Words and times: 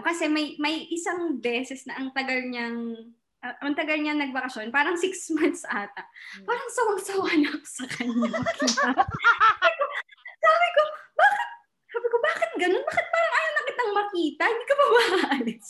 kasi 0.00 0.24
may 0.24 0.56
may 0.56 0.88
isang 0.88 1.36
beses 1.36 1.84
na 1.84 2.00
ang 2.00 2.08
tagal 2.16 2.40
niyang 2.48 2.96
uh, 3.44 3.54
ang 3.60 3.76
tagal 3.76 3.98
niya 4.00 4.16
nagbakasyon, 4.16 4.72
parang 4.72 4.96
six 4.96 5.28
months 5.36 5.66
ata. 5.68 6.00
Hmm. 6.38 6.46
Parang 6.48 6.68
sawang-sawa 6.72 7.28
na 7.36 7.48
ako 7.52 7.66
sa 7.68 7.84
kanya. 7.92 8.30
sabi 10.42 10.68
ko, 10.72 10.82
bakit? 11.12 11.48
Sabi 11.92 12.06
ko, 12.08 12.16
bakit 12.24 12.50
ganun? 12.56 12.84
Bakit 12.88 13.06
parang 13.12 13.32
ayaw 13.36 13.50
na 13.52 13.68
kitang 13.68 13.92
makita? 13.92 14.42
Hindi 14.48 14.64
ka 14.64 14.74
pa 14.74 14.86
maalis. 14.88 15.66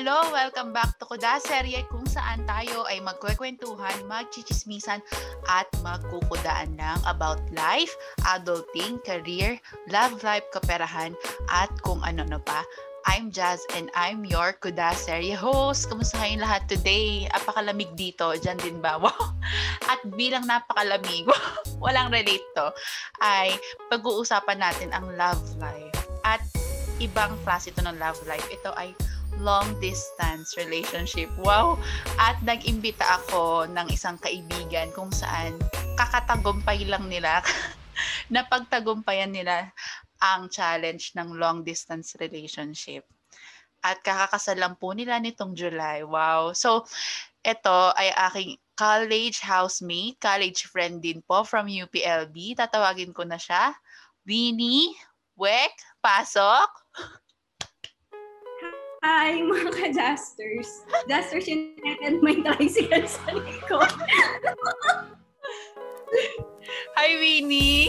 Hello! 0.00 0.32
Welcome 0.32 0.72
back 0.72 0.96
to 0.96 1.04
Kuda 1.04 1.44
Serye 1.44 1.84
kung 1.92 2.08
saan 2.08 2.48
tayo 2.48 2.88
ay 2.88 3.04
magkwekwentuhan, 3.04 4.08
magchichismisan 4.08 5.04
at 5.44 5.68
magkukudaan 5.84 6.72
ng 6.72 6.98
about 7.04 7.36
life, 7.52 7.92
adulting, 8.24 8.96
career, 9.04 9.60
love 9.92 10.16
life, 10.24 10.48
kaperahan 10.56 11.12
at 11.52 11.68
kung 11.84 12.00
ano-ano 12.00 12.40
pa. 12.40 12.64
I'm 13.04 13.28
Jazz 13.28 13.60
and 13.76 13.92
I'm 13.92 14.24
your 14.24 14.56
Kuda 14.56 14.96
Serye 14.96 15.36
host. 15.36 15.92
Kamusta 15.92 16.16
kayong 16.16 16.48
lahat 16.48 16.64
today? 16.64 17.28
Apakalamig 17.36 17.92
dito. 17.92 18.32
Diyan 18.40 18.56
din 18.56 18.80
ba? 18.80 18.96
At 19.92 20.00
bilang 20.16 20.48
napakalamig, 20.48 21.28
walang 21.84 22.08
relate 22.08 22.48
to, 22.56 22.72
ay 23.20 23.52
pag-uusapan 23.92 24.64
natin 24.64 24.96
ang 24.96 25.12
love 25.20 25.44
life. 25.60 26.08
At 26.24 26.40
ibang 27.04 27.36
klase 27.44 27.68
ito 27.68 27.84
ng 27.84 28.00
love 28.00 28.16
life. 28.24 28.48
Ito 28.48 28.72
ay 28.80 28.96
long 29.40 29.66
distance 29.80 30.54
relationship. 30.60 31.32
Wow! 31.40 31.80
At 32.20 32.38
nag-imbita 32.44 33.02
ako 33.24 33.66
ng 33.72 33.88
isang 33.90 34.20
kaibigan 34.20 34.92
kung 34.92 35.08
saan 35.10 35.56
kakatagumpay 35.96 36.84
lang 36.86 37.08
nila 37.08 37.40
na 38.32 38.44
pagtagumpayan 38.46 39.32
nila 39.32 39.72
ang 40.20 40.52
challenge 40.52 41.16
ng 41.16 41.34
long 41.40 41.64
distance 41.64 42.14
relationship. 42.20 43.08
At 43.80 44.04
kakakasal 44.04 44.60
lang 44.60 44.76
po 44.76 44.92
nila 44.92 45.16
nitong 45.16 45.56
July. 45.56 46.04
Wow! 46.04 46.52
So, 46.52 46.84
ito 47.40 47.78
ay 47.96 48.12
aking 48.28 48.60
college 48.76 49.40
housemate, 49.40 50.20
college 50.20 50.68
friend 50.68 51.00
din 51.00 51.24
po 51.24 51.44
from 51.48 51.68
UPLB. 51.68 52.56
Tatawagin 52.56 53.16
ko 53.16 53.24
na 53.24 53.40
siya. 53.40 53.72
Winnie, 54.28 54.92
Wek, 55.40 55.72
pasok! 56.04 56.68
Hi, 59.00 59.40
mga 59.40 59.72
ka-Jasters. 59.72 60.84
Jasters 61.08 61.48
United, 61.48 62.20
may 62.20 62.36
tricycle 62.44 63.08
sa 63.08 63.32
likod. 63.32 63.88
Hi, 67.00 67.10
Winnie! 67.16 67.88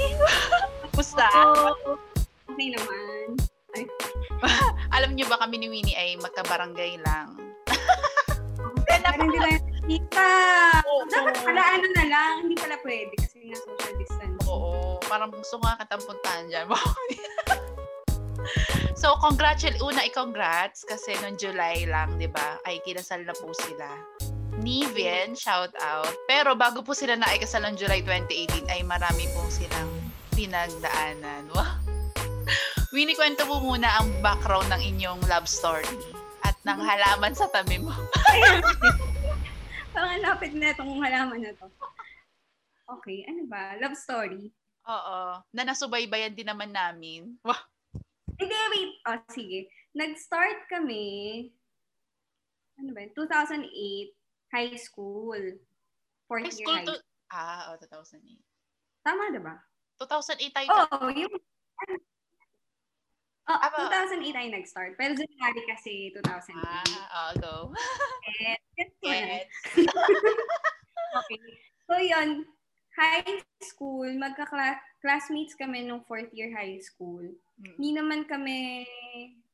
Kamusta? 0.87 1.27
Oh, 1.35 1.99
okay 2.47 2.71
naman. 2.71 3.35
Ay. 3.75 3.83
Alam 4.95 5.19
niyo 5.19 5.27
ba 5.27 5.35
kami 5.43 5.59
ni 5.59 5.67
Winnie 5.67 5.99
ay 5.99 6.15
magkabarangay 6.23 7.03
lang? 7.03 7.35
Parang 8.87 9.27
hindi 9.27 9.35
lang 9.35 9.59
kita. 9.91 10.31
Dapat 11.11 11.35
pala 11.43 11.63
ano 11.75 11.87
na 11.91 12.03
lang, 12.07 12.33
hindi 12.47 12.55
pala 12.55 12.79
pwede 12.87 13.11
kasi 13.19 13.51
nga 13.51 13.59
social 13.59 13.93
distance. 13.99 14.39
Oo, 14.47 14.95
parang 15.11 15.27
gusto 15.27 15.59
nga 15.59 15.75
katang 15.75 16.03
puntahan 16.07 16.47
dyan. 16.47 16.71
So, 19.01 19.17
congratulate, 19.17 19.81
una 19.81 20.05
i-congrats 20.05 20.85
kasi 20.85 21.17
noong 21.25 21.33
July 21.41 21.89
lang, 21.89 22.21
di 22.21 22.29
ba, 22.29 22.61
ay 22.69 22.77
kinasal 22.85 23.25
na 23.25 23.33
po 23.33 23.49
sila. 23.49 23.89
Ni 24.61 24.85
Vien, 24.93 25.33
shout 25.33 25.73
out. 25.81 26.13
Pero 26.29 26.53
bago 26.53 26.85
po 26.85 26.93
sila 26.93 27.17
naikasal 27.17 27.65
noong 27.65 27.81
July 27.81 28.05
2018, 28.05 28.69
ay 28.69 28.85
marami 28.85 29.25
po 29.33 29.41
silang 29.49 29.89
pinagdaanan. 30.37 31.49
Wow. 31.49 31.81
Winnie, 32.93 33.17
kwento 33.17 33.47
mo 33.49 33.57
muna 33.63 33.89
ang 33.97 34.13
background 34.21 34.69
ng 34.69 34.81
inyong 34.93 35.21
love 35.25 35.49
story 35.49 35.97
at 36.45 36.53
ng 36.61 36.77
halaman 36.77 37.33
sa 37.33 37.49
tabi 37.49 37.81
mo. 37.81 37.89
Parang 39.95 40.19
lapit 40.21 40.51
na 40.53 40.75
itong 40.75 40.99
halaman 40.99 41.41
na 41.41 41.51
to. 41.55 41.67
Okay, 42.99 43.23
ano 43.25 43.47
ba? 43.47 43.79
Love 43.79 43.95
story? 43.95 44.51
Oo. 44.85 45.39
Na 45.55 45.63
nasubaybayan 45.63 46.35
din 46.35 46.47
naman 46.51 46.75
namin. 46.75 47.39
Wow. 47.41 47.70
Hindi, 48.41 48.57
wait. 48.73 48.91
Oh, 49.05 49.21
sige. 49.29 49.59
Nag-start 49.93 50.65
kami, 50.65 51.05
ano 52.81 52.89
ba 52.97 53.05
2008, 53.13 53.69
high 54.49 54.73
school. 54.81 55.37
Fourth 56.25 56.49
High 56.49 56.57
year 56.57 56.65
school 56.65 56.77
high 56.81 56.87
to... 56.89 56.95
school. 56.97 57.09
Ah, 57.29 57.61
oh, 57.71 57.77
2008. 57.77 58.41
Tama, 59.05 59.23
diba? 59.29 59.55
2008 60.01 60.57
tayo. 60.57 60.67
Oo, 60.73 60.97
oh, 61.05 61.09
yung... 61.13 61.33
Oh, 63.51 63.57
Aba. 63.57 63.89
2008 63.89 64.33
tayo 64.33 64.47
nag-start. 64.49 64.91
Pero 64.97 65.11
January 65.13 65.63
kasi 65.69 66.09
2008. 66.17 66.57
Ah, 66.57 66.81
oh, 67.13 67.31
go. 67.37 67.55
Yes, 68.41 68.61
Yes. 69.01 69.45
okay. 71.19 71.39
So, 71.85 71.99
yun. 71.99 72.47
High 72.91 73.39
school, 73.63 74.09
magka-classmates 74.19 75.55
kami 75.55 75.87
nung 75.87 76.03
fourth 76.03 76.27
year 76.35 76.51
high 76.51 76.79
school. 76.83 77.23
Mm. 77.55 77.73
Hindi 77.79 77.89
naman 77.95 78.21
kami 78.27 78.83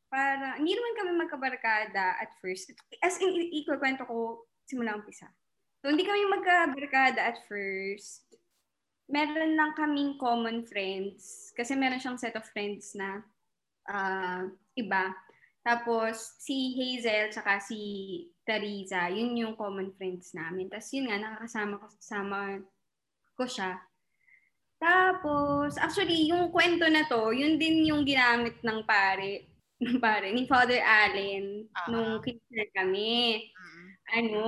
para 0.07 0.55
hindi 0.57 0.73
naman 0.73 0.93
kami 0.97 1.11
magkabarkada 1.27 2.17
at 2.17 2.31
first. 2.39 2.71
As 3.03 3.19
in, 3.19 3.35
ikukwento 3.53 4.07
ko 4.07 4.47
simula 4.65 4.95
umpisa. 4.97 5.27
So, 5.83 5.93
hindi 5.93 6.07
kami 6.07 6.25
magkabarkada 6.27 7.21
at 7.21 7.37
first. 7.45 8.25
Meron 9.07 9.55
lang 9.55 9.71
kaming 9.77 10.19
common 10.19 10.65
friends. 10.67 11.53
Kasi 11.55 11.77
meron 11.77 12.01
siyang 12.01 12.19
set 12.19 12.35
of 12.35 12.47
friends 12.49 12.97
na 12.97 13.23
ah, 13.87 14.43
iba. 14.75 15.13
Tapos, 15.63 16.39
si 16.39 16.75
Hazel 16.79 17.27
tsaka 17.31 17.59
si 17.59 17.79
Teresa, 18.47 19.11
yun 19.11 19.35
yung 19.35 19.55
common 19.59 19.91
friends 19.99 20.31
namin. 20.31 20.71
Tapos, 20.71 20.87
yun 20.95 21.11
nga, 21.11 21.19
nakakasama 21.19 21.75
ko, 21.75 21.85
kasama 21.91 22.37
ko 23.37 23.45
siya. 23.45 23.77
Tapos, 24.77 25.73
actually, 25.77 26.29
yung 26.29 26.53
kwento 26.53 26.85
na 26.85 27.05
to, 27.09 27.33
yun 27.33 27.57
din 27.57 27.85
yung 27.85 28.05
ginamit 28.05 28.61
ng 28.61 28.85
pare, 28.85 29.49
ng 29.85 29.97
pare, 29.97 30.33
ni 30.33 30.45
Father 30.45 30.81
Allen, 30.81 31.65
Ah. 31.73 31.89
nung 31.89 32.21
kinder 32.21 32.69
kami. 32.73 33.45
Mm. 33.53 33.87
Ano, 34.07 34.45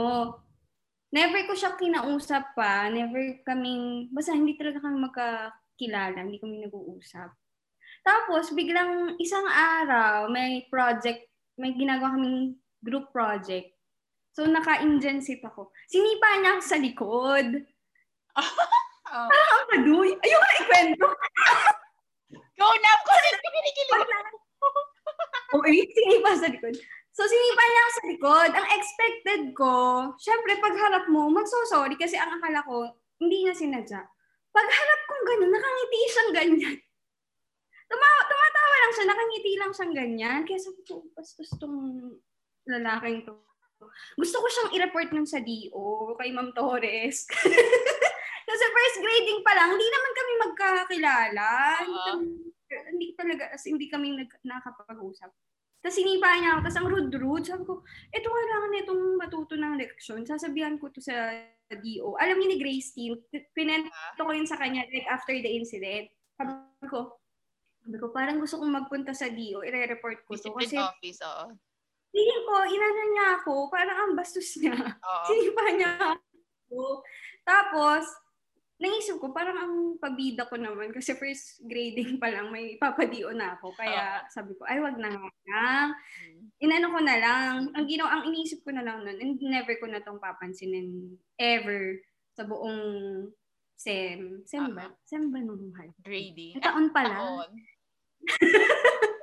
never 1.09 1.41
ko 1.49 1.53
siya 1.57 1.73
kinausap 1.77 2.53
pa, 2.53 2.89
never 2.93 3.41
kaming, 3.45 4.09
basta 4.13 4.33
hindi 4.33 4.53
talaga 4.53 4.85
kami 4.85 4.97
magkakilala, 5.01 6.17
hindi 6.21 6.37
kami 6.37 6.65
nag-uusap. 6.65 7.29
Tapos, 8.05 8.53
biglang 8.53 9.17
isang 9.17 9.45
araw, 9.49 10.29
may 10.29 10.65
project, 10.69 11.25
may 11.57 11.73
ginagawa 11.73 12.15
kaming 12.15 12.55
group 12.85 13.09
project. 13.11 13.73
So, 14.37 14.45
naka-Indian 14.45 15.19
seat 15.19 15.43
ako. 15.43 15.73
Sinipa 15.89 16.39
niya 16.39 16.51
ako 16.55 16.63
sa 16.63 16.77
likod. 16.79 17.47
Oh. 19.09 19.25
Ang 19.25 19.65
paduy. 19.73 20.09
Ayoko 20.21 20.45
na 20.45 20.55
ikwento. 20.61 21.07
Go 22.59 22.67
na! 22.69 22.91
Go 23.01 23.13
na! 23.17 23.29
Kinikilig. 23.41 24.09
O, 25.49 25.65
eh, 25.65 25.81
sinipa 25.81 26.31
sa 26.37 26.45
likod. 26.45 26.77
So, 27.09 27.25
sinipa 27.25 27.63
niya 27.65 27.81
ako 27.81 27.91
sa 27.91 28.03
likod. 28.05 28.51
Ang 28.53 28.67
expected 28.77 29.41
ko, 29.57 29.73
syempre, 30.21 30.61
pag 30.61 30.77
harap 30.77 31.09
mo, 31.09 31.25
magso-sorry 31.33 31.97
kasi 31.97 32.21
ang 32.21 32.37
akala 32.37 32.61
ko, 32.69 32.85
hindi 33.17 33.43
niya 33.43 33.57
sinadya. 33.57 34.01
Pag 34.53 34.67
harap 34.69 35.01
kong 35.09 35.23
gano'n, 35.25 35.51
nakangiti 35.51 35.99
siyang 36.05 36.31
ganyan. 36.37 36.77
Tumawa, 37.89 38.19
tumatawa 38.29 38.75
lang 38.77 38.93
siya, 38.93 39.05
nakangiti 39.09 39.51
lang 39.57 39.71
siyang 39.73 39.93
ganyan. 39.97 40.39
Kaya 40.45 40.59
sabi 40.61 40.81
ko, 40.85 41.01
bastos 41.17 41.49
tong 41.57 41.77
lalaking 42.69 43.25
to. 43.25 43.33
Gusto 44.15 44.35
ko 44.43 44.47
siyang 44.49 44.71
i-report 44.75 45.09
nun 45.15 45.27
sa 45.27 45.39
DO, 45.39 46.15
kay 46.19 46.29
Ma'am 46.35 46.51
Torres. 46.51 47.23
Kasi 48.49 48.63
first 48.65 48.97
grading 48.99 49.41
pa 49.45 49.53
lang, 49.53 49.77
hindi 49.77 49.87
naman 49.87 50.11
kami 50.11 50.33
magkakilala. 50.41 51.49
Hindi, 51.85 51.99
Oo. 51.99 52.07
kami, 52.09 52.25
hindi 52.89 53.07
talaga, 53.13 53.43
as 53.53 53.63
in, 53.69 53.77
hindi 53.77 53.87
kami 53.87 54.17
nag, 54.17 54.29
nakapag-usap. 54.41 55.29
Tapos 55.79 55.95
sinipa 55.95 56.35
niya 56.35 56.57
ako, 56.57 56.61
tapos 56.67 56.77
ang 56.81 56.89
rude-rude. 56.91 57.45
Sabi 57.47 57.63
ko, 57.63 57.73
ito 58.11 58.27
kailangan 58.27 58.69
na 58.73 58.81
itong 58.83 59.03
matuto 59.15 59.53
ng 59.55 59.79
leksyon. 59.79 60.27
Sasabihan 60.27 60.75
ko 60.75 60.91
to 60.91 60.99
sa 60.99 61.31
DO. 61.71 62.19
Alam 62.19 62.35
niyo 62.41 62.47
ni 62.51 62.57
Grace 62.59 62.91
Team, 62.91 63.15
pinento 63.55 64.19
ko 64.19 64.31
yun 64.33 64.49
sa 64.49 64.59
kanya 64.59 64.83
like 64.91 65.07
after 65.07 65.31
the 65.31 65.47
incident. 65.47 66.11
Sabi 66.35 66.51
ko, 66.89 67.15
sabi 67.85 67.95
ko, 67.95 68.11
parang 68.11 68.43
gusto 68.43 68.59
kong 68.59 68.75
magpunta 68.75 69.15
sa 69.15 69.31
DO, 69.31 69.63
i-report 69.63 70.27
ko 70.27 70.35
to. 70.35 70.51
Kasi 70.57 70.75
office, 70.75 71.21
oo. 71.23 71.55
Feeling 72.09 72.43
ko, 72.45 72.55
inano 72.65 73.01
niya 73.13 73.27
ako, 73.41 73.53
parang 73.69 73.97
ang 73.97 74.13
bastos 74.17 74.49
niya. 74.57 74.75
Oo. 74.75 75.25
Sinipa 75.29 75.65
niya 75.73 75.91
ako. 76.15 77.05
Tapos, 77.45 78.03
naisip 78.79 79.19
ko, 79.19 79.35
parang 79.35 79.57
ang 79.59 79.75
pabida 79.99 80.47
ko 80.47 80.55
naman 80.55 80.95
kasi 80.95 81.11
first 81.19 81.59
grading 81.67 82.15
pa 82.15 82.31
lang 82.31 82.47
may 82.47 82.79
papadio 82.79 83.35
na 83.35 83.59
ako. 83.59 83.75
Kaya 83.75 84.23
sabi 84.31 84.55
ko, 84.55 84.63
ay 84.63 84.79
wag 84.79 84.95
na 84.95 85.11
nga 85.11 85.31
lang. 85.51 85.87
Mm. 86.23 86.41
Inano 86.63 86.87
ko 86.95 86.99
na 87.03 87.15
lang. 87.19 87.53
Ang 87.75 87.85
ginaw, 87.85 88.07
ang 88.07 88.23
iniisip 88.31 88.63
ko 88.63 88.71
na 88.71 88.83
lang 88.83 89.03
nun, 89.03 89.19
and 89.19 89.35
never 89.43 89.75
ko 89.77 89.85
na 89.85 89.99
tong 89.99 90.23
papansinin 90.23 91.19
ever 91.35 91.99
sa 92.31 92.47
buong 92.47 92.79
SEM. 93.75 94.47
SEM 94.47 94.71
ba? 94.71 94.87
SEM 95.03 95.27
ba 95.27 95.39
nung 95.43 95.75
high? 95.75 95.91
Grading. 95.99 96.63
Taon 96.63 96.91
pala. 96.95 97.15
Taon. 97.19 97.51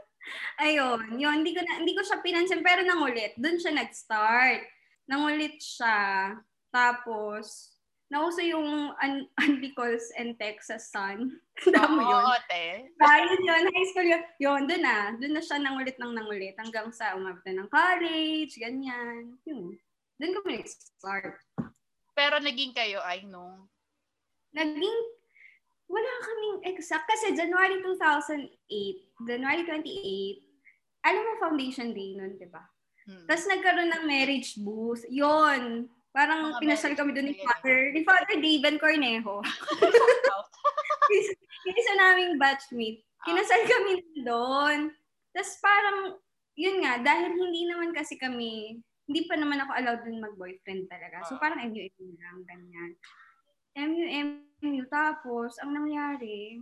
Ayun, 0.61 1.21
yun, 1.21 1.43
hindi 1.43 1.53
ko 1.57 1.61
na, 1.63 1.83
hindi 1.83 1.93
ko 1.93 2.03
siya 2.03 2.25
pinansin, 2.25 2.65
pero 2.65 2.83
nangulit. 2.83 3.37
Doon 3.37 3.61
siya 3.61 3.73
nag-start. 3.77 4.63
Nangulit 5.07 5.61
siya. 5.61 6.33
Tapos, 6.73 7.77
nauso 8.09 8.43
yung 8.43 8.93
un- 8.95 9.29
Unbicals 9.45 10.11
and 10.17 10.39
Texas 10.41 10.91
Sun. 10.91 11.37
Alam 11.77 11.91
mo 11.97 12.03
yun? 12.05 12.23
Oo, 12.25 12.37
te. 12.49 12.91
Dahil 12.97 13.29
yun, 13.41 13.65
high 13.71 13.89
school 13.93 14.09
yun. 14.09 14.23
Yun, 14.41 14.63
doon 14.69 14.83
na. 14.83 14.99
Doon 15.19 15.35
na 15.37 15.43
siya 15.43 15.57
nangulit 15.59 15.97
ng 15.99 16.13
nangulit 16.15 16.55
hanggang 16.59 16.89
sa 16.93 17.15
umabot 17.15 17.43
na 17.47 17.65
ng 17.65 17.71
college, 17.71 18.55
ganyan. 18.57 19.37
Yun. 19.45 19.77
Doon 20.17 20.33
kami 20.41 20.63
nag-start. 20.63 21.37
Pero 22.17 22.41
naging 22.41 22.73
kayo 22.73 23.05
ay 23.05 23.29
nung 23.29 23.69
Naging, 24.57 24.99
wala 25.87 26.11
kaming 26.23 26.59
exact. 26.67 27.07
Kasi 27.07 27.35
January 27.35 27.79
2008, 27.83 28.51
January 29.25 29.63
28, 29.63 30.43
alam 31.07 31.23
mo 31.23 31.33
foundation 31.39 31.95
day 31.95 32.19
nun, 32.19 32.35
di 32.35 32.49
ba? 32.51 32.63
hmm. 33.07 33.27
Tapos 33.27 33.47
nagkaroon 33.47 33.91
ng 33.95 34.05
marriage 34.05 34.59
booth. 34.59 35.07
Yun. 35.07 35.87
Parang 36.11 36.57
Mga 36.57 36.61
pinasal 36.65 36.93
kami 36.97 37.13
doon 37.13 37.29
ni 37.29 37.37
Father, 37.37 37.93
ni 37.93 38.01
Father 38.03 38.37
David 38.41 38.81
Cornejo. 38.81 39.45
Yung 41.67 41.77
isa 41.77 41.93
naming 41.95 42.41
batchmate. 42.41 43.05
Kinasal 43.23 43.63
kami 43.67 43.93
doon. 44.23 44.91
Tapos 45.31 45.53
parang, 45.61 45.99
yun 46.57 46.81
nga, 46.81 47.03
dahil 47.05 47.37
hindi 47.37 47.69
naman 47.69 47.93
kasi 47.93 48.17
kami, 48.17 48.81
hindi 49.07 49.21
pa 49.29 49.37
naman 49.37 49.61
ako 49.61 49.71
allowed 49.77 50.03
dun 50.03 50.25
mag-boyfriend 50.25 50.89
talaga. 50.89 51.21
So 51.29 51.37
Ah. 51.37 51.41
parang 51.43 51.63
MU-MU 51.63 52.17
lang, 52.17 52.43
ganyan. 52.43 52.97
MU-MU. 53.77 54.83
Tapos, 54.89 55.61
ang 55.61 55.77
nangyari, 55.77 56.57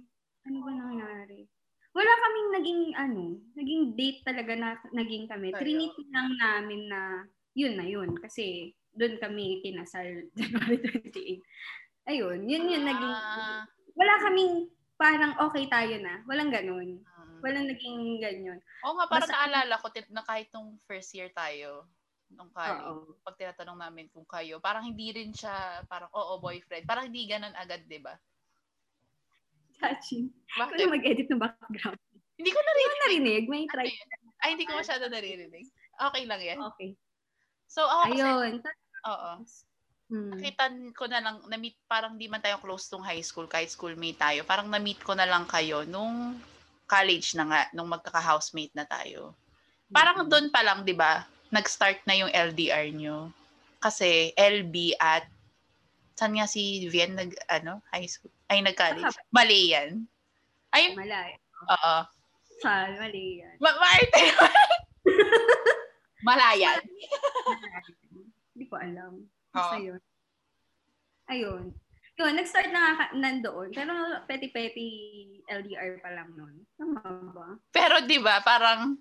ano 0.45 0.57
ba 0.61 0.71
nangyari? 0.71 1.47
Wala 1.95 2.11
kaming 2.11 2.51
naging, 2.59 2.83
ano, 2.99 3.23
naging 3.55 3.83
date 3.95 4.21
talaga 4.27 4.53
na 4.59 4.75
naging 4.91 5.31
kami. 5.31 5.55
Trinity 5.55 6.03
lang 6.11 6.35
namin 6.35 6.91
na, 6.91 7.23
yun 7.55 7.79
na 7.79 7.87
yun. 7.87 8.19
Kasi, 8.19 8.75
doon 8.91 9.19
kami 9.23 9.63
kinasal 9.63 10.27
January 10.39 10.79
28. 10.83 12.11
Ayun, 12.11 12.39
yun 12.45 12.67
yun 12.69 12.85
naging, 12.85 13.15
Ah, 13.15 13.63
wala 13.95 14.15
kaming 14.27 14.69
parang 14.95 15.35
okay 15.39 15.71
tayo 15.71 15.95
na. 16.03 16.23
Walang 16.27 16.51
ganun. 16.51 16.99
mm. 16.99 17.39
Walang 17.43 17.67
naging 17.71 18.19
ganyan. 18.19 18.59
Oo 18.87 18.95
nga, 18.99 19.07
parang 19.07 19.31
Basta- 19.31 19.39
naalala 19.39 19.75
ko 19.79 19.87
na 20.11 20.23
kahit 20.27 20.51
nung 20.51 20.79
first 20.87 21.15
year 21.15 21.31
tayo, 21.31 21.87
nung 22.33 22.51
college, 22.51 22.85
Oo. 22.89 23.19
pag 23.21 23.37
tinatanong 23.37 23.79
namin 23.79 24.07
kung 24.09 24.25
kayo, 24.25 24.59
parang 24.59 24.87
hindi 24.87 25.13
rin 25.13 25.31
siya, 25.31 25.85
parang 25.87 26.09
oo, 26.11 26.41
boyfriend. 26.41 26.89
Parang 26.89 27.07
hindi 27.09 27.29
ganun 27.29 27.53
agad, 27.55 27.85
di 27.85 28.01
ba? 28.01 28.15
Chachi. 29.77 30.31
Kung 30.55 30.71
Bakit? 30.71 30.77
na 30.79 30.95
mag-edit 30.95 31.29
ng 31.29 31.41
background. 31.43 32.01
Hindi 32.35 32.51
ko 32.51 32.59
Hindi 32.59 32.67
narinig. 32.67 32.91
ko 32.91 32.97
narinig. 33.05 33.45
May 33.47 33.63
Ano 33.67 33.73
try. 33.75 33.89
Ay, 34.43 34.49
hindi 34.59 34.65
ko 34.67 34.73
masyado 34.75 35.05
naririnig. 35.07 35.67
Okay 35.95 36.25
lang 36.27 36.41
yan. 36.43 36.59
Okay. 36.75 36.91
So, 37.71 37.87
ako 37.87 38.03
kasi, 38.11 38.23
Ayun. 38.23 38.53
oo. 39.07 39.33
Hmm. 40.13 40.31
Nakita 40.37 40.65
ko 40.93 41.05
na 41.09 41.19
lang, 41.23 41.37
na-meet, 41.49 41.81
parang 41.89 42.21
di 42.21 42.29
man 42.29 42.43
tayo 42.43 42.61
close 42.61 42.93
tong 42.93 43.03
high 43.03 43.25
school, 43.25 43.49
kahit 43.49 43.73
schoolmate 43.73 44.21
tayo. 44.21 44.45
Parang 44.45 44.69
na-meet 44.69 45.01
ko 45.01 45.17
na 45.17 45.25
lang 45.25 45.49
kayo 45.49 45.83
nung 45.89 46.39
college 46.85 47.33
na 47.35 47.45
nga, 47.49 47.61
nung 47.73 47.89
magkaka-housemate 47.89 48.75
na 48.77 48.85
tayo. 48.85 49.33
Parang 49.89 50.29
doon 50.29 50.53
pa 50.53 50.61
lang, 50.61 50.85
di 50.85 50.93
ba, 50.93 51.25
nag-start 51.55 52.03
na 52.05 52.19
yung 52.19 52.35
LDR 52.35 52.91
nyo. 52.91 53.31
Kasi 53.79 54.35
LB 54.35 54.99
at, 54.99 55.23
saan 56.19 56.35
nga 56.35 56.51
si 56.51 56.91
Vian 56.91 57.15
nag, 57.15 57.31
ano, 57.47 57.79
high 57.95 58.11
school? 58.11 58.35
Ay, 58.51 58.59
nag-college. 58.59 59.15
Mali 59.31 59.71
yan. 59.71 60.03
Ay, 60.75 60.91
Malay. 60.99 61.39
oo. 61.71 61.97
Sal, 62.59 62.99
mali 62.99 63.39
yan. 63.39 63.55
Ma- 63.63 63.79
Marte. 63.79 64.23
Malayan. 66.27 66.81
Hindi 68.55 68.65
ko 68.67 68.77
alam. 68.81 69.13
Basta 69.53 69.77
yun. 69.77 70.01
Ayun. 71.29 71.65
Yun, 72.15 72.33
nag-start 72.39 72.71
na 72.71 72.95
nga 72.95 73.07
nandoon. 73.13 73.75
Pero 73.75 73.93
petty-petty 74.25 74.89
LDR 75.51 75.99
pa 76.01 76.15
lang 76.15 76.31
nun. 76.33 76.63
Tama 76.79 77.03
ba? 77.35 77.49
Pero 77.75 78.01
'di 78.07 78.23
ba, 78.23 78.39
parang 78.41 78.97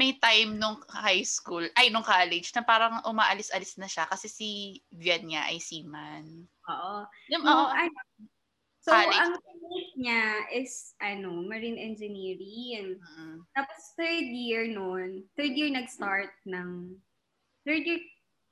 may 0.00 0.16
time 0.16 0.56
nung 0.56 0.80
high 0.88 1.20
school, 1.20 1.60
ay 1.76 1.92
nung 1.92 2.00
college 2.06 2.48
na 2.56 2.64
parang 2.64 3.04
umaalis-alis 3.04 3.76
na 3.76 3.84
siya 3.84 4.08
kasi 4.08 4.32
si 4.32 4.48
Vian 4.88 5.28
niya 5.28 5.44
ay 5.52 5.60
seaman. 5.60 6.48
Oo. 6.72 7.04
Yung, 7.28 7.44
No, 7.44 7.52
oo, 7.52 7.66
ano, 7.68 7.92
so, 8.80 8.96
College. 8.96 9.20
ang 9.20 9.36
unit 9.60 9.88
niya 10.00 10.24
is, 10.56 10.96
ano, 11.04 11.44
marine 11.44 11.76
engineering. 11.76 12.96
mm, 12.96 13.44
Tapos, 13.52 13.80
third 14.00 14.24
year 14.32 14.64
noon, 14.72 15.28
third 15.36 15.52
year 15.52 15.68
nag-start 15.68 16.32
ng, 16.48 16.96
third 17.68 17.84
year 17.84 18.00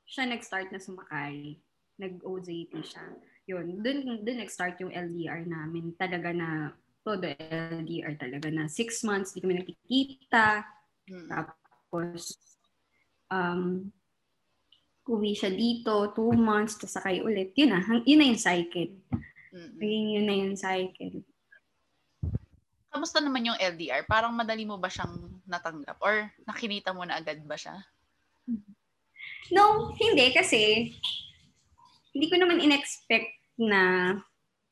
siya 0.04 0.28
nag-start 0.28 0.68
na 0.68 0.80
sumakay. 0.84 1.56
Nag-OJT 1.96 2.72
siya. 2.84 3.04
Yun, 3.48 3.80
dun, 3.80 4.20
dun 4.20 4.38
nag-start 4.44 4.76
yung 4.84 4.92
LDR 4.92 5.48
namin. 5.48 5.96
Talaga 5.96 6.28
na, 6.36 6.76
todo 7.08 7.24
LDR 7.40 8.20
talaga 8.20 8.52
na 8.52 8.68
six 8.68 9.00
months, 9.00 9.32
di 9.32 9.40
kami 9.40 9.56
nakikita. 9.64 10.60
Mm, 11.08 11.28
Tapos, 11.28 12.36
um, 13.28 13.88
uwi 15.08 15.32
siya 15.32 15.48
dito, 15.48 16.12
two 16.12 16.36
months, 16.36 16.76
tapos 16.76 17.00
sakay 17.00 17.24
ulit. 17.24 17.56
Yun 17.56 17.72
na, 17.72 17.80
hang- 17.80 18.04
yun 18.04 18.18
na 18.20 18.28
yung 18.28 18.40
cycle. 18.40 18.92
mm. 19.52 19.70
Naging 19.80 20.06
yun 20.20 20.26
na 20.28 20.36
yung 20.36 20.56
cycle. 20.56 21.24
Kamusta 22.88 23.20
naman 23.20 23.44
yung 23.48 23.60
LDR? 23.60 24.04
Parang 24.04 24.32
madali 24.32 24.64
mo 24.64 24.76
ba 24.76 24.88
siyang 24.88 25.12
natanggap? 25.44 25.96
Or 26.00 26.28
nakinita 26.44 26.92
mo 26.92 27.04
na 27.04 27.20
agad 27.20 27.40
ba 27.44 27.56
siya? 27.56 27.76
No, 29.52 29.92
hindi 29.96 30.32
kasi 30.32 30.92
hindi 32.12 32.26
ko 32.28 32.36
naman 32.40 32.58
in-expect 32.64 33.28
na 33.60 34.12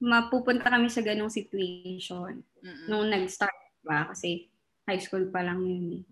mapupunta 0.00 0.68
kami 0.68 0.88
sa 0.92 1.00
ganong 1.04 1.32
situation 1.32 2.42
Mm-mm. 2.60 2.86
nung 2.88 3.08
nag-start 3.08 3.54
ba 3.80 4.10
kasi 4.12 4.48
high 4.84 5.00
school 5.00 5.28
pa 5.32 5.40
lang 5.44 5.62
yun 5.64 6.02
eh. 6.02 6.04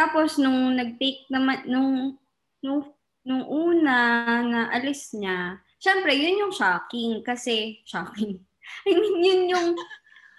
Tapos 0.00 0.40
nung 0.40 0.72
nag-take 0.72 1.28
naman 1.28 1.60
nung 1.68 2.16
nung 2.64 2.88
nung 3.20 3.44
una 3.44 3.96
na 4.40 4.72
alis 4.72 5.12
niya, 5.12 5.60
syempre 5.76 6.16
yun 6.16 6.48
yung 6.48 6.54
shocking 6.56 7.20
kasi 7.20 7.84
shocking. 7.84 8.40
I 8.88 8.96
mean, 8.96 9.20
yun 9.20 9.42
yung 9.52 9.68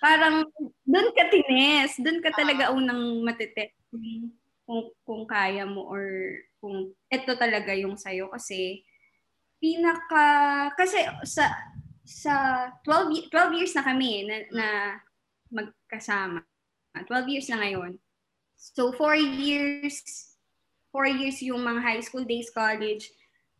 parang 0.01 0.49
doon 0.81 1.13
ka 1.13 1.29
tines, 1.29 1.93
doon 2.01 2.25
ka 2.25 2.33
talaga 2.33 2.73
unang 2.73 3.21
matitest 3.21 3.77
kung, 4.65 4.89
kung, 5.05 5.23
kaya 5.29 5.61
mo 5.69 5.85
or 5.85 6.05
kung 6.57 6.89
ito 7.11 7.31
talaga 7.37 7.77
yung 7.77 8.01
sayo 8.01 8.33
kasi 8.33 8.81
pinaka 9.61 10.73
kasi 10.73 11.05
sa 11.21 11.53
sa 12.01 12.33
12 12.81 13.13
ye- 13.13 13.27
12 13.29 13.61
years 13.61 13.73
na 13.77 13.85
kami 13.85 14.25
na, 14.25 14.35
na 14.49 14.67
magkasama. 15.53 16.41
12 16.97 17.29
years 17.29 17.47
na 17.53 17.61
ngayon. 17.61 17.93
So 18.61 18.93
4 18.93 19.17
years 19.17 20.31
4 20.91 21.07
years 21.07 21.39
yung 21.41 21.63
mga 21.63 21.81
high 21.81 22.03
school 22.03 22.27
days, 22.27 22.51
college. 22.51 23.09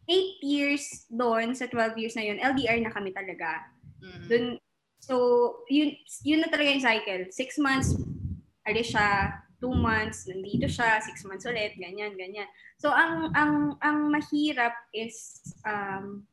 8 0.05 0.43
years 0.43 1.07
doon 1.07 1.55
sa 1.55 1.65
12 1.71 1.95
years 1.95 2.15
na 2.19 2.27
yun, 2.27 2.37
LDR 2.43 2.83
na 2.83 2.91
kami 2.91 3.15
talaga. 3.15 3.71
Mm-mm. 4.03 4.27
Dun, 4.27 4.45
so, 4.99 5.15
yun, 5.71 5.95
yun 6.27 6.43
na 6.43 6.51
talaga 6.51 6.75
yung 6.75 6.83
cycle. 6.83 7.23
Six 7.31 7.55
months, 7.55 7.95
alis 8.67 8.91
siya. 8.91 9.39
Two 9.63 9.71
months, 9.71 10.27
nandito 10.27 10.67
siya. 10.67 10.99
Six 10.99 11.23
months 11.23 11.47
ulit, 11.47 11.79
ganyan, 11.79 12.19
ganyan. 12.19 12.49
So, 12.75 12.91
ang, 12.91 13.31
ang, 13.31 13.79
ang 13.79 14.11
mahirap 14.11 14.75
is, 14.91 15.39
um, 15.63 16.27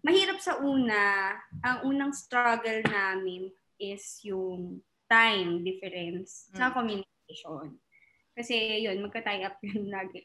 mahirap 0.00 0.40
sa 0.40 0.56
una, 0.62 1.36
ang 1.60 1.84
unang 1.84 2.16
struggle 2.16 2.80
namin 2.88 3.52
is 3.76 4.24
yung 4.24 4.80
time 5.10 5.60
difference 5.60 6.48
sa 6.56 6.72
Mm. 6.72 7.04
Communication. 7.26 7.78
Kasi 8.36 8.54
yun, 8.84 9.02
magka-tie 9.02 9.42
up 9.42 9.58
yun 9.64 9.90
lagi. 9.96 10.22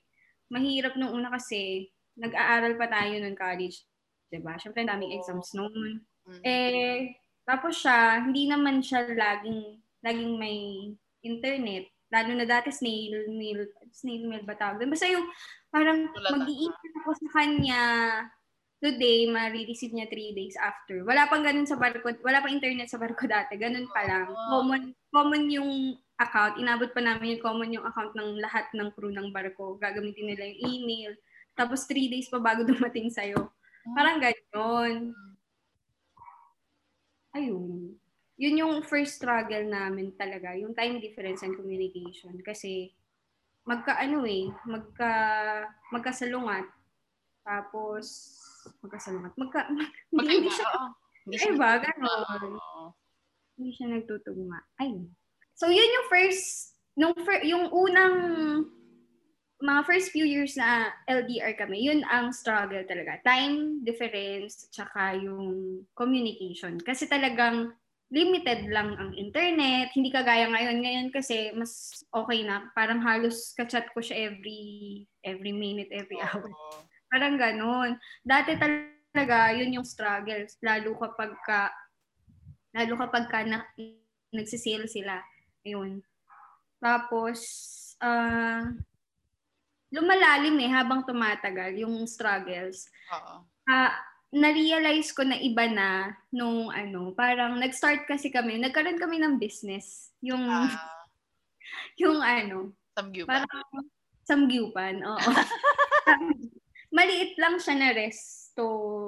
Mahirap 0.51 0.99
nung 0.99 1.15
una 1.15 1.31
kasi, 1.31 1.89
nag-aaral 2.19 2.75
pa 2.75 2.87
tayo 2.91 3.17
nung 3.17 3.37
college. 3.37 3.87
Diba? 4.31 4.55
Siyempre, 4.59 4.83
daming 4.83 5.15
exams 5.15 5.55
noon. 5.55 6.03
Mm-mm. 6.27 6.41
Eh, 6.43 7.15
tapos 7.47 7.81
siya, 7.81 8.21
hindi 8.23 8.47
naman 8.47 8.83
siya 8.83 9.07
laging, 9.11 9.79
laging 10.03 10.33
may 10.37 10.91
internet. 11.23 11.87
Lalo 12.11 12.35
na 12.35 12.43
dati 12.43 12.67
snail 12.67 13.31
mail, 13.31 13.71
snail 13.95 14.27
mail 14.27 14.43
ba 14.43 14.55
tawag? 14.59 14.83
Basta 14.83 15.07
yung 15.07 15.23
parang 15.71 16.11
ng- 16.11 16.31
mag-iingat 16.35 16.93
ako 16.99 17.11
sa 17.15 17.27
kanya 17.39 17.81
today, 18.83 19.29
ma-receive 19.31 19.95
niya 19.95 20.11
three 20.11 20.35
days 20.35 20.59
after. 20.59 21.07
Wala 21.07 21.31
pang 21.31 21.45
ganun 21.45 21.69
sa 21.69 21.79
barko, 21.79 22.11
wala 22.25 22.43
pang 22.43 22.51
internet 22.51 22.91
sa 22.91 22.99
barko 22.99 23.23
dati, 23.31 23.55
ganun 23.55 23.87
pa 23.95 24.03
lang. 24.03 24.27
Common, 24.27 24.91
common 25.07 25.43
yung 25.47 25.71
account, 26.21 26.61
inabot 26.61 26.89
pa 26.93 27.01
namin 27.01 27.37
yung 27.37 27.43
common 27.43 27.75
yung 27.75 27.85
account 27.85 28.13
ng 28.13 28.37
lahat 28.37 28.69
ng 28.77 28.93
crew 28.93 29.09
ng 29.09 29.33
barko. 29.33 29.81
Gagamitin 29.81 30.29
nila 30.29 30.45
yung 30.45 30.61
email. 30.61 31.11
Tapos 31.57 31.89
three 31.89 32.07
days 32.07 32.29
pa 32.29 32.37
bago 32.37 32.61
dumating 32.69 33.09
sa'yo. 33.09 33.49
Parang 33.97 34.21
ganyan. 34.21 35.17
Ayun. 37.33 37.97
Yun 38.41 38.59
yung 38.61 38.73
first 38.81 39.21
struggle 39.21 39.65
namin 39.69 40.13
talaga, 40.17 40.57
yung 40.57 40.73
time 40.73 40.97
difference 40.97 41.45
and 41.45 41.53
communication. 41.53 42.33
Kasi 42.41 42.89
magka 43.65 43.97
ano 44.01 44.25
eh, 44.25 44.49
magka 44.65 45.13
magkasalungat. 45.93 46.65
Tapos 47.45 48.33
magkasalungat. 48.81 49.33
Magka, 49.37 49.69
mag, 49.69 49.89
hindi, 50.13 50.41
hindi 50.41 50.51
siya, 50.53 50.69
hindi 51.25 51.37
siya, 51.37 51.53
ba, 51.57 51.77
ganon. 51.81 52.57
Hindi 53.57 53.69
siya 53.73 53.87
nagtutugma. 53.93 54.57
Ay. 54.81 55.05
So, 55.61 55.69
yun 55.69 55.93
yung 55.93 56.07
first, 56.09 56.73
nung 56.97 57.13
fir, 57.21 57.45
yung 57.45 57.69
unang, 57.69 58.17
mga 59.61 59.81
first 59.85 60.09
few 60.09 60.25
years 60.25 60.57
na 60.57 60.89
LDR 61.05 61.53
kami, 61.53 61.85
yun 61.85 62.01
ang 62.09 62.33
struggle 62.33 62.81
talaga. 62.89 63.21
Time 63.21 63.85
difference, 63.85 64.73
tsaka 64.73 65.21
yung 65.21 65.85
communication. 65.93 66.81
Kasi 66.81 67.05
talagang 67.05 67.69
limited 68.09 68.73
lang 68.73 68.97
ang 68.97 69.13
internet. 69.13 69.93
Hindi 69.93 70.09
kagaya 70.09 70.49
ngayon. 70.49 70.81
Ngayon 70.81 71.07
kasi 71.13 71.53
mas 71.53 71.93
okay 72.09 72.41
na. 72.41 72.73
Parang 72.73 73.05
halos 73.05 73.53
ka-chat 73.53 73.85
ko 73.93 74.01
siya 74.01 74.33
every 74.33 75.05
every 75.21 75.53
minute, 75.53 75.93
every 75.93 76.17
hour. 76.25 76.49
Parang 77.13 77.37
ganun. 77.37 78.01
Dati 78.25 78.57
talaga, 78.57 79.53
yun 79.53 79.77
yung 79.77 79.85
struggle. 79.85 80.41
Lalo 80.65 80.97
kapag 80.97 81.37
ka, 81.45 81.69
lalo 82.73 82.97
kapag 82.97 83.29
ka 83.29 83.45
na, 83.45 83.61
nagsisale 84.33 84.89
sila. 84.89 85.21
Ayun. 85.65 86.01
Tapos, 86.81 87.39
uh, 88.01 88.73
lumalalim 89.93 90.57
eh 90.63 90.71
habang 90.71 91.05
tumatagal 91.05 91.77
yung 91.77 92.05
struggles. 92.09 92.89
Oo. 93.13 93.45
Uh, 93.69 93.91
na-realize 94.31 95.11
ko 95.11 95.27
na 95.27 95.35
iba 95.37 95.67
na 95.67 96.15
nung 96.31 96.71
ano, 96.71 97.11
parang 97.11 97.59
nag-start 97.59 98.07
kasi 98.07 98.31
kami, 98.31 98.57
nagkaroon 98.57 98.97
kami 98.97 99.19
ng 99.19 99.37
business. 99.37 100.15
Yung, 100.23 100.47
uh, 100.47 100.71
yung 102.01 102.23
ano, 102.23 102.71
Samgyupan. 102.91 103.47
Parang, 103.47 103.87
samgyupan, 104.27 104.95
oo. 105.03 105.19
maliit 106.95 107.39
lang 107.39 107.55
siya 107.55 107.75
na 107.79 107.89
resto 107.95 108.65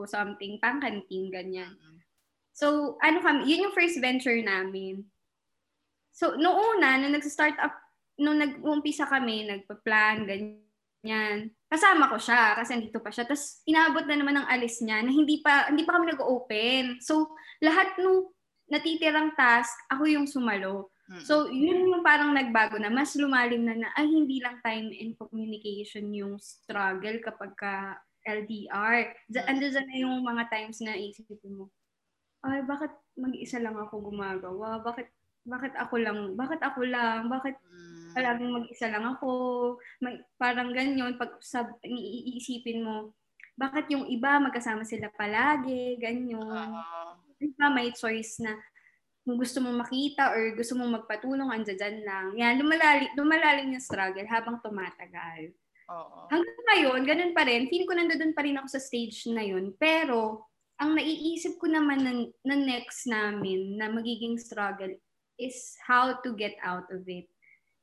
something, 0.07 0.57
pang 0.63 0.79
canteen, 0.79 1.27
ganyan. 1.27 1.75
So, 2.55 2.95
ano 3.03 3.19
kami, 3.19 3.49
yun 3.49 3.69
yung 3.69 3.75
first 3.75 3.99
venture 3.99 4.39
namin. 4.39 5.03
So, 6.13 6.37
noong 6.37 6.77
una, 6.77 7.01
nung 7.01 7.17
nag-start 7.17 7.57
up, 7.57 7.73
nung 8.21 8.37
nag-umpisa 8.37 9.09
kami, 9.09 9.49
nagpa-plan, 9.49 10.29
ganyan, 10.29 11.49
kasama 11.65 12.05
ko 12.13 12.21
siya 12.21 12.53
kasi 12.53 12.77
dito 12.77 13.01
pa 13.01 13.09
siya. 13.09 13.25
Tapos, 13.25 13.65
inabot 13.65 14.05
na 14.05 14.21
naman 14.21 14.37
ng 14.37 14.47
alis 14.47 14.77
niya 14.85 15.01
na 15.01 15.09
hindi 15.09 15.41
pa, 15.41 15.73
hindi 15.73 15.81
pa 15.81 15.97
kami 15.97 16.13
nag-open. 16.13 17.01
So, 17.01 17.33
lahat 17.65 17.97
nung 17.97 18.29
natitirang 18.69 19.33
task, 19.33 19.73
ako 19.89 20.05
yung 20.05 20.29
sumalo. 20.29 20.93
So, 21.21 21.51
yun 21.51 21.85
yung 21.93 22.01
parang 22.01 22.33
nagbago 22.33 22.79
na. 22.79 22.89
Mas 22.89 23.13
lumalim 23.13 23.67
na 23.67 23.75
na, 23.75 23.89
ay, 23.93 24.07
hindi 24.07 24.41
lang 24.41 24.57
time 24.65 24.89
and 24.97 25.13
communication 25.19 26.09
yung 26.09 26.41
struggle 26.41 27.19
kapag 27.21 27.53
ka 27.53 28.01
LDR. 28.23 29.13
Andiyan 29.29 29.85
na 29.85 29.97
yung 29.99 30.23
mga 30.23 30.49
times 30.49 30.79
na 30.81 30.95
isipin 30.97 31.59
mo, 31.59 31.69
ay, 32.41 32.65
bakit 32.65 32.89
mag-isa 33.19 33.59
lang 33.61 33.77
ako 33.77 34.09
gumagawa? 34.09 34.81
Bakit 34.81 35.05
bakit 35.43 35.73
ako 35.75 35.95
lang? 35.99 36.17
Bakit 36.39 36.61
ako 36.63 36.81
lang? 36.87 37.27
Bakit 37.27 37.55
palaging 38.15 38.51
mag-isa 38.55 38.87
lang 38.87 39.03
ako? 39.03 39.31
May, 39.99 40.23
parang 40.39 40.71
ganyan, 40.71 41.19
pag 41.19 41.35
sab, 41.43 41.75
iisipin 41.83 42.83
mo, 42.83 43.11
bakit 43.53 43.85
yung 43.93 44.09
iba 44.09 44.41
magkasama 44.41 44.87
sila 44.87 45.13
palagi, 45.13 45.99
ganyan. 46.01 46.73
Uh, 46.73 47.13
iba 47.43 47.65
may 47.69 47.93
choice 47.93 48.41
na 48.41 48.55
kung 49.23 49.39
gusto 49.39 49.63
mong 49.63 49.87
makita 49.87 50.35
or 50.35 50.55
gusto 50.55 50.75
mong 50.75 51.03
magpatulong, 51.03 51.47
andyan 51.51 52.03
lang. 52.03 52.27
Yan, 52.35 52.59
lumalalim, 52.59 53.11
lumalalim 53.15 53.67
yung 53.71 53.83
struggle 53.83 54.27
habang 54.27 54.59
tumatagal. 54.59 55.53
Oo. 55.91 56.27
Hanggang 56.31 56.59
ngayon, 56.71 56.99
ganun 57.07 57.33
pa 57.35 57.43
rin. 57.47 57.67
Feeling 57.71 57.87
ko 57.87 57.95
nandoon 57.95 58.35
pa 58.35 58.43
rin 58.43 58.59
ako 58.59 58.67
sa 58.67 58.83
stage 58.83 59.27
na 59.31 59.43
yun. 59.43 59.71
Pero, 59.79 60.47
ang 60.75 60.99
naiisip 60.99 61.55
ko 61.61 61.71
naman 61.71 62.03
na, 62.03 62.11
na 62.43 62.55
next 62.59 63.07
namin 63.07 63.79
na 63.79 63.87
magiging 63.87 64.35
struggle 64.35 64.91
is 65.39 65.75
how 65.83 66.17
to 66.21 66.29
get 66.33 66.55
out 66.61 66.87
of 66.91 67.03
it. 67.09 67.27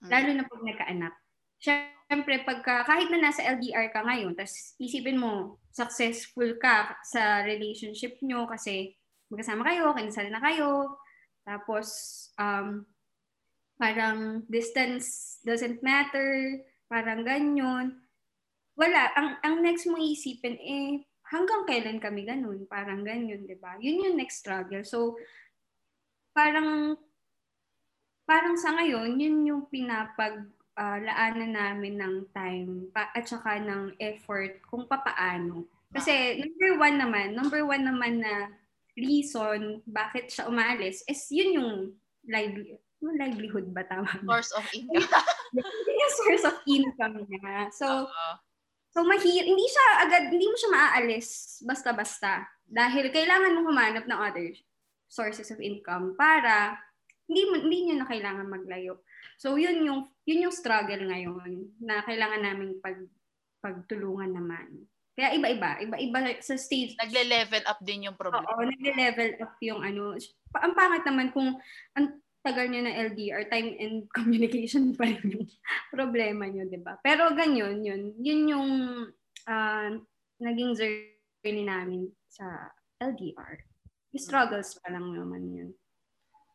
Mm. 0.05 0.09
Lalo 0.11 0.31
na 0.35 0.45
pag 0.49 0.63
nagkaanak. 0.65 1.15
Siyempre, 1.61 2.41
pagka, 2.43 2.89
kahit 2.89 3.13
na 3.13 3.21
nasa 3.21 3.45
LDR 3.45 3.93
ka 3.93 4.01
ngayon, 4.01 4.33
tapos 4.33 4.75
isipin 4.81 5.21
mo, 5.21 5.61
successful 5.71 6.57
ka 6.57 6.97
sa 7.05 7.45
relationship 7.45 8.17
nyo 8.25 8.49
kasi 8.49 8.97
magkasama 9.29 9.63
kayo, 9.69 9.93
kinasal 9.93 10.27
na 10.33 10.41
kayo, 10.41 10.99
tapos, 11.45 11.89
um, 12.41 12.85
parang 13.81 14.45
distance 14.49 15.39
doesn't 15.45 15.81
matter, 15.81 16.61
parang 16.89 17.25
ganyan. 17.25 18.01
Wala. 18.77 19.13
Ang, 19.17 19.29
ang 19.45 19.55
next 19.61 19.85
mo 19.89 20.01
isipin, 20.01 20.57
eh, 20.61 21.05
hanggang 21.31 21.63
kailan 21.65 22.03
kami 22.03 22.27
ganun? 22.27 22.67
Parang 22.67 23.07
ganyan, 23.07 23.47
di 23.47 23.57
ba? 23.57 23.79
Yun 23.79 24.11
yung 24.11 24.17
next 24.19 24.43
struggle. 24.43 24.83
So, 24.83 25.17
parang, 26.35 26.99
parang 28.31 28.55
sa 28.55 28.71
ngayon, 28.79 29.19
yun 29.19 29.43
yung 29.43 29.63
pinapag, 29.67 30.47
uh, 30.79 30.99
laanan 31.03 31.51
namin 31.51 31.99
ng 31.99 32.15
time 32.31 32.87
pa, 32.95 33.11
at 33.11 33.27
saka 33.27 33.59
ng 33.59 33.99
effort 33.99 34.63
kung 34.71 34.87
papaano. 34.87 35.67
Kasi 35.91 36.39
number 36.39 36.79
one 36.79 36.97
naman, 37.03 37.35
number 37.35 37.67
one 37.67 37.83
naman 37.83 38.23
na 38.23 38.55
reason 38.95 39.83
bakit 39.83 40.31
siya 40.31 40.47
umalis 40.47 41.03
is 41.11 41.27
yun 41.35 41.59
yung 41.59 41.73
livelihood. 42.23 42.79
Yung 43.03 43.17
livelihood 43.19 43.67
ba 43.75 43.83
tama? 43.83 44.07
Source 44.23 44.55
of 44.55 44.67
income. 44.71 45.27
yung 45.99 46.13
source 46.23 46.45
of 46.47 46.57
income 46.71 47.27
niya. 47.27 47.67
So, 47.75 48.07
uh-huh. 48.07 48.35
so 48.95 49.03
mahir, 49.03 49.43
hindi 49.43 49.67
siya 49.67 49.87
agad, 50.07 50.31
hindi 50.31 50.47
mo 50.47 50.55
siya 50.55 50.71
maaalis 50.71 51.59
basta-basta. 51.67 52.47
Dahil 52.71 53.11
kailangan 53.11 53.59
mo 53.59 53.67
humanap 53.67 54.07
ng 54.07 54.21
other 54.21 54.55
sources 55.11 55.51
of 55.51 55.59
income 55.59 56.15
para 56.15 56.79
hindi 57.31 57.43
hindi 57.47 57.79
niyo 57.87 57.95
na 58.03 58.11
kailangan 58.11 58.51
maglayo. 58.51 59.07
So 59.39 59.55
yun 59.55 59.87
yung 59.87 60.11
yun 60.27 60.51
yung 60.51 60.55
struggle 60.55 61.07
ngayon 61.07 61.79
na 61.79 62.03
kailangan 62.03 62.43
naming 62.43 62.83
pag 62.83 62.99
pagtulungan 63.63 64.35
naman. 64.35 64.91
Kaya 65.15 65.37
iba-iba. 65.37 65.79
Iba-iba 65.85 66.19
sa 66.41 66.57
stage. 66.57 66.97
Nagle-level 66.97 67.63
up 67.69 67.79
din 67.85 68.09
yung 68.09 68.17
problem. 68.17 68.41
Oo, 68.41 68.65
nagle-level 68.65 69.37
up 69.39 69.55
yung 69.61 69.85
ano. 69.85 70.17
Ang 70.59 70.75
pangat 70.75 71.05
naman 71.05 71.29
kung 71.31 71.61
ang 71.95 72.19
tagal 72.41 72.73
nyo 72.73 72.81
na 72.89 72.97
LDR, 73.13 73.45
time 73.53 73.77
and 73.77 74.09
communication 74.17 74.97
pa 74.97 75.13
rin 75.13 75.21
yung 75.29 75.47
problema 75.93 76.49
nyo, 76.49 76.65
di 76.65 76.81
ba? 76.81 76.97
Pero 77.05 77.37
ganyan, 77.37 77.85
yun. 77.85 78.17
Yun 78.17 78.43
yung 78.49 78.71
uh, 79.45 79.89
naging 80.41 80.73
journey 80.73 81.65
namin 81.69 82.09
sa 82.33 82.73
LDR. 82.97 83.61
Struggles 84.17 84.81
pa 84.81 84.89
lang 84.89 85.13
naman 85.13 85.45
yun. 85.53 85.71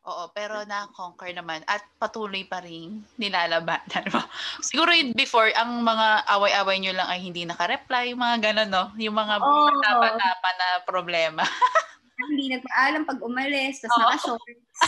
Oo, 0.06 0.30
pero 0.30 0.62
na-conquer 0.62 1.34
naman 1.34 1.66
at 1.66 1.82
patuloy 1.98 2.46
pa 2.46 2.62
rin 2.62 3.02
nilalabanan 3.18 4.06
mo. 4.14 4.22
Siguro 4.62 4.94
yun 4.94 5.10
before, 5.18 5.50
ang 5.58 5.82
mga 5.82 6.30
away-away 6.30 6.78
nyo 6.78 6.94
lang 6.94 7.10
ay 7.10 7.18
hindi 7.18 7.42
naka-reply, 7.42 8.14
yung 8.14 8.22
mga 8.22 8.38
gano'n, 8.38 8.70
no? 8.70 8.94
Yung 9.02 9.18
mga 9.18 9.42
oh. 9.42 9.74
tapa-tapa 9.82 10.50
na 10.54 10.68
problema. 10.86 11.42
hindi 12.30 12.54
nagpaalam 12.54 13.02
pag 13.02 13.18
umalis, 13.18 13.82
tapos 13.82 13.98
oh. 13.98 14.02
naka-shorts. 14.06 14.78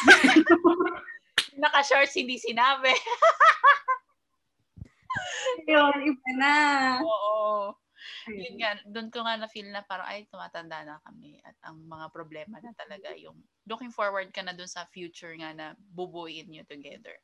naka-shorts, 1.66 2.14
hindi 2.14 2.38
sinabi. 2.38 2.94
Yun, 5.66 6.14
iba 6.14 6.30
na. 6.38 6.54
Oo 7.02 7.74
yun 8.36 8.56
nga, 8.60 8.78
doon 8.86 9.08
ko 9.12 9.24
nga 9.26 9.36
na-feel 9.38 9.68
na 9.70 9.82
parang, 9.84 10.06
ay, 10.08 10.26
tumatanda 10.30 10.84
na 10.86 10.96
kami. 11.04 11.40
At 11.44 11.56
ang 11.66 11.82
mga 11.84 12.06
problema 12.14 12.58
na 12.62 12.72
talaga 12.74 13.12
yung 13.18 13.38
looking 13.68 13.92
forward 13.92 14.30
ka 14.32 14.42
na 14.42 14.54
doon 14.54 14.70
sa 14.70 14.86
future 14.90 15.34
nga 15.38 15.52
na 15.52 15.66
bubuin 15.78 16.50
you 16.52 16.64
together. 16.66 17.16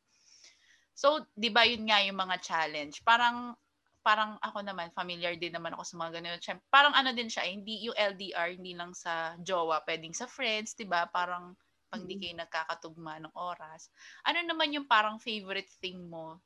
So, 0.94 1.26
di 1.34 1.50
ba 1.50 1.66
yun 1.66 1.86
nga 1.90 2.02
yung 2.06 2.18
mga 2.18 2.38
challenge? 2.42 3.02
Parang, 3.02 3.58
parang 4.06 4.38
ako 4.44 4.62
naman, 4.62 4.94
familiar 4.94 5.34
din 5.34 5.54
naman 5.56 5.74
ako 5.74 5.82
sa 5.82 5.96
mga 5.98 6.10
ganun. 6.20 6.40
Parang 6.70 6.94
ano 6.94 7.10
din 7.10 7.26
siya, 7.26 7.48
eh, 7.48 7.52
hindi 7.56 7.88
yung 7.88 7.96
LDR, 7.98 8.54
hindi 8.54 8.76
lang 8.78 8.94
sa 8.94 9.34
jowa, 9.42 9.82
pwedeng 9.88 10.14
sa 10.14 10.30
friends, 10.30 10.76
di 10.78 10.86
ba? 10.86 11.08
Parang 11.10 11.56
pag 11.90 12.02
di 12.06 12.18
kayo 12.18 12.34
nagkakatugma 12.38 13.22
ng 13.22 13.34
oras. 13.38 13.90
Ano 14.26 14.42
naman 14.42 14.74
yung 14.74 14.86
parang 14.90 15.22
favorite 15.22 15.70
thing 15.78 16.10
mo 16.10 16.42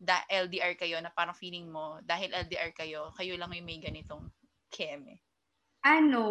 da 0.00 0.24
LDR 0.32 0.80
kayo 0.80 0.96
na 1.04 1.12
parang 1.12 1.36
feeling 1.36 1.68
mo 1.68 2.00
dahil 2.00 2.32
LDR 2.32 2.72
kayo, 2.72 3.12
kayo 3.12 3.36
lang 3.36 3.52
yung 3.52 3.68
may 3.68 3.76
ganitong 3.76 4.32
keme? 4.72 5.20
ano, 5.80 6.24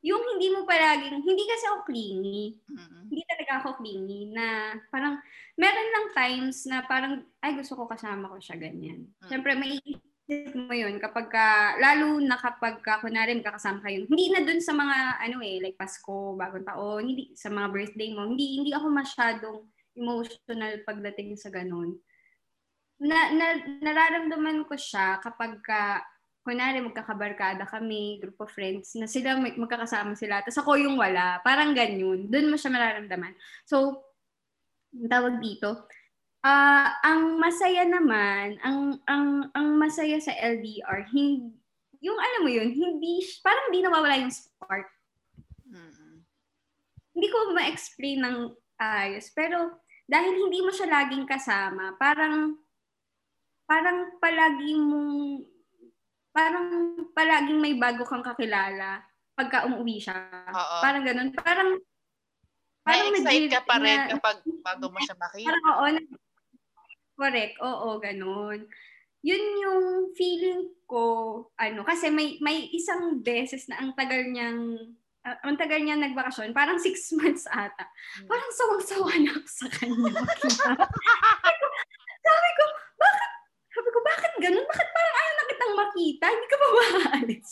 yung 0.00 0.22
hindi 0.36 0.48
mo 0.48 0.64
palaging, 0.64 1.20
hindi 1.20 1.44
kasi 1.44 1.64
ako 1.68 1.78
clingy. 1.84 2.56
Mm-mm. 2.72 3.04
Hindi 3.12 3.22
talaga 3.28 3.52
ako 3.60 3.68
clingy 3.80 4.32
na 4.32 4.76
parang, 4.88 5.20
meron 5.60 5.88
lang 5.92 6.06
times 6.16 6.64
na 6.64 6.84
parang, 6.88 7.20
ay 7.44 7.52
gusto 7.56 7.76
ko 7.76 7.84
kasama 7.84 8.32
ko 8.32 8.40
siya 8.40 8.56
ganyan. 8.56 9.08
Mm. 9.20 9.28
Siyempre, 9.28 9.52
may 9.60 9.76
isip 9.76 10.56
mo 10.56 10.72
yun 10.72 10.96
kapag 10.96 11.28
ka, 11.28 11.76
lalo 11.76 12.16
na 12.16 12.40
kapag 12.40 12.80
ka, 12.80 13.04
kunwari 13.04 13.36
magkakasama 13.36 13.84
kayo, 13.84 14.08
hindi 14.08 14.32
na 14.32 14.40
dun 14.40 14.60
sa 14.64 14.72
mga, 14.72 14.96
ano 15.20 15.36
eh, 15.44 15.60
like 15.60 15.76
Pasko, 15.76 16.32
bagong 16.32 16.64
taon, 16.64 17.04
hindi, 17.04 17.36
sa 17.36 17.52
mga 17.52 17.68
birthday 17.68 18.16
mo, 18.16 18.24
hindi, 18.24 18.56
hindi 18.56 18.72
ako 18.72 18.86
masyadong 18.88 19.68
emotional 20.00 20.80
pagdating 20.88 21.36
sa 21.36 21.52
ganun. 21.52 22.00
Na, 23.00 23.32
na, 23.32 23.60
nararamdaman 23.84 24.64
ko 24.64 24.74
siya 24.76 25.20
kapag 25.20 25.60
ka, 25.60 26.00
kunwari 26.40 26.80
magkakabarkada 26.80 27.68
kami, 27.68 28.16
group 28.18 28.40
of 28.40 28.48
friends, 28.48 28.96
na 28.96 29.04
sila 29.04 29.36
may, 29.36 29.52
magkakasama 29.60 30.16
sila, 30.16 30.40
tapos 30.40 30.64
ako 30.64 30.80
yung 30.80 30.96
wala. 30.96 31.38
Parang 31.44 31.76
ganyan. 31.76 32.32
Doon 32.32 32.48
mo 32.48 32.56
siya 32.56 32.72
mararamdaman. 32.72 33.36
So, 33.68 34.08
tawag 34.96 35.38
dito, 35.38 35.84
ah 36.40 36.96
ang 37.04 37.36
masaya 37.36 37.84
naman, 37.84 38.56
ang, 38.64 38.96
ang, 39.04 39.52
ang 39.52 39.68
masaya 39.76 40.16
sa 40.16 40.32
LDR, 40.32 41.12
hindi, 41.12 41.52
yung 42.00 42.16
alam 42.16 42.40
mo 42.48 42.50
yun, 42.50 42.72
hindi, 42.72 43.20
parang 43.44 43.68
hindi 43.68 43.84
nawawala 43.84 44.24
yung 44.24 44.32
spark. 44.32 44.88
Mm-mm. 45.68 46.24
Hindi 47.12 47.28
ko 47.28 47.38
ma-explain 47.52 48.24
ng 48.24 48.36
ayos, 48.80 49.28
pero 49.36 49.76
dahil 50.10 50.34
hindi 50.34 50.58
mo 50.58 50.74
siya 50.74 50.90
laging 50.90 51.22
kasama, 51.22 51.94
parang, 51.94 52.58
parang 53.62 54.18
palagi 54.18 54.74
mong, 54.74 55.46
parang 56.34 56.66
palaging 57.14 57.62
may 57.62 57.78
bago 57.78 58.02
kang 58.02 58.26
kakilala 58.26 59.06
pagka 59.38 59.70
umuwi 59.70 60.02
siya. 60.02 60.18
Oo. 60.50 60.76
Parang 60.82 61.06
ganun. 61.06 61.30
Parang, 61.38 61.78
Na-excite 62.82 63.54
ka 63.54 63.62
pa 63.62 63.78
rin 63.78 63.86
na- 64.02 64.10
kapag 64.18 64.42
bago 64.66 64.90
mo 64.90 64.98
siya 64.98 65.14
makita. 65.14 65.46
Parang 65.46 65.66
oo. 65.70 65.84
na- 65.94 66.10
correct. 67.14 67.54
Oo, 67.62 67.88
ganun. 68.02 68.66
Yun 69.20 69.44
yung 69.62 69.84
feeling 70.18 70.74
ko, 70.90 71.04
ano, 71.54 71.86
kasi 71.86 72.10
may 72.10 72.40
may 72.42 72.66
isang 72.72 73.20
beses 73.22 73.68
na 73.70 73.78
ang 73.78 73.92
tagal 73.94 74.26
niyang 74.26 74.96
ah, 75.26 75.36
ang 75.44 75.56
tagal 75.56 75.80
niya 75.80 75.96
nagbakasyon, 75.98 76.56
parang 76.56 76.78
six 76.80 77.08
months 77.18 77.44
ata. 77.50 77.84
Parang 78.24 78.50
sawang-sawa 78.52 79.10
na 79.20 79.30
ako 79.36 79.48
sa 79.48 79.66
kanya. 79.68 80.12
Sabi 82.20 82.50
ko, 82.56 82.64
bakit? 83.00 83.30
Sabi 83.70 83.88
ko, 83.94 83.98
bakit 84.02 84.32
ganun? 84.42 84.66
Bakit 84.66 84.88
parang 84.90 85.14
ayaw 85.14 85.32
na 85.32 85.44
kitang 85.48 85.74
makita? 85.78 86.26
Hindi 86.26 86.46
ka 86.50 86.56
pa 86.58 86.66
maalis. 86.68 87.48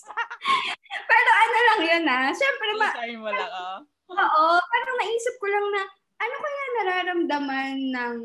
Pero 1.11 1.31
ano 1.31 1.59
lang 1.63 1.81
yun 1.87 2.05
ah. 2.11 2.29
Siyempre, 2.35 2.69
ma- 2.77 2.97
mo 3.23 3.31
lang, 3.31 3.53
oh. 3.53 3.79
Oo, 4.09 4.45
parang 4.59 4.97
naisip 4.99 5.35
ko 5.37 5.47
lang 5.47 5.67
na 5.73 5.83
ano 6.19 6.35
kaya 6.35 6.65
nararamdaman 6.81 7.77
ng 7.95 8.17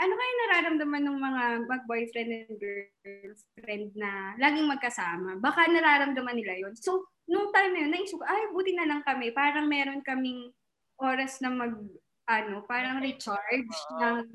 ano 0.00 0.12
kaya 0.16 0.32
nararamdaman 0.44 1.02
ng 1.04 1.18
mga 1.20 1.44
mag-boyfriend 1.68 2.30
and 2.32 2.52
girlfriend 2.56 3.92
na 3.94 4.32
laging 4.40 4.64
magkasama? 4.64 5.36
Baka 5.38 5.68
nararamdaman 5.68 6.40
nila 6.40 6.56
yon 6.56 6.72
So, 6.72 7.04
nung 7.30 7.54
time 7.54 7.70
na 7.70 7.80
yun, 7.86 7.92
naisip 7.94 8.18
ko, 8.18 8.26
ay, 8.26 8.50
buti 8.50 8.74
na 8.74 8.90
lang 8.90 9.06
kami. 9.06 9.30
Parang 9.30 9.70
meron 9.70 10.02
kaming 10.02 10.50
oras 10.98 11.38
na 11.38 11.54
mag, 11.54 11.78
ano, 12.26 12.66
parang 12.66 12.98
recharge 12.98 13.70
ng, 14.02 14.26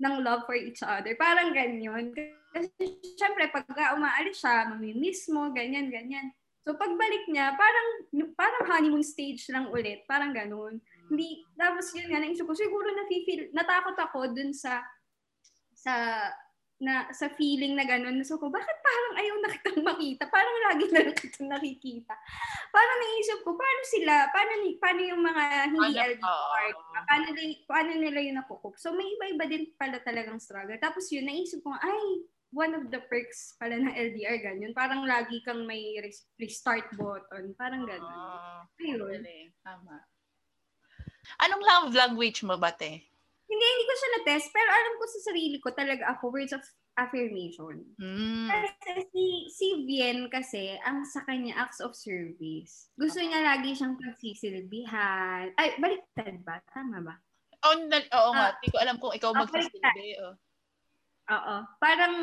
ng 0.00 0.14
love 0.24 0.48
for 0.48 0.56
each 0.56 0.80
other. 0.80 1.12
Parang 1.20 1.52
ganyan. 1.52 2.16
Kasi, 2.56 2.96
syempre, 3.20 3.52
pag 3.52 3.68
umaalis 3.92 4.40
siya, 4.40 4.72
mamimiss 4.72 5.28
mo, 5.28 5.52
ganyan, 5.52 5.92
ganyan. 5.92 6.32
So, 6.64 6.72
pagbalik 6.76 7.28
niya, 7.28 7.52
parang, 7.52 7.88
parang 8.32 8.64
honeymoon 8.72 9.04
stage 9.04 9.44
lang 9.52 9.68
ulit. 9.68 10.08
Parang 10.08 10.32
ganun. 10.32 10.80
Hindi, 11.12 11.44
tapos 11.52 11.92
yun 11.92 12.08
nga, 12.08 12.20
naisip 12.20 12.48
ko, 12.48 12.56
siguro 12.56 12.88
nafe-feel, 12.88 13.52
natakot 13.52 13.96
ako 13.96 14.32
dun 14.32 14.56
sa, 14.56 14.80
sa, 15.76 16.16
na 16.78 17.10
sa 17.10 17.26
feeling 17.28 17.74
na 17.74 17.82
gano'n. 17.82 18.22
So 18.22 18.38
ko, 18.38 18.46
bakit 18.48 18.78
parang 18.78 19.14
ayaw 19.18 19.36
na 19.36 19.48
kitang 19.50 19.82
makita? 19.82 20.30
Parang 20.30 20.56
lagi 20.64 20.86
na 20.88 21.00
lang 21.02 21.16
kitang 21.16 21.48
nakikita. 21.48 22.14
Parang 22.70 22.98
naisip 22.98 23.42
ko, 23.42 23.50
paano 23.52 23.82
sila, 23.84 24.14
paano, 24.30 24.52
ni- 24.62 24.78
paano 24.78 25.00
yung 25.02 25.18
mga 25.20 25.42
hindi 25.68 25.90
Ano- 25.92 26.06
LDR? 26.06 26.22
oo. 26.22 26.82
Paano, 27.02 27.26
nila- 27.32 27.60
paano 27.64 27.90
nila 27.92 28.18
yung 28.22 28.38
nakukup? 28.38 28.78
So 28.78 28.94
may 28.94 29.10
iba-iba 29.10 29.44
din 29.44 29.74
pala 29.74 29.98
talagang 29.98 30.38
struggle. 30.38 30.78
Tapos 30.78 31.10
yun, 31.10 31.26
naisip 31.26 31.60
ko, 31.60 31.74
ay, 31.74 32.02
one 32.48 32.72
of 32.72 32.88
the 32.88 33.02
perks 33.04 33.58
pala 33.58 33.74
ng 33.74 33.92
LDR, 33.92 34.38
ganyan. 34.40 34.70
Parang 34.72 35.02
lagi 35.02 35.42
kang 35.42 35.66
may 35.66 35.98
res- 35.98 36.30
restart 36.38 36.86
button. 36.94 37.58
Parang 37.58 37.84
gano'n. 37.84 38.06
Oo. 38.06 38.58
Ayun. 38.78 39.20
Tama. 39.60 40.06
Anong 41.38 41.60
love 41.60 41.90
language 41.92 42.40
mo 42.40 42.56
ba, 42.56 42.70
te? 42.70 43.04
Hindi, 43.48 43.64
hindi 43.64 43.84
ko 43.88 43.94
siya 43.96 44.10
na-test, 44.12 44.48
pero 44.52 44.68
alam 44.68 44.94
ko 45.00 45.04
sa 45.08 45.20
sarili 45.32 45.56
ko 45.56 45.72
talaga 45.72 46.04
ako, 46.12 46.28
words 46.28 46.52
of 46.52 46.60
affirmation. 47.00 47.80
Mm. 47.96 48.52
Kasi 48.52 49.08
si, 49.08 49.24
si 49.48 49.66
Vien 49.88 50.28
kasi, 50.28 50.76
ang 50.84 51.00
sa 51.08 51.24
kanya 51.24 51.56
acts 51.56 51.80
of 51.80 51.96
service. 51.96 52.92
Gusto 53.00 53.24
niya 53.24 53.40
lagi 53.40 53.72
siyang 53.72 53.96
pagsisilbihan. 53.96 55.56
Ay, 55.56 55.80
baliktad 55.80 56.44
ba? 56.44 56.60
Tama 56.68 57.00
ba? 57.00 57.16
Oh, 57.64 57.74
na, 57.88 58.04
oo 58.04 58.30
nga. 58.36 58.52
Ah. 58.52 58.54
Hindi 58.60 58.68
ko 58.68 58.78
alam 58.84 58.96
kung 59.00 59.14
ikaw 59.16 59.30
Ah, 59.32 59.40
magsasilbi. 59.42 60.08
Oh. 60.20 60.34
Oo. 61.32 61.56
Parang, 61.80 62.14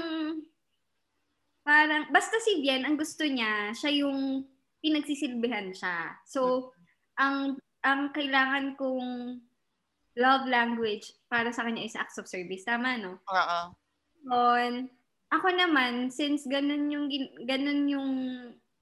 parang, 1.66 2.04
basta 2.14 2.38
si 2.38 2.62
Vien, 2.62 2.86
ang 2.86 3.02
gusto 3.02 3.26
niya, 3.26 3.74
siya 3.74 4.06
yung 4.06 4.46
pinagsisilbihan 4.86 5.74
siya. 5.74 6.22
So, 6.30 6.70
ang, 7.18 7.58
ang 7.82 8.14
kailangan 8.14 8.78
kong 8.78 9.42
love 10.16 10.48
language 10.48 11.12
para 11.28 11.52
sa 11.52 11.64
kanya 11.64 11.84
is 11.84 11.96
acts 11.96 12.18
of 12.18 12.28
service. 12.28 12.64
Tama, 12.64 12.96
no? 12.98 13.20
Oo. 13.28 13.60
On, 14.32 14.74
ako 15.30 15.48
naman, 15.52 16.10
since 16.10 16.48
ganun 16.48 16.90
yung, 16.90 17.06
gin- 17.12 17.36
ganun 17.46 17.84
yung 17.86 18.10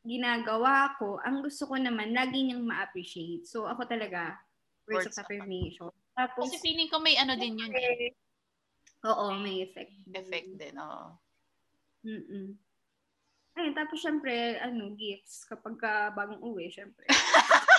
ginagawa 0.05 0.93
ko, 1.01 1.17
ang 1.25 1.41
gusto 1.41 1.65
ko 1.65 1.75
naman, 1.75 2.13
lagi 2.13 2.43
niyang 2.43 2.63
ma-appreciate. 2.63 3.47
So, 3.49 3.65
ako 3.65 3.89
talaga, 3.89 4.37
words, 4.87 5.09
Words 5.09 5.17
of 5.17 5.17
of 5.17 5.21
affirmation. 5.25 5.89
Tapos, 6.13 6.47
Kasi 6.47 6.61
feeling 6.61 6.91
ko 6.91 7.01
may 7.01 7.17
ano 7.17 7.33
din 7.33 7.57
yun. 7.57 7.71
eh. 7.73 8.13
oo, 9.03 9.25
may 9.41 9.65
effect. 9.65 9.91
Effect 10.07 10.49
din. 10.55 10.75
Oo. 10.77 11.17
Mm-mm. 12.03 12.47
Ayun, 13.53 13.73
tapos 13.77 14.01
syempre, 14.01 14.57
ano, 14.59 14.93
gifts 14.97 15.45
kapag 15.45 15.77
ka 15.77 16.09
bagong 16.13 16.41
uwi, 16.41 16.69
syempre. 16.69 17.05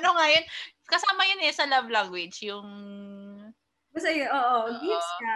Ano 0.00 0.16
nga 0.16 0.26
yun? 0.32 0.44
Kasama 0.88 1.22
yun 1.28 1.44
eh 1.44 1.52
sa 1.52 1.68
love 1.68 1.92
language. 1.92 2.40
Yung... 2.48 2.66
Basta 3.92 4.10
yun, 4.10 4.32
oo, 4.32 4.58
gifts 4.80 5.12
ka. 5.20 5.34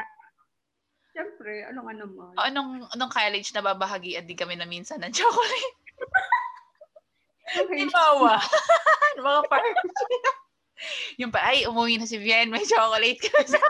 Syempre, 1.14 1.68
ano 1.70 1.86
nga 1.86 1.94
naman. 1.94 2.32
O, 2.34 2.42
anong, 2.42 2.70
anong 2.90 3.12
college 3.12 3.54
na 3.54 3.62
babahagian 3.62 4.26
din 4.26 4.34
kami 4.34 4.58
na 4.58 4.66
minsan 4.66 4.98
ng 5.04 5.14
chocolate? 5.14 5.78
Okay. 7.44 7.86
Halimbawa. 7.86 8.40
mga 9.20 9.42
party. 9.52 9.84
yung 11.20 11.30
pa, 11.30 11.44
ay, 11.44 11.68
umuwi 11.68 12.00
na 12.00 12.08
si 12.08 12.16
Bien, 12.16 12.48
may 12.48 12.64
chocolate 12.64 13.20
ka 13.20 13.44
sa 13.46 13.60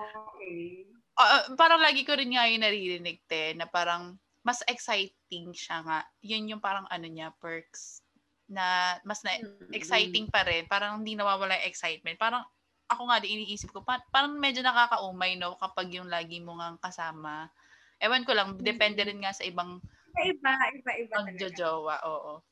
okay. 0.00 0.88
Ah, 1.14 1.46
parang 1.54 1.78
lagi 1.78 2.02
ko 2.02 2.16
rin 2.18 2.34
nga 2.34 2.50
yung 2.50 2.64
naririnig, 2.66 3.22
te, 3.30 3.54
na 3.54 3.70
parang 3.70 4.18
mas 4.44 4.60
exciting 4.68 5.56
siya 5.56 5.80
nga. 5.80 5.98
Yun 6.20 6.52
yung 6.54 6.62
parang 6.62 6.84
ano 6.92 7.08
niya, 7.08 7.32
perks 7.40 8.04
na 8.44 9.00
mas 9.08 9.24
na 9.24 9.40
exciting 9.72 10.28
pa 10.28 10.44
rin. 10.44 10.68
Parang 10.68 11.00
hindi 11.00 11.16
nawawala 11.16 11.56
yung 11.64 11.68
excitement. 11.72 12.20
Parang 12.20 12.44
ako 12.84 13.08
nga 13.08 13.18
din 13.24 13.40
iniisip 13.40 13.72
ko, 13.72 13.80
pa- 13.80 14.04
parang 14.12 14.36
medyo 14.36 14.60
nakakaumay, 14.60 15.40
no, 15.40 15.56
kapag 15.56 15.96
yung 15.96 16.12
lagi 16.12 16.44
mo 16.44 16.60
nga 16.60 16.76
kasama. 16.76 17.48
Ewan 17.96 18.28
ko 18.28 18.36
lang, 18.36 18.60
depende 18.60 19.00
rin 19.00 19.24
nga 19.24 19.32
sa 19.32 19.48
ibang 19.48 19.80
Iba, 20.14 20.52
iba, 20.76 20.92
iba 20.94 21.14
talaga. 21.16 21.26
magjojowa, 21.26 21.96
oo. 22.06 22.44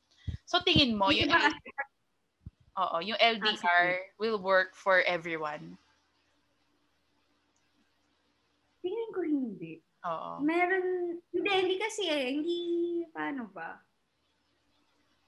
So 0.49 0.65
tingin 0.65 0.97
mo, 0.97 1.13
yung, 1.13 1.29
Iba 1.29 1.37
L- 1.39 1.45
kasi, 1.47 1.69
oo, 2.75 2.97
yung 3.05 3.19
LDR 3.21 4.17
will 4.17 4.41
work 4.41 4.73
for 4.73 4.99
everyone. 5.05 5.77
tingin 8.83 9.09
ko 9.15 9.21
hindi. 9.23 9.79
Oo. 10.03 10.43
Meron, 10.43 11.15
hindi, 11.31 11.49
hindi 11.49 11.75
kasi 11.79 12.03
eh, 12.11 12.35
hindi, 12.35 12.57
paano 13.15 13.47
ba? 13.51 13.79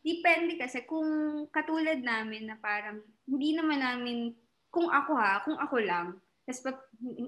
Depende 0.06 0.60
kasi 0.60 0.86
kung 0.86 1.08
katulad 1.50 1.98
namin 2.04 2.52
na 2.52 2.60
parang, 2.60 3.02
hindi 3.26 3.56
naman 3.56 3.82
namin, 3.82 4.36
kung 4.70 4.92
ako 4.92 5.12
ha, 5.18 5.42
kung 5.42 5.58
ako 5.58 5.82
lang, 5.82 6.20
tas 6.46 6.62
pag, 6.62 6.78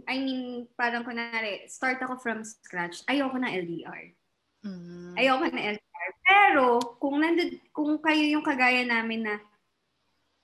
I 0.06 0.18
mean, 0.22 0.70
parang 0.78 1.02
kunwari, 1.02 1.66
start 1.66 1.98
ako 2.04 2.22
from 2.22 2.46
scratch, 2.46 3.02
ayoko 3.10 3.40
na 3.42 3.50
LDR. 3.50 4.14
Mm. 4.62 5.18
Ayoko 5.18 5.46
na 5.50 5.62
LDR. 5.74 6.10
Pero, 6.22 6.64
kung 7.02 7.18
nandun, 7.24 7.58
kung 7.74 7.98
kayo 7.98 8.24
yung 8.28 8.46
kagaya 8.46 8.86
namin 8.86 9.26
na, 9.26 9.36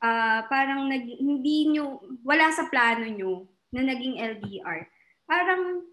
ah 0.01 0.41
parang 0.49 0.89
nag, 0.89 1.05
hindi 1.05 1.69
nyo, 1.69 2.01
wala 2.25 2.49
sa 2.49 2.65
plano 2.71 3.05
nyo 3.05 3.45
na 3.75 3.85
naging 3.85 4.17
LDR, 4.17 4.89
parang, 5.29 5.85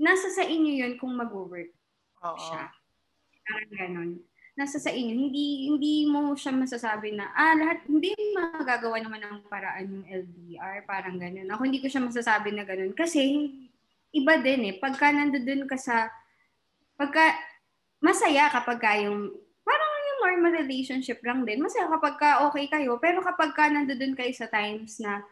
nasa 0.00 0.32
sa 0.32 0.42
inyo 0.48 0.72
yun 0.80 0.94
kung 0.96 1.12
mag-work. 1.12 1.70
Oo. 2.24 2.40
siya. 2.40 2.72
Parang 3.44 3.72
ganon. 3.76 4.10
Nasa 4.56 4.76
sa 4.80 4.92
inyo. 4.92 5.12
Hindi 5.12 5.44
hindi 5.68 5.94
mo 6.08 6.32
siya 6.36 6.52
masasabi 6.52 7.16
na, 7.16 7.32
ah, 7.36 7.54
lahat, 7.56 7.84
hindi 7.88 8.12
magagawa 8.32 9.00
naman 9.00 9.20
ng 9.20 9.48
paraan 9.48 9.88
yung 9.88 10.06
LDR. 10.08 10.84
Parang 10.88 11.16
ganon. 11.20 11.48
Ako 11.48 11.60
hindi 11.68 11.80
ko 11.80 11.88
siya 11.88 12.04
masasabi 12.04 12.52
na 12.52 12.64
ganon. 12.64 12.92
Kasi, 12.96 13.52
iba 14.12 14.34
din 14.40 14.72
eh. 14.72 14.74
Pagka 14.76 15.12
nandoon 15.12 15.64
ka 15.68 15.76
sa, 15.76 16.08
pagka, 16.96 17.36
masaya 18.00 18.48
kapag 18.52 18.80
ka 18.80 18.92
yung, 19.00 19.32
parang 19.64 19.92
yung 20.08 20.20
normal 20.24 20.52
relationship 20.60 21.20
lang 21.24 21.44
din. 21.48 21.60
Masaya 21.60 21.88
kapag 21.88 22.16
ka 22.20 22.30
okay 22.48 22.68
kayo. 22.68 23.00
Pero 23.00 23.24
kapag 23.24 23.52
ka 23.56 23.68
nandoon 23.68 24.16
kayo 24.16 24.32
sa 24.36 24.48
times 24.48 25.00
na 25.00 25.24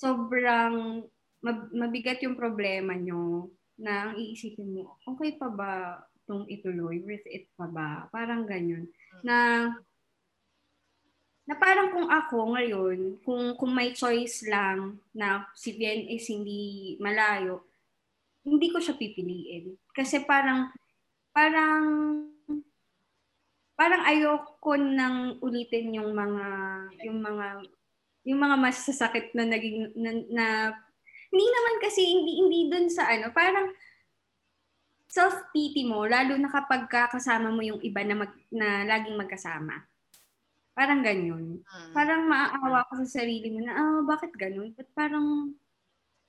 sobrang 0.00 1.04
mab- 1.44 1.72
mabigat 1.72 2.24
yung 2.24 2.36
problema 2.38 2.96
nyo, 2.96 3.52
na 3.80 4.12
ang 4.12 4.14
iisipin 4.20 4.76
mo, 4.76 5.00
okay 5.08 5.40
pa 5.40 5.48
ba 5.48 6.04
itong 6.22 6.46
ituloy? 6.46 7.00
Worth 7.02 7.26
it 7.26 7.48
pa 7.56 7.66
ba? 7.66 8.06
Parang 8.12 8.44
ganyan. 8.44 8.86
Na 9.24 9.66
na 11.50 11.58
parang 11.58 11.90
kung 11.90 12.06
ako 12.06 12.54
ngayon, 12.54 13.18
kung, 13.26 13.58
kung 13.58 13.74
may 13.74 13.90
choice 13.90 14.46
lang 14.46 15.02
na 15.10 15.50
si 15.58 15.74
Bien 15.74 16.06
is 16.06 16.30
hindi 16.30 16.94
malayo, 17.02 17.66
hindi 18.46 18.70
ko 18.70 18.78
siya 18.78 18.94
pipiliin. 18.94 19.74
Kasi 19.90 20.22
parang, 20.22 20.70
parang, 21.34 21.82
parang 23.74 24.02
ayoko 24.06 24.78
nang 24.78 25.42
ulitin 25.42 25.98
yung 25.98 26.14
mga, 26.14 26.46
yung 27.02 27.18
mga, 27.18 27.46
yung 28.30 28.38
mga 28.38 28.56
masasakit 28.70 29.34
na 29.34 29.50
naging, 29.50 29.90
na, 29.98 30.10
na 30.30 30.46
hindi 31.30 31.46
naman 31.46 31.74
kasi, 31.78 32.00
hindi, 32.02 32.32
hindi 32.42 32.60
dun 32.66 32.86
sa 32.90 33.06
ano, 33.06 33.30
parang, 33.30 33.70
self-pity 35.10 35.90
mo, 35.90 36.06
lalo 36.06 36.38
na 36.38 36.46
kapag 36.46 36.86
kasama 36.86 37.50
mo 37.50 37.62
yung 37.66 37.82
iba 37.82 38.06
na, 38.06 38.14
mag, 38.14 38.32
na 38.54 38.86
laging 38.86 39.18
magkasama. 39.18 39.82
Parang 40.70 41.02
ganyan. 41.02 41.66
Mm. 41.66 41.90
Parang 41.90 42.30
maaawa 42.30 42.86
ka 42.86 43.02
sa 43.02 43.20
sarili 43.20 43.50
mo 43.50 43.58
na, 43.66 43.74
ah, 43.74 44.00
bakit 44.06 44.30
ganun? 44.38 44.70
Ba't 44.78 44.86
parang, 44.94 45.50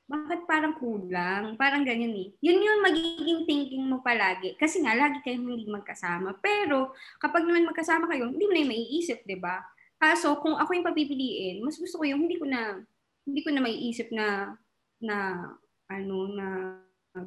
bakit 0.09 0.49
parang 0.49 0.73
kulang? 0.75 1.55
Parang 1.61 1.85
ganyan 1.85 2.11
eh. 2.17 2.33
Yun 2.41 2.65
yung 2.65 2.81
magiging 2.81 3.45
thinking 3.45 3.85
mo 3.85 4.01
palagi. 4.01 4.57
Kasi 4.57 4.81
nga, 4.81 4.97
lagi 4.97 5.21
kayong 5.21 5.45
hindi 5.45 5.69
magkasama. 5.69 6.41
Pero, 6.41 6.97
kapag 7.21 7.45
naman 7.45 7.69
magkasama 7.69 8.09
kayo, 8.09 8.33
hindi 8.33 8.49
mo 8.49 8.51
na 8.51 8.61
yung 8.65 8.73
maiisip, 8.73 9.23
di 9.29 9.37
ba? 9.37 9.61
Kaso, 10.01 10.41
kung 10.41 10.57
ako 10.57 10.73
yung 10.73 10.89
papipiliin, 10.89 11.61
mas 11.61 11.77
gusto 11.77 12.01
ko 12.01 12.03
yung 12.09 12.25
hindi 12.25 12.41
ko 12.41 12.49
na, 12.49 12.81
hindi 13.29 13.39
ko 13.45 13.53
na 13.53 13.61
maiisip 13.61 14.09
na, 14.09 14.57
na, 15.01 15.49
ano, 15.89 16.17
na, 16.31 16.47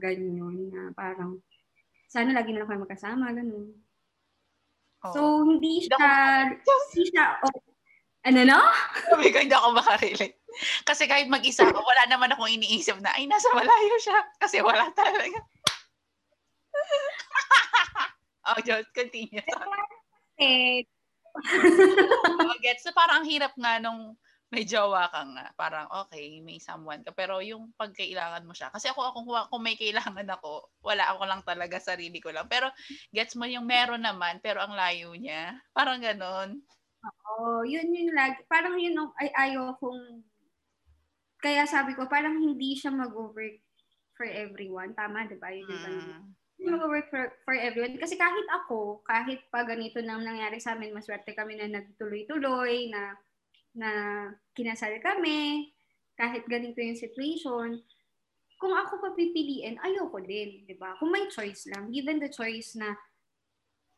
ganyan, 0.00 0.72
na 0.72 0.90
parang, 0.96 1.38
sana 2.08 2.32
lagi 2.32 2.54
na 2.54 2.62
lang 2.62 2.68
kayo 2.70 2.84
magkasama, 2.87 3.34
ganun. 3.34 3.74
Oo. 5.04 5.12
So, 5.12 5.20
hindi 5.44 5.84
siya, 5.84 5.98
Hindi 6.54 7.02
siya, 7.10 7.42
oh, 7.44 7.58
ano 8.24 8.40
no? 8.48 8.60
Sabi 9.12 9.28
ko, 9.34 9.38
hindi 9.42 9.52
ako 9.54 9.68
makarelate. 9.76 10.40
Kasi 10.87 11.04
kahit 11.10 11.28
mag-isa 11.28 11.66
ako, 11.66 11.82
wala 11.82 12.06
naman 12.08 12.32
akong 12.32 12.48
iniisip 12.48 12.96
na, 13.02 13.12
ay, 13.12 13.28
nasa 13.28 13.50
malayo 13.52 13.96
siya. 14.00 14.18
Kasi 14.40 14.62
wala 14.64 14.88
talaga. 14.96 15.38
oh, 18.48 18.60
just 18.64 18.88
continue. 18.96 19.44
Eh, 20.40 20.87
Oh, 21.34 22.54
gets. 22.62 22.87
So, 22.87 22.94
parang 22.94 23.22
ang 23.22 23.28
hirap 23.28 23.52
nga 23.58 23.82
nung 23.82 24.14
may 24.55 24.64
jowa 24.64 25.11
ka 25.11 25.27
nga. 25.27 25.47
Parang, 25.59 25.90
okay, 26.07 26.38
may 26.40 26.62
someone 26.62 27.03
ka. 27.03 27.11
Pero 27.11 27.43
yung 27.43 27.75
pagkailangan 27.75 28.47
mo 28.47 28.55
siya. 28.55 28.71
Kasi 28.71 28.87
ako, 28.88 29.11
ako 29.11 29.19
kung 29.51 29.64
may 29.67 29.75
kailangan 29.75 30.31
ako, 30.31 30.71
wala 30.87 31.11
ako 31.11 31.23
lang 31.27 31.43
talaga, 31.43 31.83
sarili 31.83 32.23
ko 32.23 32.31
lang. 32.31 32.47
Pero, 32.47 32.71
gets 33.11 33.35
mo 33.35 33.45
yung 33.45 33.67
meron 33.67 34.07
naman, 34.07 34.38
pero 34.38 34.62
ang 34.62 34.79
layo 34.79 35.12
niya. 35.19 35.59
Parang 35.75 35.99
ganon. 35.99 36.62
Oo, 37.05 37.67
yun 37.67 37.93
yung 37.93 38.14
lagi. 38.17 38.40
Parang 38.49 38.81
yun 38.81 38.97
ang 38.97 39.12
ay 39.21 39.29
ayaw 39.35 39.77
kong 39.77 40.25
kaya 41.45 41.69
sabi 41.69 41.93
ko 41.93 42.09
parang 42.09 42.40
hindi 42.40 42.73
siya 42.73 42.88
mag-work 42.88 43.61
for 44.17 44.25
everyone. 44.25 44.97
Tama, 44.97 45.29
'di 45.29 45.37
ba? 45.37 45.53
Yun 45.53 45.69
yung. 45.69 46.01
Mm. 46.01 46.25
Hindi 46.55 46.71
mag-work 46.71 47.11
for, 47.12 47.35
for 47.45 47.53
everyone. 47.59 47.99
Kasi 48.01 48.17
kahit 48.17 48.47
ako, 48.49 49.05
kahit 49.05 49.43
pa 49.53 49.67
ganito 49.67 50.01
nang 50.01 50.25
nangyari 50.25 50.62
sa 50.62 50.73
amin, 50.73 50.95
maswerte 50.95 51.35
kami 51.37 51.59
na 51.59 51.69
nagtuloy-tuloy, 51.69 52.88
na 52.88 53.19
na 53.74 53.90
kinasal 54.54 54.96
kami, 55.02 55.70
kahit 56.14 56.46
ganito 56.46 56.78
yung 56.78 56.98
situation, 56.98 57.82
kung 58.62 58.72
ako 58.72 59.02
papipiliin, 59.02 59.82
ayoko 59.82 60.22
din, 60.22 60.62
di 60.64 60.78
ba? 60.78 60.94
Kung 60.96 61.10
may 61.10 61.26
choice 61.28 61.68
lang, 61.68 61.90
given 61.90 62.22
the 62.22 62.30
choice 62.30 62.78
na 62.78 62.94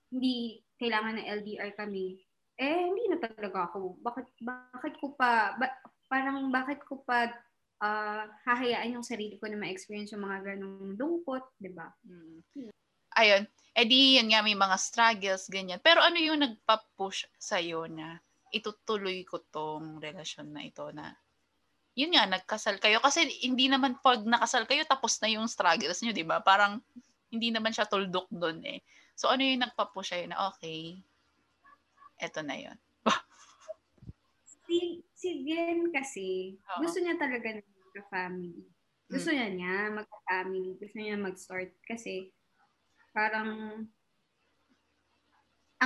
hindi 0.08 0.64
kailangan 0.80 1.20
ng 1.20 1.28
LDR 1.44 1.76
kami, 1.76 2.16
eh, 2.56 2.88
hindi 2.88 3.04
na 3.12 3.20
talaga 3.20 3.68
ako. 3.68 4.00
Bakit, 4.00 4.26
bakit 4.42 4.94
ko 4.96 5.12
pa, 5.12 5.54
ba, 5.60 5.68
parang 6.08 6.48
bakit 6.48 6.80
ko 6.88 7.04
pa 7.04 7.28
ah, 7.84 8.24
hahayaan 8.48 8.96
yung 8.96 9.04
sarili 9.04 9.36
ko 9.36 9.44
na 9.46 9.60
ma-experience 9.60 10.16
yung 10.16 10.24
mga 10.24 10.56
ganong 10.56 10.96
lungkot, 10.96 11.44
di 11.60 11.68
ba? 11.68 11.92
Mm. 12.08 12.72
Ayun. 13.16 13.44
Eh 13.76 13.84
di, 13.84 14.16
yun 14.16 14.32
nga, 14.32 14.40
may 14.40 14.56
mga 14.56 14.76
struggles, 14.80 15.48
ganyan. 15.52 15.80
Pero 15.84 16.00
ano 16.00 16.16
yung 16.16 16.40
nagpa-push 16.40 17.28
sa'yo 17.36 17.84
na 17.88 18.20
itutuloy 18.56 19.22
ko 19.28 19.44
tong 19.52 20.00
relasyon 20.00 20.52
na 20.52 20.64
ito 20.64 20.88
na 20.96 21.12
yun 21.96 22.12
nga, 22.12 22.28
nagkasal 22.28 22.76
kayo. 22.76 23.00
Kasi 23.00 23.24
hindi 23.40 23.72
naman 23.72 23.96
pag 24.04 24.20
nakasal 24.28 24.68
kayo, 24.68 24.84
tapos 24.84 25.16
na 25.24 25.32
yung 25.32 25.48
struggles 25.48 26.04
nyo, 26.04 26.12
di 26.12 26.28
ba? 26.28 26.44
Parang 26.44 26.84
hindi 27.32 27.48
naman 27.48 27.72
siya 27.72 27.88
tuldok 27.88 28.28
doon 28.28 28.60
eh. 28.68 28.84
So 29.16 29.32
ano 29.32 29.40
yung 29.40 29.64
nagpa-push 29.64 30.12
sa'yo 30.12 30.28
na 30.28 30.52
okay, 30.52 31.00
eto 32.20 32.44
na 32.44 32.56
yun. 32.60 32.76
Si, 34.66 35.00
si 35.14 35.46
Bien 35.46 35.88
kasi, 35.94 36.58
Oo. 36.58 36.84
gusto 36.84 36.98
niya 37.00 37.16
talaga 37.16 37.54
na 37.54 37.62
magka-family. 37.64 38.60
Gusto 39.06 39.30
niya 39.30 39.48
niya 39.54 39.74
magka-family. 39.94 40.70
Gusto 40.76 40.96
niya 40.98 41.16
mag-start 41.16 41.72
kasi 41.86 42.34
parang 43.14 43.86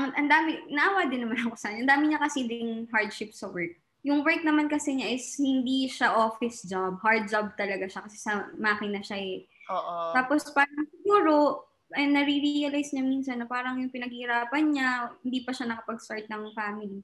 ang, 0.01 0.13
ang 0.17 0.29
dami, 0.29 0.51
naawa 0.73 1.07
din 1.07 1.27
naman 1.29 1.39
ako 1.45 1.55
sa 1.57 1.69
kanya. 1.69 1.85
Ang 1.85 1.91
dami 1.93 2.05
niya 2.09 2.21
kasi 2.21 2.49
ding 2.49 2.89
hardship 2.89 3.31
sa 3.37 3.53
work. 3.53 3.77
Yung 4.01 4.25
work 4.25 4.41
naman 4.41 4.73
kasi 4.73 4.97
niya 4.97 5.13
is 5.13 5.37
hindi 5.37 5.85
siya 5.85 6.17
office 6.17 6.65
job. 6.65 6.97
Hard 7.05 7.29
job 7.29 7.53
talaga 7.55 7.85
siya 7.85 8.01
kasi 8.09 8.17
sa 8.17 8.49
makina 8.57 9.05
siya 9.05 9.21
eh. 9.21 9.45
Oo. 9.69 10.17
Tapos 10.17 10.49
parang 10.57 10.89
siguro, 10.89 11.65
ay 11.93 12.07
nare-realize 12.09 12.95
niya 12.95 13.05
minsan 13.05 13.37
na 13.43 13.51
parang 13.51 13.77
yung 13.83 13.93
pinaghirapan 13.93 14.65
niya, 14.73 14.89
hindi 15.21 15.45
pa 15.45 15.53
siya 15.53 15.69
nakapag-start 15.69 16.31
ng 16.31 16.55
family. 16.57 17.03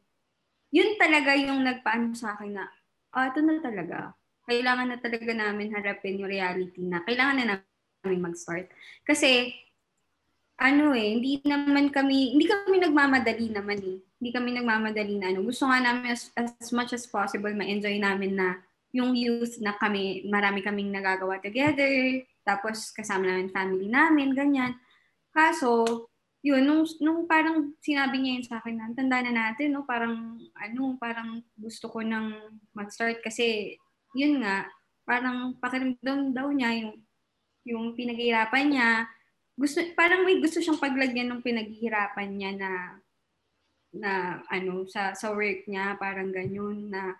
Yun 0.73 0.91
talaga 0.97 1.35
yung 1.37 1.61
nagpaano 1.63 2.15
sa 2.15 2.35
akin 2.39 2.55
na, 2.55 2.65
ah, 3.13 3.29
ito 3.29 3.41
na 3.43 3.61
talaga. 3.61 3.99
Kailangan 4.47 4.89
na 4.95 4.99
talaga 5.03 5.33
namin 5.35 5.75
harapin 5.75 6.23
yung 6.23 6.31
reality 6.31 6.81
na 6.87 7.03
kailangan 7.03 7.37
na 7.43 7.47
namin 8.07 8.31
mag-start. 8.31 8.71
Kasi, 9.03 9.51
ano 10.57 10.97
eh, 10.97 11.21
hindi 11.21 11.45
naman 11.45 11.93
kami, 11.93 12.33
hindi 12.33 12.49
kami 12.49 12.81
nagmamadali 12.81 13.47
naman 13.53 13.79
eh. 13.81 13.99
Hindi 14.17 14.31
kami 14.33 14.57
nagmamadali 14.57 15.15
na 15.21 15.29
ano. 15.29 15.45
Gusto 15.45 15.69
nga 15.69 15.85
namin 15.85 16.17
as, 16.17 16.33
as 16.33 16.73
much 16.73 16.97
as 16.97 17.05
possible 17.05 17.53
ma-enjoy 17.53 18.01
namin 18.01 18.41
na 18.41 18.57
yung 18.97 19.13
youth 19.13 19.61
na 19.61 19.77
kami, 19.77 20.25
marami 20.25 20.65
kaming 20.65 20.89
nagagawa 20.89 21.37
together, 21.45 22.25
tapos 22.41 22.89
kasama 22.97 23.29
namin 23.29 23.53
family 23.53 23.93
namin, 23.93 24.33
ganyan. 24.33 24.73
Kaso, 25.37 26.09
yun, 26.41 26.65
nung, 26.65 26.89
nung 27.05 27.29
parang 27.29 27.77
sinabi 27.85 28.17
niya 28.17 28.33
yun 28.41 28.47
sa 28.49 28.57
akin, 28.65 28.75
na, 28.81 28.89
tanda 28.97 29.21
na 29.21 29.33
natin, 29.37 29.77
no, 29.77 29.85
parang, 29.85 30.41
ano, 30.57 30.97
parang 30.97 31.45
gusto 31.53 31.93
ko 31.93 32.01
nang 32.01 32.33
mag-start 32.73 33.21
kasi, 33.21 33.77
yun 34.17 34.41
nga, 34.41 34.65
parang 35.05 35.53
pakiramdam 35.61 36.33
daw 36.33 36.49
niya 36.49 36.73
yung, 36.81 36.97
yung 37.69 37.85
pinaghihirapan 37.93 38.67
niya, 38.73 38.91
gusto, 39.57 39.81
parang 39.97 40.23
may 40.23 40.39
gusto 40.39 40.61
siyang 40.61 40.81
paglagyan 40.81 41.33
ng 41.33 41.41
pinaghihirapan 41.41 42.31
niya 42.37 42.53
na, 42.57 42.71
na, 43.97 44.13
ano, 44.53 44.85
sa, 44.85 45.17
sa 45.17 45.33
work 45.33 45.65
niya, 45.65 45.97
parang 45.97 46.29
ganyan, 46.29 46.93
na, 46.93 47.17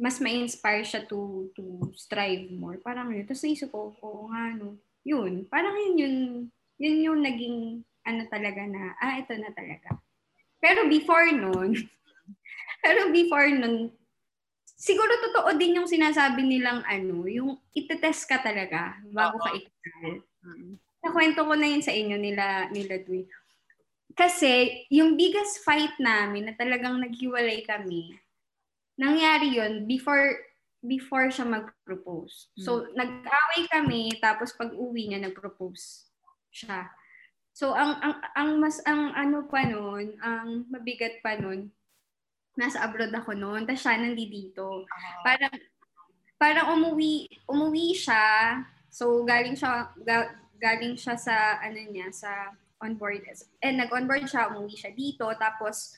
mas 0.00 0.16
ma-inspire 0.16 0.80
siya 0.80 1.04
to 1.04 1.52
to 1.52 1.92
strive 1.92 2.48
more. 2.48 2.80
Parang 2.80 3.12
yun. 3.12 3.28
Tapos 3.28 3.44
naisip 3.44 3.68
ko, 3.68 3.92
oo 4.00 4.32
nga, 4.32 4.56
no. 4.56 4.80
Yun. 5.04 5.44
Parang 5.44 5.76
yun 5.76 5.94
yun, 6.00 6.16
yun 6.80 6.96
yung 7.04 7.20
naging 7.20 7.84
ano 8.08 8.22
talaga 8.32 8.64
na, 8.64 8.96
ah, 8.96 9.20
ito 9.20 9.36
na 9.36 9.52
talaga. 9.52 10.00
Pero 10.56 10.88
before 10.88 11.28
nun, 11.36 11.76
pero 12.84 13.12
before 13.12 13.52
nun, 13.52 13.92
siguro 14.64 15.12
totoo 15.20 15.52
din 15.60 15.76
yung 15.76 15.88
sinasabi 15.88 16.48
nilang 16.48 16.80
ano, 16.88 17.28
yung 17.28 17.60
itetest 17.76 18.24
ka 18.24 18.40
talaga 18.40 18.96
bago 19.12 19.36
ka 19.36 19.52
ikasal. 19.52 20.24
Nakwento 21.00 21.44
ko 21.44 21.54
na 21.56 21.68
yun 21.68 21.84
sa 21.84 21.94
inyo 21.94 22.16
nila, 22.20 22.68
nila 22.68 23.00
Dwi. 23.00 23.24
Kasi, 24.12 24.84
yung 24.92 25.16
biggest 25.16 25.64
fight 25.64 25.96
namin 25.96 26.50
na 26.50 26.54
talagang 26.54 27.00
naghiwalay 27.00 27.64
kami, 27.64 28.16
nangyari 29.00 29.56
yun 29.56 29.88
before 29.88 30.36
before 30.80 31.28
siya 31.28 31.44
mag-propose. 31.44 32.48
So, 32.56 32.88
nag-away 32.96 33.68
kami, 33.68 34.16
tapos 34.16 34.56
pag 34.56 34.72
uwi 34.72 35.12
niya, 35.12 35.20
nag-propose 35.20 36.08
siya. 36.48 36.88
So 37.60 37.74
ang 37.74 37.98
ang 38.00 38.14
ang 38.32 38.50
mas 38.56 38.78
ang 38.88 39.12
ano 39.12 39.44
pa 39.44 39.66
noon, 39.66 40.16
ang 40.22 40.64
mabigat 40.70 41.18
pa 41.20 41.36
noon. 41.36 41.68
Nasa 42.56 42.80
abroad 42.80 43.12
ako 43.14 43.34
noon, 43.34 43.68
tapos 43.68 43.84
siya 43.84 43.98
nandito. 43.98 44.86
Ah. 44.88 45.22
Parang 45.26 45.54
parang 46.40 46.66
umuwi 46.78 47.28
umuwi 47.44 47.92
siya. 47.92 48.64
So 48.90 49.22
galing 49.28 49.60
siya 49.60 49.92
ga, 50.02 50.40
galing 50.60 50.94
siya 50.94 51.16
sa 51.16 51.56
ano 51.64 51.80
niya 51.80 52.12
sa 52.12 52.52
onboard. 52.84 53.24
Eh 53.64 53.72
nag-onboard 53.72 54.28
siya, 54.28 54.52
umuwi 54.52 54.76
siya 54.76 54.92
dito 54.92 55.26
tapos 55.40 55.96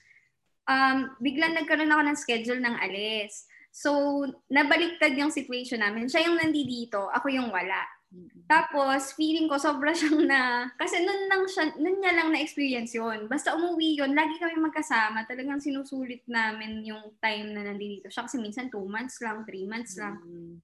um 0.70 1.18
biglang 1.18 1.58
nagkaroon 1.58 1.90
ako 1.90 2.02
ng 2.06 2.18
schedule 2.18 2.62
ng 2.62 2.78
alis. 2.78 3.50
So 3.74 4.22
nabaliktad 4.46 5.18
yung 5.18 5.34
situation 5.34 5.82
namin. 5.82 6.06
Siya 6.06 6.30
yung 6.30 6.38
nandito, 6.38 7.10
ako 7.10 7.26
yung 7.34 7.50
wala. 7.50 7.82
Tapos, 8.44 9.16
feeling 9.16 9.48
ko 9.48 9.56
sobra 9.56 9.96
siyang 9.96 10.28
na, 10.28 10.68
kasi 10.76 11.00
nun 11.00 11.32
lang 11.32 11.48
siya, 11.48 11.72
nun 11.80 11.96
niya 11.96 12.12
lang 12.12 12.28
na-experience 12.28 12.92
yon 12.92 13.24
Basta 13.24 13.56
umuwi 13.56 13.96
yon 13.96 14.12
lagi 14.12 14.36
kami 14.36 14.60
magkasama. 14.60 15.24
Talagang 15.24 15.56
sinusulit 15.56 16.20
namin 16.28 16.84
yung 16.84 17.16
time 17.24 17.56
na 17.56 17.64
nandito 17.64 18.12
siya. 18.12 18.28
Kasi 18.28 18.36
minsan 18.36 18.68
two 18.68 18.84
months 18.84 19.16
lang, 19.24 19.48
three 19.48 19.64
months 19.64 19.96
lang. 19.96 20.20
Mm. 20.20 20.60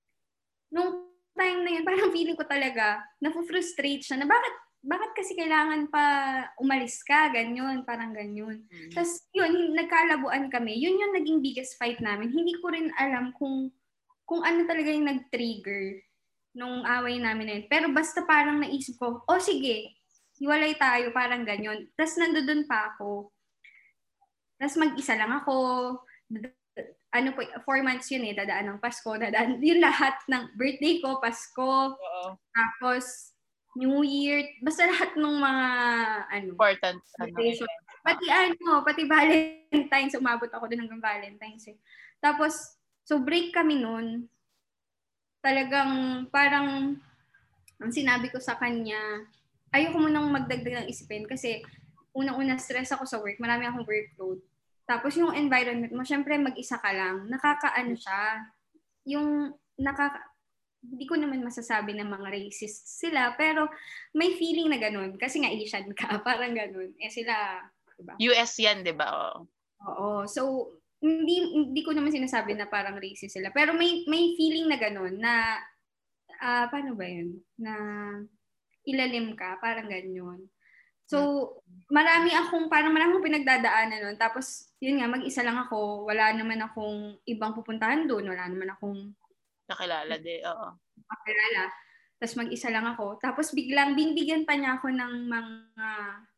Nung 0.76 1.07
time 1.38 1.62
na 1.62 1.70
yun, 1.78 1.86
parang 1.86 2.10
feeling 2.10 2.34
ko 2.34 2.42
talaga, 2.42 2.98
na-frustrate 3.22 4.02
siya 4.02 4.18
na 4.18 4.26
bakit 4.26 4.54
bakit 4.78 5.10
kasi 5.10 5.34
kailangan 5.34 5.90
pa 5.90 6.04
umalis 6.62 7.02
ka, 7.02 7.34
ganyan, 7.34 7.82
parang 7.82 8.14
ganyan. 8.14 8.62
Mm. 8.70 8.94
Tapos 8.94 9.26
yun, 9.34 9.74
nagkalabuan 9.74 10.46
kami. 10.54 10.78
Yun 10.78 11.02
yung 11.02 11.14
naging 11.18 11.42
biggest 11.42 11.74
fight 11.82 11.98
namin. 11.98 12.30
Hindi 12.30 12.54
ko 12.62 12.70
rin 12.70 12.94
alam 12.94 13.34
kung 13.34 13.74
kung 14.22 14.44
ano 14.44 14.68
talaga 14.68 14.92
yung 14.92 15.08
nag-trigger 15.08 16.04
nung 16.54 16.86
away 16.86 17.18
namin 17.18 17.44
na 17.48 17.54
yun. 17.58 17.66
Pero 17.66 17.86
basta 17.90 18.22
parang 18.22 18.60
naisip 18.62 19.00
ko, 19.00 19.24
oh 19.24 19.40
sige, 19.42 19.98
hiwalay 20.38 20.78
tayo, 20.78 21.10
parang 21.10 21.42
ganyan. 21.42 21.90
Tapos 21.98 22.14
nandoon 22.20 22.68
pa 22.68 22.94
ako. 22.94 23.32
Tapos 24.58 24.76
mag-isa 24.78 25.14
lang 25.18 25.32
ako. 25.42 25.56
Ano 27.08 27.32
po, 27.32 27.40
four 27.64 27.80
months 27.80 28.12
yun 28.12 28.28
eh, 28.28 28.36
dadaan 28.36 28.68
ng 28.76 28.82
Pasko, 28.84 29.16
dadaan 29.16 29.56
yung 29.64 29.80
lahat 29.80 30.20
ng 30.28 30.52
birthday 30.58 31.00
ko, 31.00 31.16
Pasko, 31.22 31.96
Oo. 31.96 32.28
tapos 32.52 33.32
New 33.78 34.02
Year, 34.02 34.42
basta 34.60 34.84
lahat 34.84 35.14
ng 35.14 35.36
mga 35.38 35.64
ano, 36.28 36.50
Important. 36.56 36.98
Ano, 36.98 37.30
Celebration. 37.30 37.68
event. 37.68 37.86
Pati 38.02 38.24
ano, 38.28 38.70
pati 38.82 39.02
Valentine's, 39.04 40.16
umabot 40.16 40.48
ako 40.48 40.64
doon 40.66 40.82
hanggang 40.84 41.02
Valentine's 41.02 41.64
eh. 41.70 41.78
Tapos, 42.18 42.76
so 43.04 43.20
break 43.20 43.52
kami 43.54 43.78
noon. 43.78 44.26
Talagang 45.44 46.24
parang 46.32 46.98
ang 47.78 47.92
sinabi 47.94 48.32
ko 48.32 48.42
sa 48.42 48.58
kanya, 48.58 48.98
ayoko 49.70 50.02
munang 50.02 50.32
magdagdag 50.34 50.84
ng 50.84 50.90
isipin 50.90 51.28
kasi 51.30 51.62
unang-una 52.10 52.58
stress 52.58 52.90
ako 52.90 53.04
sa 53.06 53.20
work, 53.22 53.38
marami 53.38 53.68
akong 53.68 53.86
workload. 53.86 54.42
Tapos 54.88 55.12
yung 55.20 55.36
environment 55.36 55.92
mo, 55.92 56.00
syempre 56.00 56.40
mag-isa 56.40 56.80
ka 56.80 56.88
lang, 56.96 57.28
nakakaano 57.28 57.92
siya. 57.92 58.48
Yung 59.04 59.52
nakaka 59.76 60.24
hindi 60.78 61.04
ko 61.10 61.18
naman 61.18 61.42
masasabi 61.42 61.92
na 61.92 62.06
mga 62.06 62.30
racist 62.30 62.86
sila, 63.02 63.34
pero 63.34 63.66
may 64.14 64.38
feeling 64.38 64.70
na 64.70 64.78
ganun. 64.78 65.18
Kasi 65.18 65.42
nga 65.42 65.50
Asian 65.50 65.90
ka, 65.92 66.06
parang 66.26 66.54
ganun. 66.54 66.94
Eh 67.02 67.10
sila, 67.10 67.60
diba? 67.98 68.14
US 68.16 68.52
yan, 68.56 68.86
di 68.86 68.94
ba? 68.94 69.10
Oo. 69.10 69.38
Oo. 69.84 70.24
So, 70.30 70.72
hindi 70.98 71.38
hindi 71.54 71.82
ko 71.86 71.94
naman 71.94 72.10
sinasabi 72.10 72.58
na 72.58 72.66
parang 72.66 72.98
racist 72.98 73.38
sila. 73.38 73.54
Pero 73.54 73.74
may 73.74 74.02
may 74.10 74.34
feeling 74.34 74.66
na 74.66 74.78
ganun 74.78 75.14
na 75.18 75.62
ah 76.42 76.66
paano 76.70 76.98
ba 76.98 77.06
'yun? 77.06 77.38
Na 77.54 77.72
ilalim 78.82 79.38
ka, 79.38 79.62
parang 79.62 79.86
ganyan. 79.86 80.42
So, 81.08 81.18
marami 81.88 82.36
akong 82.36 82.68
parang 82.68 82.92
marami 82.92 83.16
akong 83.16 83.28
pinagdadaanan 83.32 84.00
noon. 84.04 84.16
Tapos, 84.20 84.68
yun 84.76 85.00
nga, 85.00 85.08
mag-isa 85.08 85.40
lang 85.40 85.56
ako. 85.56 86.04
Wala 86.04 86.36
naman 86.36 86.60
akong 86.60 87.16
ibang 87.24 87.56
pupuntahan 87.56 88.04
doon. 88.04 88.28
Wala 88.28 88.44
naman 88.44 88.68
akong 88.76 89.16
Nakilala 89.68 90.20
din. 90.20 90.44
Oo. 90.44 90.76
makilala. 91.08 91.72
Tapos 92.18 92.34
mag-isa 92.34 92.68
lang 92.68 92.84
ako. 92.84 93.16
Tapos 93.22 93.54
biglang 93.54 93.94
binibigyan 93.94 94.42
pa 94.42 94.58
niya 94.58 94.76
ako 94.76 94.90
ng 94.90 95.14
mga, 95.30 95.88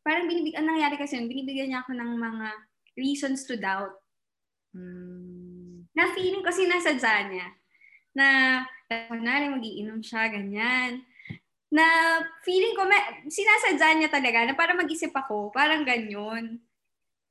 parang 0.05 0.29
binibig, 0.29 0.53
ang 0.53 0.69
nangyari 0.69 0.95
kasi 0.95 1.17
yun, 1.17 1.27
binibigyan 1.27 1.73
niya 1.73 1.81
ako 1.81 1.97
ng 1.97 2.11
mga 2.21 2.47
reasons 2.95 3.43
to 3.49 3.57
doubt. 3.57 3.97
Mm. 4.77 5.89
Na 5.97 6.13
feeling 6.13 6.45
ko 6.45 6.53
sinasadya 6.53 7.27
niya. 7.27 7.47
Na, 8.13 8.27
kunwari 9.09 9.49
magiinom 9.49 10.05
siya, 10.05 10.29
ganyan. 10.29 11.01
Na 11.71 12.19
feeling 12.43 12.75
ko, 12.75 12.83
may, 12.83 13.23
sinasadya 13.31 13.95
niya 13.95 14.09
talaga 14.11 14.43
na 14.43 14.53
para 14.59 14.75
mag-isip 14.75 15.15
ako, 15.15 15.55
parang 15.55 15.87
ganyan. 15.87 16.59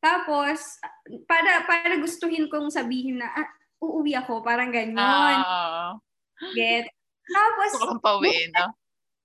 Tapos, 0.01 0.81
para 1.29 1.69
para 1.69 2.01
gustuhin 2.01 2.49
kong 2.49 2.73
sabihin 2.73 3.21
na, 3.21 3.29
ah, 3.37 3.49
uuwi 3.85 4.17
ako, 4.17 4.41
parang 4.41 4.73
ganyan. 4.73 4.97
Ah, 5.45 6.01
Get? 6.57 6.89
Tapos, 7.29 7.71
Mukhang 7.77 8.01
pauwiin, 8.01 8.49
no? 8.57 8.73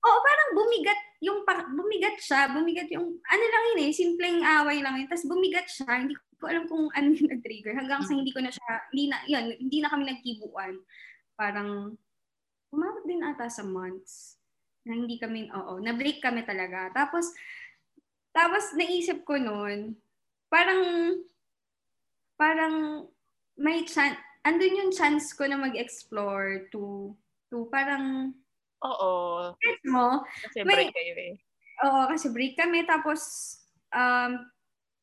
Oo, 0.06 0.19
parang 0.21 0.49
bumigat 0.54 1.01
yung 1.23 1.41
bumigat 1.73 2.21
siya, 2.21 2.54
bumigat 2.54 2.86
yung 2.93 3.17
ano 3.17 3.43
lang 3.49 3.63
yun 3.73 3.89
eh, 3.89 3.91
simpleng 3.95 4.43
away 4.45 4.84
lang 4.84 5.01
yun. 5.01 5.10
Tapos 5.10 5.25
bumigat 5.25 5.65
siya, 5.65 6.06
hindi 6.06 6.13
ko 6.13 6.45
alam 6.45 6.69
kung 6.69 6.91
ano 6.93 7.08
yung 7.10 7.32
nag-trigger 7.34 7.73
hanggang 7.73 8.06
sa 8.06 8.13
hindi 8.13 8.30
ko 8.30 8.43
na 8.43 8.54
siya, 8.54 8.71
hindi 8.93 9.06
na, 9.10 9.17
yun, 9.25 9.45
hindi 9.58 9.78
na 9.82 9.89
kami 9.89 10.04
nagkibuan. 10.06 10.78
Parang, 11.34 11.97
umabot 12.69 13.04
din 13.08 13.25
ata 13.25 13.49
sa 13.49 13.63
months 13.65 14.35
na 14.86 14.93
hindi 14.93 15.17
kami, 15.17 15.50
oo, 15.50 15.82
na-break 15.82 16.21
kami 16.21 16.45
talaga. 16.45 16.93
Tapos, 16.93 17.34
tapos 18.32 18.71
naisip 18.78 19.26
ko 19.26 19.36
noon, 19.41 19.98
parang, 20.48 20.82
parang 22.38 23.08
may 23.58 23.82
chance, 23.84 24.15
andun 24.45 24.80
yung 24.86 24.91
chance 24.93 25.34
ko 25.34 25.50
na 25.50 25.58
mag-explore 25.58 26.69
to, 26.69 27.17
to 27.50 27.65
parang, 27.74 28.38
Oo. 28.86 29.54
gets 29.58 29.86
mo, 29.89 30.21
Kasi 30.45 30.62
May- 30.62 30.88
break 30.88 30.93
kayo 30.93 31.13
eh. 31.17 31.34
Oo, 31.84 32.08
kasi 32.08 32.30
break 32.32 32.56
kami. 32.56 32.86
Tapos, 32.88 33.19
um, 33.91 34.48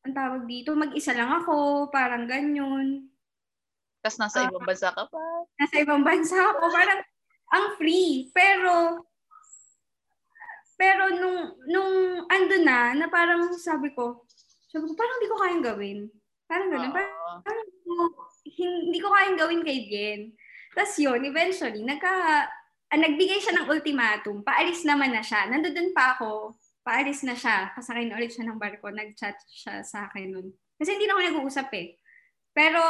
ang 0.03 0.13
tawag 0.15 0.47
dito, 0.47 0.73
mag-isa 0.73 1.11
lang 1.13 1.29
ako, 1.43 1.87
parang 1.91 2.25
ganyan. 2.25 3.11
Tapos 4.01 4.19
nasa 4.19 4.43
Ah. 4.43 4.49
ibang 4.49 4.63
bansa 4.65 4.89
ka 4.95 5.03
pa. 5.05 5.21
Nasa 5.59 5.75
ibang 5.79 6.03
bansa 6.03 6.35
ako, 6.39 6.63
parang 6.71 6.99
ang 7.53 7.65
free. 7.77 8.31
Pero, 8.33 9.03
pero 10.83 11.15
nung, 11.15 11.39
nung 11.71 11.91
ando 12.27 12.59
na, 12.59 12.91
na 12.91 13.07
parang 13.07 13.47
sabi 13.55 13.95
ko, 13.95 14.27
sabi 14.67 14.83
ko, 14.83 14.93
parang 14.99 15.15
hindi 15.15 15.31
ko 15.31 15.37
kayang 15.39 15.63
gawin. 15.63 15.99
Parang 16.43 16.67
ganun. 16.67 16.91
Parang, 16.91 17.39
parang 17.39 17.63
hindi 17.63 18.99
ko- 18.99 19.13
kayang 19.15 19.39
gawin 19.39 19.63
kay 19.63 19.79
Jen. 19.87 20.21
Tapos 20.75 20.99
yun, 20.99 21.23
eventually, 21.23 21.87
nagka, 21.87 22.11
ah, 22.91 22.99
nagbigay 22.99 23.39
siya 23.39 23.63
ng 23.63 23.69
ultimatum. 23.71 24.43
Paalis 24.43 24.83
naman 24.83 25.15
na 25.15 25.23
siya. 25.23 25.47
Nandoon 25.47 25.95
pa 25.95 26.19
ako. 26.19 26.59
Paalis 26.83 27.23
na 27.23 27.37
siya. 27.37 27.71
Kasakay 27.71 28.11
na 28.11 28.19
ulit 28.19 28.35
siya 28.35 28.43
ng 28.51 28.59
barko. 28.59 28.91
Nag-chat 28.91 29.39
siya 29.47 29.87
sa 29.87 30.11
akin 30.11 30.35
nun. 30.35 30.51
Kasi 30.75 30.99
hindi 30.99 31.07
na 31.07 31.15
ako 31.15 31.21
nag-uusap 31.23 31.69
eh. 31.79 31.95
Pero, 32.51 32.83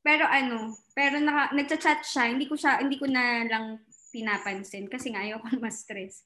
pero 0.00 0.24
ano, 0.24 0.72
pero 0.96 1.20
naka, 1.20 1.52
nagchat-chat 1.52 2.00
siya. 2.00 2.32
Hindi 2.32 2.48
ko 2.48 2.56
siya, 2.56 2.80
hindi 2.80 2.96
ko 2.96 3.04
na 3.04 3.44
lang 3.44 3.84
pinapansin 4.10 4.88
kasi 4.88 5.12
nga 5.12 5.24
ayoko 5.24 5.46
ma-stress. 5.62 6.24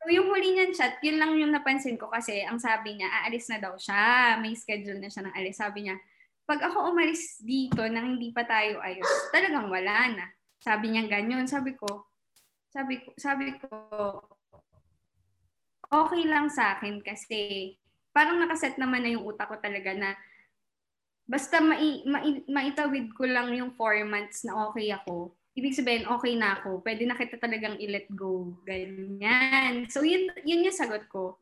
So, 0.00 0.08
yung 0.08 0.32
huli 0.32 0.56
niyang 0.56 0.72
chat, 0.72 0.96
yun 1.04 1.20
lang 1.20 1.36
yung 1.36 1.52
napansin 1.52 2.00
ko 2.00 2.08
kasi 2.08 2.40
ang 2.40 2.56
sabi 2.56 2.96
niya, 2.96 3.12
aalis 3.20 3.52
na 3.52 3.60
daw 3.60 3.76
siya. 3.76 4.40
May 4.40 4.56
schedule 4.56 4.96
na 4.96 5.12
siya 5.12 5.28
ng 5.28 5.36
alis. 5.36 5.60
Sabi 5.60 5.84
niya, 5.84 6.00
pag 6.48 6.64
ako 6.64 6.88
umalis 6.88 7.36
dito 7.44 7.84
nang 7.84 8.16
hindi 8.16 8.32
pa 8.32 8.48
tayo 8.48 8.80
ayos, 8.80 9.06
talagang 9.28 9.68
wala 9.68 10.08
na. 10.16 10.26
Sabi 10.56 10.96
niya 10.96 11.04
ganyan. 11.04 11.44
Sabi 11.44 11.76
ko, 11.76 12.08
sabi 12.72 13.04
ko, 13.04 13.12
sabi 13.20 13.52
ko, 13.60 13.68
okay 15.90 16.22
lang 16.24 16.48
sa 16.48 16.78
akin 16.78 17.04
kasi 17.04 17.74
parang 18.14 18.40
nakaset 18.40 18.78
naman 18.80 19.04
na 19.04 19.12
yung 19.12 19.26
utak 19.26 19.52
ko 19.52 19.58
talaga 19.60 19.92
na 19.92 20.16
basta 21.30 21.62
mai, 21.62 22.02
mai, 22.06 22.42
maitawid 22.50 23.14
ko 23.14 23.26
lang 23.26 23.54
yung 23.54 23.74
four 23.78 24.02
months 24.06 24.42
na 24.42 24.70
okay 24.70 24.90
ako, 24.90 25.34
ibig 25.58 25.74
sabihin, 25.74 26.06
okay 26.06 26.38
na 26.38 26.58
ako. 26.60 26.82
Pwede 26.82 27.02
na 27.06 27.18
kita 27.18 27.36
talagang 27.40 27.76
i-let 27.82 28.06
go. 28.14 28.54
Ganyan. 28.62 29.90
So, 29.90 30.06
yun, 30.06 30.30
yun 30.46 30.66
yung 30.66 30.76
sagot 30.76 31.10
ko. 31.10 31.38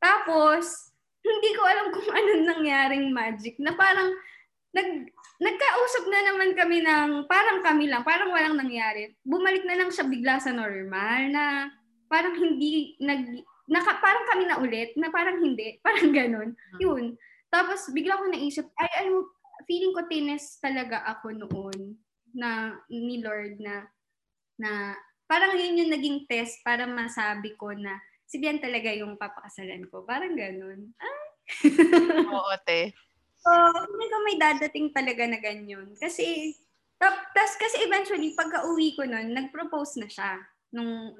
Tapos, 0.00 0.92
hindi 1.20 1.50
ko 1.52 1.62
alam 1.66 1.86
kung 1.92 2.08
anong 2.08 2.44
nangyaring 2.46 3.06
magic 3.10 3.58
na 3.60 3.74
parang 3.74 4.14
nag, 4.72 4.88
nagkausap 5.42 6.04
na 6.08 6.20
naman 6.32 6.50
kami 6.54 6.84
ng 6.84 7.26
parang 7.26 7.60
kami 7.64 7.90
lang, 7.90 8.06
parang 8.06 8.30
walang 8.30 8.56
nangyari. 8.56 9.12
Bumalik 9.26 9.64
na 9.66 9.76
lang 9.76 9.90
siya 9.90 10.06
bigla 10.06 10.38
sa 10.38 10.54
normal 10.54 11.32
na 11.32 11.44
parang 12.06 12.36
hindi 12.38 12.94
nag 13.02 13.42
naka, 13.66 13.98
parang 13.98 14.24
kami 14.30 14.44
na 14.46 14.56
ulit 14.62 14.94
na 14.94 15.10
parang 15.10 15.42
hindi, 15.42 15.76
parang 15.86 16.14
ganun. 16.14 16.50
Yun. 16.78 17.18
Tapos 17.50 17.90
bigla 17.90 18.20
ko 18.20 18.30
naisip, 18.30 18.70
ay, 18.78 18.90
ay 19.02 19.06
feeling 19.66 19.90
ko 19.90 20.06
tines 20.06 20.62
talaga 20.62 21.02
ako 21.08 21.34
noon 21.34 21.98
na 22.36 22.76
ni 22.92 23.24
Lord 23.24 23.56
na 23.58 23.88
na 24.60 24.92
parang 25.26 25.56
yun 25.56 25.80
yung 25.84 25.92
naging 25.92 26.28
test 26.28 26.60
para 26.62 26.86
masabi 26.86 27.56
ko 27.56 27.74
na 27.74 27.98
si 28.26 28.38
Bian 28.42 28.58
talaga 28.58 28.90
yung 28.92 29.16
papakasalan 29.16 29.86
ko. 29.90 30.02
Parang 30.02 30.34
ganun. 30.34 30.92
Ay. 30.98 31.24
Oo, 32.34 32.54
te. 32.66 32.90
So, 33.38 33.50
hindi 33.70 34.06
ko 34.10 34.16
may 34.26 34.36
dadating 34.38 34.90
talaga 34.90 35.22
na 35.30 35.38
ganyan. 35.38 35.94
Kasi, 35.94 36.50
tapos 36.98 37.54
kasi 37.54 37.86
eventually, 37.86 38.34
pagka 38.34 38.66
uwi 38.66 38.98
ko 38.98 39.06
nun, 39.06 39.30
nag-propose 39.30 40.02
na 40.02 40.08
siya. 40.10 40.42
Nung, 40.74 41.14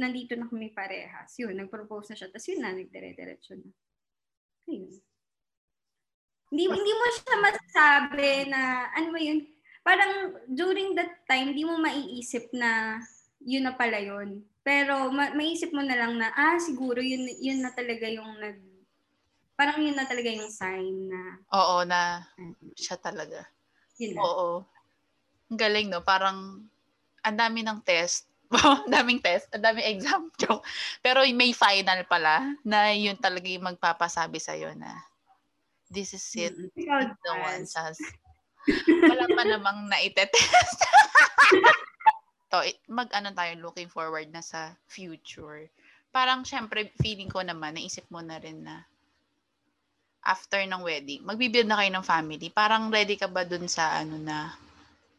nandito 0.00 0.32
na 0.40 0.48
kami 0.48 0.72
parehas. 0.72 1.36
Yun, 1.36 1.60
nag-propose 1.60 2.12
na 2.12 2.16
siya. 2.16 2.28
Tapos 2.32 2.48
yun 2.48 2.60
na, 2.64 2.72
nagdire-diretso 2.72 3.60
na. 3.60 3.68
Ayun. 4.72 4.96
Hindi, 6.48 6.64
hindi 6.64 6.92
mo 6.96 7.06
siya 7.12 7.36
masasabi 7.44 8.28
na, 8.48 8.88
ano 8.96 9.08
ba 9.12 9.20
yun, 9.20 9.44
parang 9.88 10.36
during 10.52 10.92
that 11.00 11.24
time, 11.24 11.56
hindi 11.56 11.64
mo 11.64 11.80
maiisip 11.80 12.52
na 12.52 13.00
yun 13.40 13.64
na 13.64 13.72
pala 13.72 13.96
yun. 13.96 14.44
Pero 14.60 15.08
ma- 15.08 15.32
maisip 15.32 15.72
mo 15.72 15.80
na 15.80 15.96
lang 15.96 16.20
na, 16.20 16.28
ah, 16.36 16.60
siguro 16.60 17.00
yun, 17.00 17.24
yun 17.40 17.64
na 17.64 17.72
talaga 17.72 18.04
yung 18.04 18.36
nag, 18.36 18.60
parang 19.56 19.80
yun 19.80 19.96
na 19.96 20.04
talaga 20.04 20.28
yung 20.28 20.52
sign 20.52 21.08
na. 21.08 21.40
Oo, 21.56 21.88
na 21.88 22.20
siya 22.76 23.00
talaga. 23.00 23.48
Yun 23.96 24.12
na. 24.12 24.20
Oo. 24.20 24.48
Ang 25.48 25.56
galing, 25.56 25.88
no? 25.88 26.04
Parang, 26.04 26.68
ang 27.24 27.36
dami 27.40 27.64
ng 27.64 27.80
test. 27.80 28.28
ang 28.84 28.92
daming 28.92 29.24
test, 29.24 29.48
ang 29.56 29.64
daming 29.64 29.88
exam. 29.88 30.28
Joke. 30.40 30.68
Pero 31.00 31.24
may 31.32 31.56
final 31.56 32.04
pala 32.04 32.44
na 32.60 32.92
yun 32.92 33.16
talaga 33.16 33.48
yung 33.48 33.72
magpapasabi 33.72 34.36
sa'yo 34.36 34.76
na 34.76 35.00
this 35.88 36.12
is 36.12 36.24
it. 36.36 36.52
Mm-hmm. 36.52 37.12
The 37.24 37.32
one 37.40 37.64
has. 37.64 37.96
Wala 38.86 39.24
pa 39.32 39.42
namang 39.44 39.88
naitetest. 39.88 40.78
to, 42.52 42.58
mag-ano 42.88 43.32
tayo 43.32 43.52
looking 43.60 43.88
forward 43.88 44.28
na 44.32 44.40
sa 44.44 44.72
future. 44.88 45.68
Parang 46.08 46.44
syempre, 46.44 46.92
feeling 47.00 47.28
ko 47.28 47.44
naman, 47.44 47.76
naisip 47.76 48.08
mo 48.08 48.24
na 48.24 48.40
rin 48.40 48.64
na 48.64 48.84
after 50.28 50.60
ng 50.60 50.84
wedding, 50.84 51.24
magbibuild 51.24 51.64
na 51.64 51.80
kayo 51.80 51.90
ng 51.94 52.04
family, 52.04 52.48
parang 52.52 52.92
ready 52.92 53.16
ka 53.16 53.30
ba 53.30 53.48
dun 53.48 53.64
sa 53.64 53.96
ano 53.96 54.20
na 54.20 54.52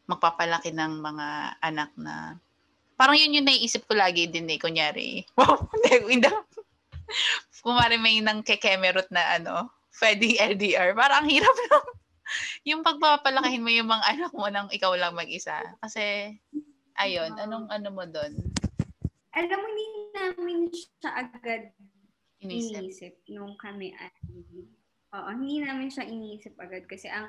magpapalaki 0.06 0.70
ng 0.70 1.02
mga 1.02 1.26
anak 1.62 1.90
na 1.98 2.38
parang 2.94 3.18
yun 3.18 3.40
yung 3.40 3.48
naiisip 3.48 3.86
ko 3.90 3.98
lagi 3.98 4.30
din 4.30 4.50
eh, 4.50 4.58
kunyari. 4.58 5.24
Wow. 5.38 5.66
Kumari 7.60 8.00
may 8.00 8.22
nang 8.24 8.40
kekemerot 8.40 9.10
na 9.12 9.36
ano, 9.36 9.68
pwede 10.00 10.38
LDR. 10.38 10.96
Parang 10.96 11.26
ang 11.26 11.28
hirap 11.28 11.52
lang. 11.68 11.86
Yung 12.68 12.82
pagpapalakihin 12.84 13.64
mo 13.64 13.70
yung 13.70 13.90
mga 13.90 14.06
anak 14.16 14.32
mo 14.34 14.46
nang 14.48 14.68
ikaw 14.72 14.92
lang 14.94 15.16
mag-isa. 15.16 15.60
Kasi, 15.82 16.34
ayun, 16.98 17.34
anong 17.38 17.70
ano 17.70 17.88
mo 17.90 18.04
doon? 18.04 18.34
Alam 19.34 19.58
mo, 19.62 19.66
hindi 19.70 19.86
namin 20.14 20.58
siya 20.74 21.10
agad 21.14 21.62
Inisip. 22.40 22.80
inisip 22.80 23.14
nung 23.28 23.52
kami 23.60 23.92
ay 24.00 24.08
Oo, 25.10 25.28
hindi 25.34 25.60
namin 25.60 25.90
siya 25.90 26.06
iniisip 26.06 26.54
agad 26.56 26.86
kasi 26.86 27.10
ang 27.10 27.26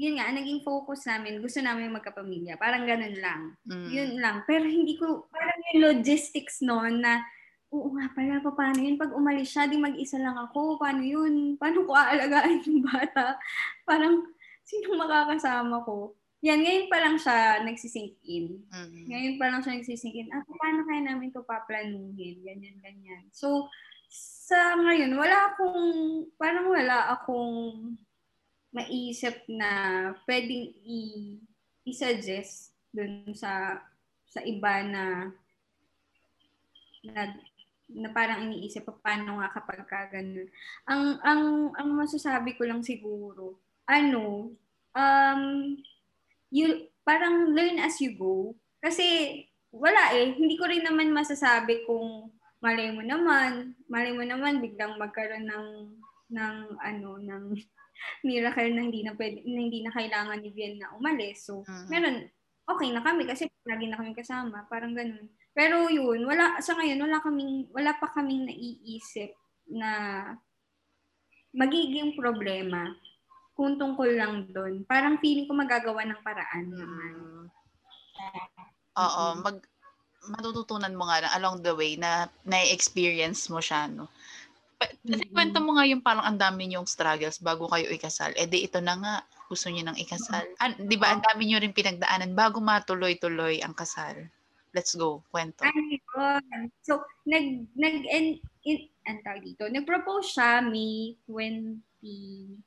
yun 0.00 0.16
nga, 0.16 0.32
naging 0.32 0.64
focus 0.64 1.04
namin, 1.04 1.44
gusto 1.44 1.60
namin 1.60 1.92
magkapamilya. 1.92 2.56
Parang 2.56 2.88
ganun 2.88 3.20
lang. 3.20 3.52
Mm. 3.68 3.88
Yun 3.92 4.10
lang. 4.16 4.36
Pero 4.48 4.64
hindi 4.64 4.96
ko, 4.96 5.28
parang 5.28 5.60
yung 5.74 5.80
logistics 5.92 6.64
noon 6.64 7.04
na, 7.04 7.20
oo 7.70 7.88
nga 7.94 8.10
pala, 8.10 8.42
pa, 8.42 8.50
paano 8.50 8.82
yun? 8.82 8.98
Pag 8.98 9.14
umalis 9.14 9.54
siya, 9.54 9.70
di 9.70 9.78
mag-isa 9.78 10.18
lang 10.18 10.34
ako. 10.34 10.76
Paano 10.76 11.06
yun? 11.06 11.54
Paano 11.54 11.86
ko 11.86 11.94
aalagaan 11.94 12.62
yung 12.66 12.82
bata? 12.82 13.38
Parang, 13.86 14.26
sino 14.66 14.98
makakasama 14.98 15.86
ko? 15.86 16.18
Yan, 16.42 16.64
ngayon 16.64 16.86
pa 16.88 16.98
lang 16.98 17.16
siya 17.20 17.60
nagsisink 17.62 18.16
in. 18.24 18.64
Mm. 18.72 19.06
Ngayon 19.12 19.34
pa 19.36 19.46
lang 19.52 19.60
siya 19.60 19.76
nagsisink 19.76 20.14
in. 20.16 20.32
Ah, 20.32 20.42
paano 20.42 20.82
kaya 20.88 21.00
namin 21.04 21.30
to 21.30 21.44
paplanuhin? 21.46 22.42
Ganyan, 22.42 22.80
ganyan. 22.80 23.28
So, 23.30 23.68
sa 24.10 24.74
ngayon, 24.74 25.14
wala 25.14 25.54
akong, 25.54 25.82
parang 26.34 26.66
wala 26.66 27.12
akong 27.14 27.94
maisip 28.74 29.46
na 29.46 29.70
pwedeng 30.26 30.74
i- 30.86 31.38
i-suggest 31.86 32.74
dun 32.90 33.30
sa 33.34 33.78
sa 34.30 34.40
iba 34.46 34.86
na 34.86 35.34
na, 37.02 37.34
na 37.94 38.10
parang 38.14 38.46
iniisip 38.46 38.86
pa 38.86 38.94
paano 38.98 39.42
nga 39.42 39.50
kapag 39.50 39.82
ka 39.86 40.10
ganun. 40.12 40.46
Ang, 40.86 41.02
ang, 41.22 41.42
ang 41.74 41.88
masasabi 41.94 42.54
ko 42.54 42.64
lang 42.66 42.82
siguro, 42.86 43.58
ano, 43.86 44.54
um, 44.94 45.42
you, 46.50 46.86
parang 47.02 47.50
learn 47.50 47.82
as 47.82 47.98
you 47.98 48.14
go. 48.14 48.54
Kasi, 48.78 49.42
wala 49.70 50.14
eh. 50.14 50.34
Hindi 50.34 50.58
ko 50.58 50.66
rin 50.66 50.86
naman 50.86 51.14
masasabi 51.14 51.86
kung 51.86 52.30
malay 52.60 52.92
mo 52.92 53.02
naman, 53.02 53.74
malay 53.88 54.12
mo 54.12 54.22
naman 54.22 54.60
biglang 54.60 54.98
magkaroon 55.00 55.46
ng 55.48 55.68
ng 56.30 56.56
ano 56.78 57.18
ng 57.18 57.44
miracle 58.26 58.70
na 58.70 58.82
hindi 58.86 59.02
na 59.02 59.12
pwede, 59.18 59.42
na 59.44 59.60
hindi 59.60 59.80
na 59.82 59.90
kailangan 59.90 60.38
ni 60.38 60.50
Bien 60.54 60.78
na 60.78 60.94
umalis. 60.94 61.48
So, 61.48 61.66
Mhm. 61.66 61.86
meron 61.90 62.16
okay 62.70 62.88
na 62.94 63.02
kami 63.02 63.26
kasi 63.26 63.50
lagi 63.66 63.90
na 63.90 63.98
kami 63.98 64.14
kasama, 64.14 64.62
parang 64.70 64.94
ganun. 64.94 65.26
Pero 65.60 65.92
yun, 65.92 66.24
wala 66.24 66.56
sa 66.64 66.72
ngayon 66.72 67.04
wala 67.04 67.20
kaming 67.20 67.68
wala 67.76 67.92
pa 68.00 68.08
kaming 68.08 68.48
naiisip 68.48 69.36
na 69.68 69.92
magiging 71.52 72.16
problema 72.16 72.88
kung 73.52 73.76
tungkol 73.76 74.08
lang 74.08 74.48
doon. 74.56 74.88
Parang 74.88 75.20
feeling 75.20 75.44
ko 75.44 75.52
magagawa 75.52 76.08
ng 76.08 76.24
paraan 76.24 76.64
naman. 76.72 77.12
Mm. 77.12 77.44
Oo, 79.04 79.24
Mm-mm. 79.36 79.44
mag 79.44 79.56
matututunan 80.32 80.96
mo 80.96 81.12
nga 81.12 81.28
along 81.36 81.60
the 81.60 81.76
way 81.76 82.00
na 82.00 82.32
na-experience 82.48 83.52
mo 83.52 83.60
siya, 83.60 83.84
no? 83.84 84.08
Kasi 84.80 85.28
kwento 85.28 85.60
mo 85.60 85.76
nga 85.76 85.84
yung 85.84 86.00
parang 86.00 86.24
ang 86.24 86.40
dami 86.40 86.72
niyong 86.72 86.88
struggles 86.88 87.36
bago 87.36 87.68
kayo 87.68 87.92
ikasal. 87.92 88.32
Eh 88.32 88.48
di 88.48 88.64
ito 88.64 88.80
na 88.80 88.96
nga, 88.96 89.14
gusto 89.52 89.68
niyo 89.68 89.84
nang 89.84 90.00
ikasal. 90.00 90.44
An, 90.56 90.72
di 90.88 90.96
ba, 90.96 91.12
ang 91.12 91.20
dami 91.20 91.44
niyo 91.44 91.60
rin 91.60 91.76
pinagdaanan 91.76 92.32
bago 92.32 92.64
matuloy-tuloy 92.64 93.60
ang 93.60 93.76
kasal. 93.76 94.24
Let's 94.70 94.94
go, 94.94 95.26
kwento. 95.34 95.66
Ayun. 95.66 96.70
So, 96.86 97.02
nag, 97.26 97.66
nag, 97.74 97.96
en, 98.06 98.38
in, 98.62 98.78
ang 99.02 99.18
tawag 99.26 99.42
dito, 99.42 99.66
nag-propose 99.66 100.30
siya 100.38 100.62
May 100.62 101.18
2019. 101.26 102.62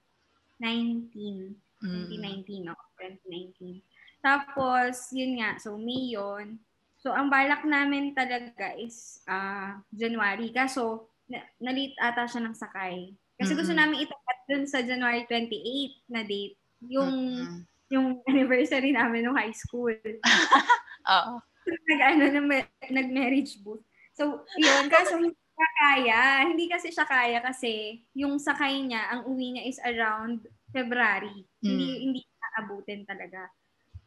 Mm. 1.79 2.07
2019, 2.11 2.67
no? 2.67 2.75
2019. 2.99 3.79
Tapos, 4.19 5.11
yun 5.15 5.39
nga, 5.39 5.55
so 5.59 5.79
May 5.79 6.11
yun. 6.11 6.59
So, 6.99 7.11
ang 7.11 7.27
balak 7.27 7.67
namin 7.67 8.15
talaga 8.15 8.75
is 8.79 9.19
ah 9.27 9.79
January. 9.91 10.51
Kaso, 10.55 11.07
na, 11.27 11.43
nalit 11.59 11.95
ata 11.99 12.27
siya 12.27 12.43
ng 12.43 12.55
sakay. 12.55 13.11
Kasi 13.35 13.55
gusto 13.55 13.75
namin 13.75 14.07
itapat 14.07 14.37
dun 14.47 14.63
sa 14.67 14.79
January 14.83 15.27
28 15.27 15.99
na 16.11 16.23
date. 16.23 16.55
Yung, 16.87 17.11
Mm. 17.43 17.59
yung 17.91 18.07
anniversary 18.31 18.91
namin 18.91 19.27
ng 19.27 19.35
high 19.35 19.55
school. 19.55 19.91
Oo. 21.11 21.43
Nag 21.65 22.01
ano 22.03 22.23
na 22.29 22.63
nag-marriage 22.91 23.59
booth. 23.63 23.83
So, 24.13 24.45
yun 24.59 24.87
kaso 24.93 25.17
hindi 25.17 25.33
siya 25.33 25.69
kaya. 25.81 26.21
Hindi 26.45 26.65
kasi 26.69 26.87
siya 26.93 27.05
kaya 27.09 27.39
kasi 27.41 28.03
yung 28.13 28.37
sakay 28.37 28.83
niya, 28.85 29.09
ang 29.09 29.21
uwi 29.25 29.57
niya 29.57 29.63
is 29.65 29.79
around 29.81 30.45
February. 30.69 31.45
Hindi 31.61 31.87
Mm. 31.97 31.99
hindi 32.09 32.19
aabutin 32.53 33.01
talaga. 33.09 33.49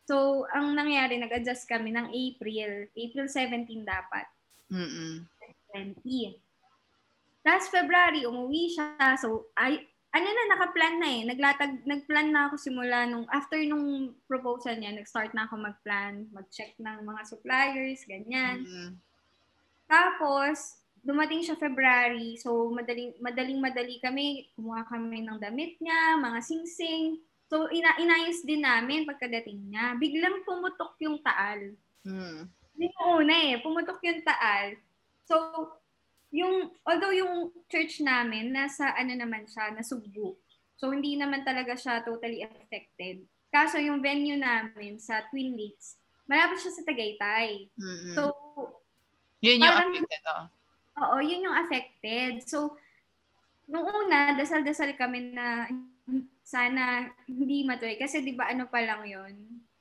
So, 0.07 0.47
ang 0.55 0.79
nangyari, 0.79 1.19
nag-adjust 1.19 1.67
kami 1.67 1.91
ng 1.91 2.15
April. 2.15 2.87
April 2.95 3.27
17 3.27 3.83
dapat. 3.83 4.27
Mm-mm. 4.71 5.27
20. 5.75 6.39
Last 7.43 7.75
February, 7.75 8.23
umuwi 8.23 8.71
siya. 8.71 9.19
So, 9.19 9.51
ay, 9.59 9.83
ano 10.17 10.29
na, 10.33 10.45
nakaplan 10.57 10.97
na 10.97 11.09
eh. 11.13 11.23
Naglatag, 11.29 11.85
nagplan 11.85 12.33
na 12.33 12.49
ako 12.49 12.57
simula 12.57 13.05
nung, 13.05 13.29
after 13.29 13.61
nung 13.69 14.17
proposal 14.25 14.73
niya, 14.81 14.97
nag-start 14.97 15.37
na 15.37 15.45
ako 15.45 15.61
mag-plan, 15.61 16.25
mag-check 16.33 16.73
ng 16.81 17.05
mga 17.05 17.23
suppliers, 17.29 18.01
ganyan. 18.09 18.65
Mm. 18.65 18.93
Tapos, 19.85 20.81
dumating 21.05 21.45
siya 21.45 21.61
February, 21.61 22.35
so 22.35 22.67
madaling 22.75 23.15
madaling 23.23 23.63
madali 23.63 24.03
kami, 24.03 24.51
kumuha 24.59 24.83
kami 24.91 25.23
ng 25.23 25.39
damit 25.39 25.79
niya, 25.79 26.19
mga 26.19 26.41
singsing. 26.43 27.23
So, 27.47 27.71
ina 27.71 27.95
inayos 28.03 28.43
din 28.43 28.67
namin 28.67 29.07
pagkadating 29.07 29.71
niya. 29.71 29.95
Biglang 30.01 30.43
pumutok 30.43 30.99
yung 30.99 31.23
taal. 31.23 31.77
Mm. 32.03 32.51
Hindi 32.75 32.87
yung 32.91 33.11
una 33.23 33.35
eh, 33.39 33.55
pumutok 33.63 34.01
yung 34.03 34.21
taal. 34.27 34.75
So, 35.29 35.37
yung, 36.35 36.71
although 36.83 37.15
yung 37.15 37.51
church 37.71 38.03
namin, 38.03 38.51
nasa 38.51 38.93
ano 38.93 39.13
naman 39.15 39.47
siya, 39.47 39.71
nasugbo. 39.73 40.37
So, 40.77 40.93
hindi 40.93 41.17
naman 41.17 41.41
talaga 41.41 41.73
siya 41.73 42.05
totally 42.05 42.45
affected. 42.45 43.25
Kaso 43.49 43.81
yung 43.81 44.05
venue 44.05 44.37
namin 44.37 45.01
sa 45.01 45.25
Twin 45.33 45.57
Lakes, 45.57 45.97
malapit 46.29 46.61
siya 46.61 46.73
sa 46.77 46.85
Tagaytay. 46.85 47.71
Mm-mm. 47.79 48.13
So, 48.13 48.23
Yun 49.41 49.63
yung 49.63 49.73
parang- 49.73 49.93
affected, 49.95 50.23
oh. 50.29 50.45
Oo, 50.97 51.17
yun 51.21 51.45
yung 51.45 51.57
affected. 51.57 52.45
So, 52.45 52.77
nung 53.69 53.85
una, 53.85 54.33
dasal-dasal 54.37 54.97
kami 54.97 55.33
na 55.33 55.69
sana 56.41 57.11
hindi 57.29 57.67
matuloy. 57.67 57.99
Kasi 57.99 58.23
di 58.23 58.33
ba 58.33 58.49
ano 58.49 58.65
pa 58.71 58.81
lang 58.81 59.05
yun? 59.05 59.35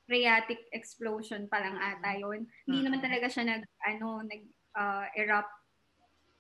Phreatic 0.06 0.70
explosion 0.70 1.48
pa 1.48 1.62
lang 1.62 1.78
ata 1.78 2.14
yun. 2.18 2.46
Hindi 2.68 2.80
naman 2.84 3.00
talaga 3.02 3.30
siya 3.32 3.46
nag, 3.48 3.64
ano, 3.86 4.22
nag, 4.22 4.42
uh, 4.76 5.06
erupt 5.16 5.54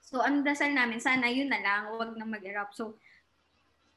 So, 0.06 0.22
ang 0.22 0.45
dasal 0.45 0.72
namin, 0.72 1.01
sana 1.01 1.26
yun 1.28 1.49
na 1.49 1.58
lang, 1.58 1.89
wag 1.97 2.14
na 2.14 2.30
mag-erupt. 2.30 2.78
So, 2.78 2.93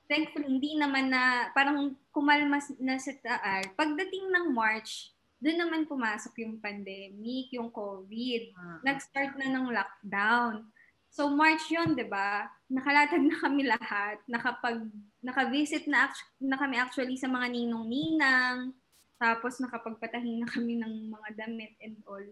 thankfully, 0.08 0.48
hindi 0.48 0.80
naman 0.80 1.12
na, 1.12 1.52
parang 1.52 1.92
kumalmas 2.10 2.72
na 2.80 2.96
sa 2.96 3.12
taal. 3.20 3.68
Pagdating 3.76 4.32
ng 4.32 4.46
March, 4.56 5.12
doon 5.38 5.58
naman 5.60 5.86
pumasok 5.86 6.42
yung 6.42 6.58
pandemic, 6.58 7.52
yung 7.54 7.70
COVID. 7.70 8.42
Uh-huh. 8.56 8.78
Nag-start 8.82 9.38
na 9.38 9.52
ng 9.52 9.70
lockdown. 9.70 10.66
So 11.08 11.30
March 11.32 11.72
'yon, 11.72 11.96
'di 11.96 12.04
ba? 12.04 12.52
Nakalatag 12.68 13.24
na 13.24 13.36
kami 13.40 13.64
lahat, 13.64 14.20
nakapag 14.28 14.84
naka-visit 15.24 15.88
na, 15.88 16.12
na 16.36 16.58
kami 16.60 16.76
actually 16.76 17.16
sa 17.16 17.26
mga 17.26 17.48
ninong-ninang, 17.48 18.76
tapos 19.16 19.58
nakapagpatahin 19.58 20.44
na 20.44 20.48
kami 20.50 20.78
ng 20.78 21.10
mga 21.10 21.28
damit 21.34 21.74
and 21.80 21.96
all. 22.04 22.22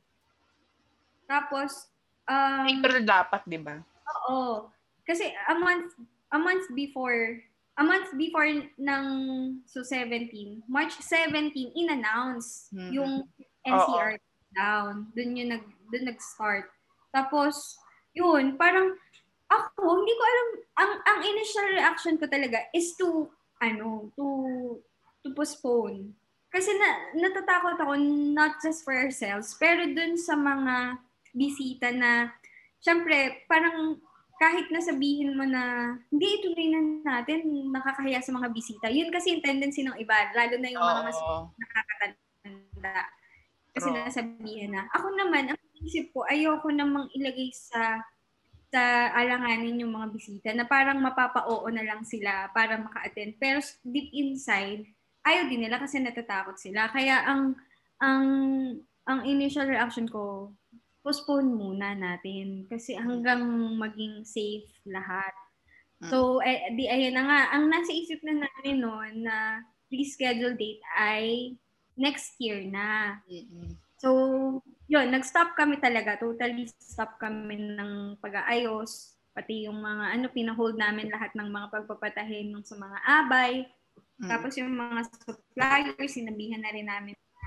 Tapos 1.27 1.91
um 2.27 2.64
April 2.66 3.03
dapat, 3.07 3.43
'di 3.47 3.59
ba? 3.62 3.81
Oo. 4.27 4.70
Kasi 5.07 5.31
a 5.31 5.55
month 5.55 5.95
a 6.35 6.39
month 6.39 6.66
before 6.74 7.39
a 7.77 7.85
month 7.85 8.09
before 8.16 8.49
ng 8.81 9.05
so 9.68 9.85
17, 9.85 10.33
March 10.64 10.97
17 10.97 11.77
in-announce 11.77 12.72
mm-hmm. 12.72 12.91
yung 12.93 13.12
NCR 13.68 14.16
Oo. 14.16 14.24
down. 14.57 14.93
Doon 15.12 15.37
yung 15.37 15.51
nag 15.53 15.64
doon 15.93 16.05
nag-start. 16.09 16.72
Tapos 17.12 17.77
yun, 18.16 18.57
parang 18.57 18.97
ako, 19.47 20.03
hindi 20.03 20.14
ko 20.16 20.22
alam, 20.24 20.49
ang, 20.74 20.93
ang 21.07 21.20
initial 21.22 21.66
reaction 21.70 22.16
ko 22.18 22.27
talaga 22.27 22.59
is 22.74 22.97
to, 22.99 23.31
ano, 23.62 24.11
to, 24.18 24.27
to 25.22 25.31
postpone. 25.37 26.11
Kasi 26.51 26.72
na, 26.74 27.14
natatakot 27.14 27.79
ako 27.79 27.95
not 28.33 28.59
just 28.59 28.83
for 28.83 28.97
ourselves, 28.97 29.55
pero 29.61 29.87
dun 29.93 30.18
sa 30.18 30.35
mga 30.35 30.99
bisita 31.37 31.93
na, 31.93 32.32
syempre, 32.80 33.45
parang 33.45 34.01
kahit 34.37 34.68
na 34.68 34.80
sabihin 34.80 35.37
mo 35.37 35.45
na 35.45 35.97
hindi 36.12 36.41
ituloy 36.41 36.68
na 36.72 36.80
natin, 37.05 37.45
nakakahiya 37.72 38.20
sa 38.20 38.32
mga 38.32 38.49
bisita. 38.53 38.87
Yun 38.89 39.09
kasi 39.12 39.37
yung 39.37 39.45
tendency 39.45 39.84
ng 39.84 39.97
iba, 39.97 40.32
lalo 40.32 40.55
na 40.61 40.72
yung 40.72 40.84
mga 40.84 41.03
mas 41.05 41.20
nakakatanda. 41.57 42.99
Kasi 43.76 43.89
oh. 43.93 43.95
nasabihan 43.97 44.70
na. 44.72 44.82
Ako 44.97 45.07
naman, 45.16 45.53
ang 45.53 45.61
isip 45.84 46.12
ko, 46.12 46.24
ayoko 46.28 46.68
namang 46.72 47.09
ilagay 47.12 47.53
sa 47.53 48.01
sa 48.66 49.14
alanganin 49.14 49.78
yung 49.78 49.95
mga 49.95 50.11
bisita 50.11 50.51
na 50.53 50.66
parang 50.66 50.99
mapapa-oo 50.99 51.64
na 51.70 51.87
lang 51.87 52.03
sila 52.03 52.51
para 52.51 52.76
maka-attend. 52.76 53.39
Pero 53.39 53.62
deep 53.87 54.11
inside, 54.12 54.84
ayaw 55.22 55.49
din 55.49 55.64
nila 55.64 55.80
kasi 55.80 56.03
natatakot 56.03 56.59
sila. 56.59 56.91
Kaya 56.91 57.24
ang 57.24 57.57
ang 58.03 58.26
ang 59.07 59.20
initial 59.22 59.70
reaction 59.70 60.11
ko, 60.11 60.51
postpone 61.07 61.47
muna 61.47 61.95
natin 61.95 62.67
kasi 62.67 62.99
hanggang 62.99 63.47
maging 63.79 64.27
safe 64.27 64.67
lahat. 64.83 65.31
Hmm. 66.03 66.11
So, 66.11 66.43
eh, 66.43 66.75
di 66.75 66.91
ayun 66.91 67.15
na 67.15 67.23
nga, 67.31 67.41
ang 67.55 67.71
nasa 67.71 67.95
isip 67.95 68.19
na 68.27 68.43
namin 68.43 68.83
noon 68.83 69.23
na 69.23 69.63
reschedule 69.87 70.59
date 70.59 70.83
ay 70.99 71.55
next 71.95 72.35
year 72.43 72.67
na. 72.67 73.23
So, 74.03 74.11
yun, 74.91 75.15
nag-stop 75.15 75.55
kami 75.55 75.79
talaga. 75.79 76.19
Totally 76.19 76.67
stop 76.83 77.23
kami 77.23 77.79
ng 77.79 78.19
pag-aayos. 78.19 79.15
Pati 79.31 79.71
yung 79.71 79.79
mga, 79.79 80.19
ano, 80.19 80.27
pinahold 80.35 80.75
namin 80.75 81.09
lahat 81.09 81.33
ng 81.39 81.49
mga 81.49 81.71
pagpapatahin 81.71 82.51
ng 82.51 82.67
sa 82.67 82.77
mga 82.77 82.99
abay. 83.07 83.65
Mm. 84.21 84.29
Tapos 84.29 84.53
yung 84.59 84.75
mga 84.75 85.01
suppliers, 85.23 86.13
sinabihan 86.13 86.61
na 86.61 86.73
rin 86.75 86.89
namin 86.89 87.15
na, 87.15 87.47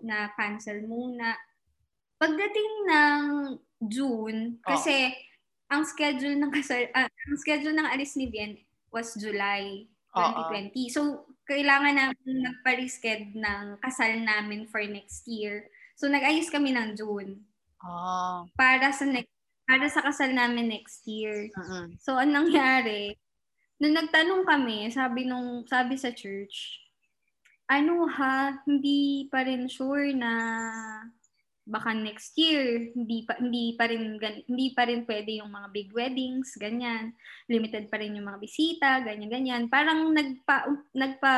na 0.00 0.16
cancel 0.38 0.86
muna. 0.86 1.36
Pagdating 2.22 2.72
ng 2.86 3.22
June, 3.90 4.62
oh. 4.62 4.70
kasi 4.70 5.10
ang 5.66 5.82
schedule 5.82 6.38
ng 6.38 6.54
kasal, 6.54 6.86
uh, 6.94 7.10
ang 7.10 7.38
schedule 7.42 7.74
ng 7.74 7.88
alis 7.90 8.14
ni 8.14 8.30
Bien 8.30 8.54
was 8.94 9.18
July 9.18 9.90
2020. 10.14 10.70
Uh-oh. 10.70 10.90
So, 10.94 11.00
kailangan 11.50 11.98
namin 11.98 12.46
magpa-resched 12.46 13.34
ng 13.34 13.82
kasal 13.82 14.22
namin 14.22 14.70
for 14.70 14.78
next 14.86 15.26
year. 15.26 15.66
So, 15.98 16.06
nag-ayos 16.06 16.46
kami 16.46 16.70
ng 16.70 16.94
June. 16.94 17.42
Oh. 17.82 18.46
Para 18.54 18.94
sa 18.94 19.02
next 19.02 19.34
para 19.66 19.86
sa 19.90 20.04
kasal 20.06 20.30
namin 20.30 20.70
next 20.70 21.02
year. 21.08 21.50
Uh-uh. 21.58 21.90
So, 21.98 22.20
anong 22.22 22.54
nangyari? 22.54 23.18
Nung 23.82 23.98
nagtanong 23.98 24.46
kami, 24.46 24.86
sabi 24.94 25.26
nung 25.26 25.66
sabi 25.66 25.98
sa 25.98 26.14
church, 26.14 26.78
ano 27.66 28.06
ha, 28.06 28.62
hindi 28.68 29.26
pa 29.26 29.42
rin 29.42 29.66
sure 29.66 30.14
na 30.14 30.30
baka 31.62 31.94
next 31.94 32.34
year 32.34 32.90
hindi 32.90 33.22
pa 33.22 33.38
hindi 33.38 33.78
pa 33.78 33.86
rin 33.86 34.18
hindi 34.18 34.66
pa 34.74 34.82
rin 34.82 35.06
pwede 35.06 35.38
yung 35.38 35.50
mga 35.54 35.68
big 35.70 35.90
weddings 35.94 36.58
ganyan. 36.58 37.14
Limited 37.46 37.86
pa 37.86 38.02
rin 38.02 38.18
yung 38.18 38.26
mga 38.26 38.42
bisita 38.42 38.90
ganyan 39.06 39.30
ganyan. 39.30 39.62
Parang 39.70 40.10
nagpa 40.10 40.66
nagpa 40.90 41.34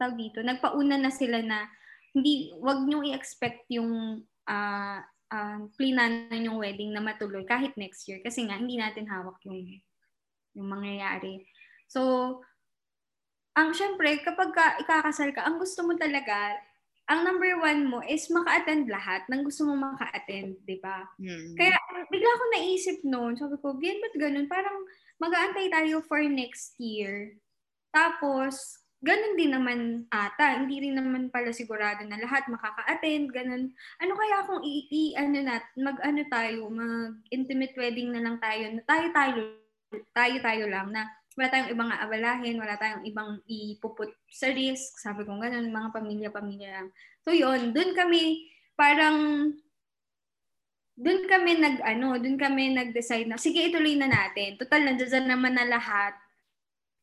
tawag 0.00 0.16
dito 0.16 0.40
nagpauna 0.40 0.96
na 0.96 1.12
sila 1.12 1.44
na 1.44 1.68
hindi 2.16 2.48
wag 2.64 2.88
niyo 2.88 3.04
i-expect 3.04 3.68
yung 3.76 4.24
uh, 4.48 4.98
uh, 5.04 5.58
plinanan 5.76 6.48
yung 6.48 6.56
wedding 6.56 6.96
na 6.96 7.04
matuloy 7.04 7.44
kahit 7.44 7.76
next 7.76 8.08
year. 8.08 8.24
Kasi 8.24 8.48
nga 8.48 8.56
hindi 8.56 8.80
natin 8.80 9.04
hawak 9.04 9.36
yung 9.44 9.60
yung 10.56 10.68
mangyayari. 10.72 11.44
So 11.92 12.40
ang 13.52 13.76
syempre 13.76 14.16
kapag 14.24 14.52
ka, 14.56 14.80
ikakasal 14.80 15.36
ka 15.36 15.44
ang 15.44 15.60
gusto 15.60 15.84
mo 15.84 15.92
talaga 15.92 16.56
ang 17.06 17.20
number 17.22 17.54
one 17.62 17.86
mo 17.86 18.02
is 18.02 18.26
maka-attend 18.34 18.90
lahat 18.90 19.22
ng 19.30 19.46
gusto 19.46 19.62
mo 19.62 19.78
maka-attend, 19.78 20.58
di 20.66 20.76
ba? 20.82 21.06
Mm-hmm. 21.22 21.54
Kaya 21.54 21.78
bigla 22.10 22.30
ko 22.34 22.44
naisip 22.50 22.98
noon, 23.06 23.38
sabi 23.38 23.54
ko, 23.62 23.78
Bien, 23.78 23.98
ba't 24.02 24.14
ganun? 24.18 24.50
Parang 24.50 24.74
mag-aantay 25.22 25.70
tayo 25.70 26.02
for 26.02 26.18
next 26.26 26.74
year. 26.82 27.38
Tapos, 27.94 28.82
ganun 29.06 29.38
din 29.38 29.54
naman 29.54 30.10
ata. 30.10 30.58
Hindi 30.58 30.82
rin 30.82 30.98
naman 30.98 31.30
pala 31.30 31.54
sigurado 31.54 32.02
na 32.02 32.18
lahat 32.18 32.50
makaka-attend, 32.50 33.30
ganun. 33.30 33.70
Ano 34.02 34.12
kaya 34.18 34.36
kung 34.50 34.66
i, 34.66 34.90
i 34.90 35.02
ano 35.14 35.38
na, 35.46 35.62
mag-ano 35.78 36.22
tayo, 36.26 36.66
mag-intimate 36.66 37.78
wedding 37.78 38.10
na 38.10 38.22
lang 38.26 38.36
tayo, 38.42 38.66
na 38.74 38.82
tayo-tayo, 38.82 39.40
tayo-tayo 40.10 40.64
lang 40.66 40.90
na 40.90 41.06
wala 41.36 41.52
tayong 41.52 41.72
ibang 41.76 41.92
aabalahin, 41.92 42.56
wala 42.56 42.80
tayong 42.80 43.04
ibang 43.04 43.44
ipuput 43.44 44.08
sa 44.32 44.48
risk. 44.48 44.96
Sabi 44.96 45.28
ko 45.28 45.36
ganun, 45.36 45.68
mga 45.68 45.92
pamilya-pamilya 45.92 46.68
lang. 46.72 46.88
So 47.28 47.36
yun, 47.36 47.76
dun 47.76 47.92
kami 47.92 48.48
parang 48.72 49.52
dun 50.96 51.28
kami 51.28 51.60
nag 51.60 51.84
ano, 51.84 52.16
dun 52.16 52.40
kami 52.40 52.72
nag-decide 52.72 53.28
na 53.28 53.36
sige 53.36 53.68
ituloy 53.68 54.00
na 54.00 54.08
natin. 54.08 54.56
Total 54.56 54.80
nandiyan 54.80 55.28
naman 55.28 55.60
na 55.60 55.68
lahat. 55.68 56.16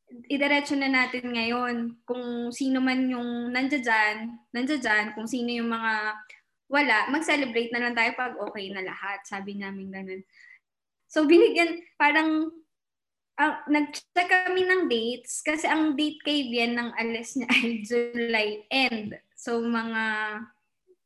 Idiretso 0.09 0.73
na 0.73 0.89
natin 0.89 1.29
ngayon 1.29 2.01
kung 2.01 2.49
sino 2.49 2.81
man 2.81 3.05
yung 3.05 3.53
nandiyan, 3.53 4.33
nandiyan, 4.49 5.13
kung 5.13 5.29
sino 5.29 5.53
yung 5.53 5.69
mga 5.69 6.17
wala, 6.73 7.05
mag-celebrate 7.13 7.69
na 7.69 7.85
lang 7.85 7.93
tayo 7.93 8.17
pag 8.17 8.33
okay 8.41 8.73
na 8.73 8.81
lahat. 8.81 9.21
Sabi 9.29 9.61
namin 9.61 9.93
ganun. 9.93 10.21
So 11.05 11.29
binigyan 11.29 11.85
parang 12.01 12.49
uh, 13.39 13.55
nag-check 13.69 14.29
kami 14.29 14.65
ng 14.65 14.85
dates 14.89 15.41
kasi 15.41 15.65
ang 15.65 15.97
date 15.97 16.21
kay 16.21 16.49
Vian 16.49 16.77
ng 16.77 16.89
alis 16.97 17.37
niya 17.37 17.49
ay 17.49 17.69
July 17.89 18.49
end. 18.69 19.17
So, 19.33 19.59
mga 19.59 20.03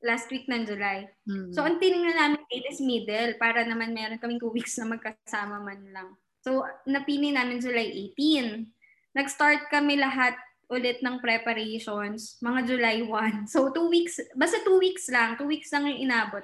last 0.05 0.29
week 0.29 0.45
ng 0.45 0.67
July. 0.67 1.09
Mm-hmm. 1.25 1.51
So, 1.55 1.65
ang 1.65 1.81
tinignan 1.81 2.17
namin 2.17 2.43
date 2.51 2.69
is 2.69 2.83
middle 2.83 3.33
para 3.41 3.65
naman 3.65 3.95
meron 3.95 4.21
kaming 4.21 4.41
two 4.41 4.53
weeks 4.53 4.77
na 4.77 4.87
magkasama 4.87 5.63
man 5.63 5.81
lang. 5.89 6.09
So, 6.45 6.63
napili 6.87 7.33
namin 7.33 7.59
July 7.59 8.13
18. 8.15 9.17
Nag-start 9.17 9.67
kami 9.73 9.97
lahat 9.97 10.37
ulit 10.67 10.99
ng 10.99 11.23
preparations, 11.23 12.37
mga 12.43 12.59
July 12.67 12.97
1. 13.03 13.47
So, 13.47 13.71
two 13.71 13.87
weeks, 13.87 14.19
basta 14.35 14.61
two 14.67 14.77
weeks 14.77 15.07
lang, 15.07 15.39
two 15.39 15.47
weeks 15.47 15.71
lang 15.71 15.87
yung 15.87 16.11
inabot. 16.11 16.43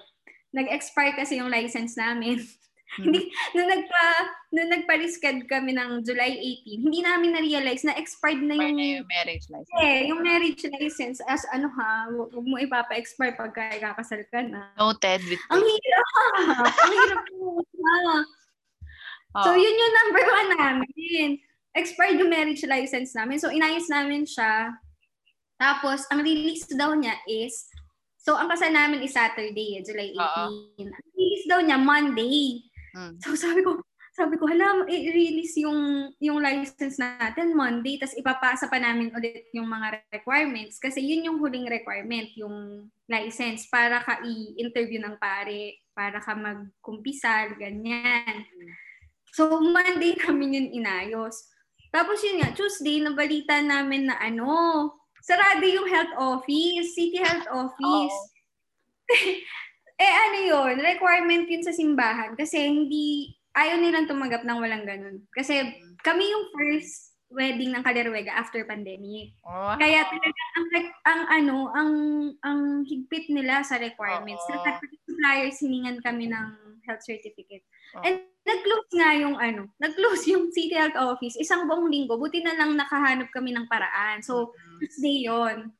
Nag-expire 0.55 1.13
kasi 1.13 1.39
yung 1.43 1.51
license 1.51 1.99
namin. 1.99 2.39
Hindi, 3.01 3.33
nung 3.57 3.69
nagpa, 3.69 4.05
nung 4.53 4.69
nagpa-risked 4.69 5.49
kami 5.49 5.73
ng 5.73 6.05
July 6.05 6.37
18, 6.65 6.85
hindi 6.85 6.99
namin 7.01 7.33
na-realize 7.33 7.83
na 7.87 7.97
expired 7.97 8.45
na 8.45 8.53
yung, 8.53 8.77
na 8.77 8.85
yung 9.01 9.07
marriage 9.09 9.45
license. 9.49 9.81
Eh, 9.81 9.99
yung 10.13 10.21
marriage 10.21 10.63
license 10.77 11.17
as 11.25 11.41
ano 11.49 11.73
ha, 11.73 12.05
huwag 12.11 12.45
mo 12.45 12.55
ipapa-expire 12.61 13.33
pagka 13.33 13.73
ikakasal 13.73 14.21
ka 14.29 14.45
na. 14.45 14.69
Noted 14.77 15.25
with 15.25 15.41
Ang 15.49 15.63
hirap! 15.65 16.07
ang 16.69 16.93
hirap 16.93 17.23
po. 17.33 17.65
Oh. 19.33 19.41
So, 19.41 19.49
yun 19.57 19.73
yung 19.73 19.93
number 20.05 20.23
one 20.29 20.49
namin. 20.53 21.41
Expired 21.73 22.21
yung 22.21 22.29
marriage 22.29 22.61
license 22.69 23.17
namin. 23.17 23.41
So, 23.41 23.49
inayos 23.49 23.89
namin 23.89 24.29
siya. 24.29 24.77
Tapos, 25.57 26.05
ang 26.13 26.21
release 26.21 26.69
daw 26.69 26.93
niya 26.93 27.17
is, 27.25 27.65
so, 28.21 28.37
ang 28.37 28.45
kasal 28.53 28.69
namin 28.69 29.01
is 29.01 29.17
Saturday, 29.17 29.81
July 29.81 30.13
18. 30.13 30.21
Uh-oh. 30.21 30.49
Ang 30.77 31.09
release 31.17 31.45
daw 31.49 31.59
niya, 31.65 31.81
Monday. 31.81 32.61
Mm. 32.93 33.17
So 33.21 33.35
sabi 33.35 33.65
ko, 33.65 33.81
sabi 34.13 34.37
ko, 34.37 34.45
hala, 34.45 34.85
i-release 34.85 35.57
yung, 35.65 36.13
yung 36.21 36.37
license 36.37 37.01
natin 37.01 37.57
Monday, 37.57 37.97
tapos 37.97 38.13
ipapasa 38.13 38.69
pa 38.69 38.77
namin 38.77 39.09
ulit 39.09 39.49
yung 39.57 39.65
mga 39.65 40.05
requirements. 40.13 40.77
Kasi 40.77 41.01
yun 41.01 41.25
yung 41.25 41.41
huling 41.41 41.65
requirement, 41.65 42.29
yung 42.37 42.87
license, 43.09 43.65
para 43.73 44.05
ka 44.05 44.21
i-interview 44.21 45.01
ng 45.01 45.17
pare. 45.17 45.81
para 45.93 46.17
ka 46.17 46.33
magkumpisal, 46.33 47.53
ganyan. 47.57 48.45
So, 49.33 49.61
Monday 49.61 50.17
namin 50.25 50.57
yun 50.57 50.69
inayos. 50.73 51.49
Tapos 51.93 52.17
yun 52.25 52.41
nga, 52.41 52.53
Tuesday, 52.53 52.97
nabalita 52.97 53.61
namin 53.61 54.09
na 54.09 54.17
ano, 54.17 54.89
sarado 55.21 55.61
yung 55.65 55.85
health 55.85 56.13
office, 56.17 56.97
city 56.97 57.21
health 57.21 57.45
office. 57.49 58.17
eh 60.03 60.13
ano 60.27 60.37
yun, 60.43 60.73
requirement 60.83 61.47
yun 61.47 61.63
sa 61.63 61.71
simbahan 61.71 62.35
kasi 62.35 62.59
hindi, 62.59 63.31
ayaw 63.55 63.79
nilang 63.79 64.09
tumanggap 64.11 64.43
ng 64.43 64.59
walang 64.59 64.83
ganun. 64.83 65.23
Kasi 65.31 65.71
kami 66.03 66.27
yung 66.27 66.51
first 66.51 67.13
wedding 67.33 67.73
ng 67.73 67.81
Kaderwega 67.81 68.29
after 68.29 68.61
pandemic. 68.63 69.33
Oh. 69.41 69.73
Kaya 69.79 70.05
talaga 70.05 70.41
ang, 70.53 70.67
ang 71.03 71.21
ano, 71.33 71.55
ang 71.73 71.91
ang 72.45 72.59
higpit 72.85 73.27
nila 73.33 73.65
sa 73.65 73.81
requirements. 73.81 74.45
Lahat 74.53 74.77
ng 74.77 75.01
suppliers 75.09 75.57
hiningan 75.57 75.97
kami 76.05 76.29
ng 76.29 76.47
health 76.85 77.01
certificate. 77.01 77.65
Oo. 77.97 78.05
And 78.05 78.21
nag-close 78.45 78.91
nga 78.93 79.11
yung 79.17 79.35
ano, 79.41 79.71
nag-close 79.81 80.29
yung 80.29 80.53
City 80.53 80.77
Health 80.77 80.99
Office 80.99 81.39
isang 81.41 81.65
buong 81.65 81.89
linggo. 81.89 82.21
Buti 82.21 82.45
na 82.45 82.53
lang 82.53 82.77
nakahanap 82.77 83.33
kami 83.33 83.51
ng 83.55 83.65
paraan. 83.65 84.21
So, 84.21 84.53
Tuesday 84.77 85.25
yon. 85.25 85.73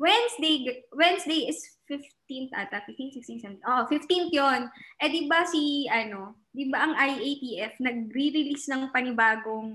Wednesday, 0.00 0.84
Wednesday 0.96 1.48
is 1.52 1.60
15th 1.90 2.54
ata, 2.54 2.86
15, 2.86 3.18
16, 3.18 3.58
17. 3.58 3.66
Oh, 3.66 3.82
15th 3.90 4.30
yon. 4.30 4.70
Eh, 5.02 5.10
di 5.10 5.26
ba 5.26 5.42
si, 5.42 5.90
ano, 5.90 6.46
di 6.54 6.70
ba 6.70 6.86
ang 6.86 6.94
IATF 6.94 7.82
nagre-release 7.82 8.70
ng 8.70 8.94
panibagong 8.94 9.74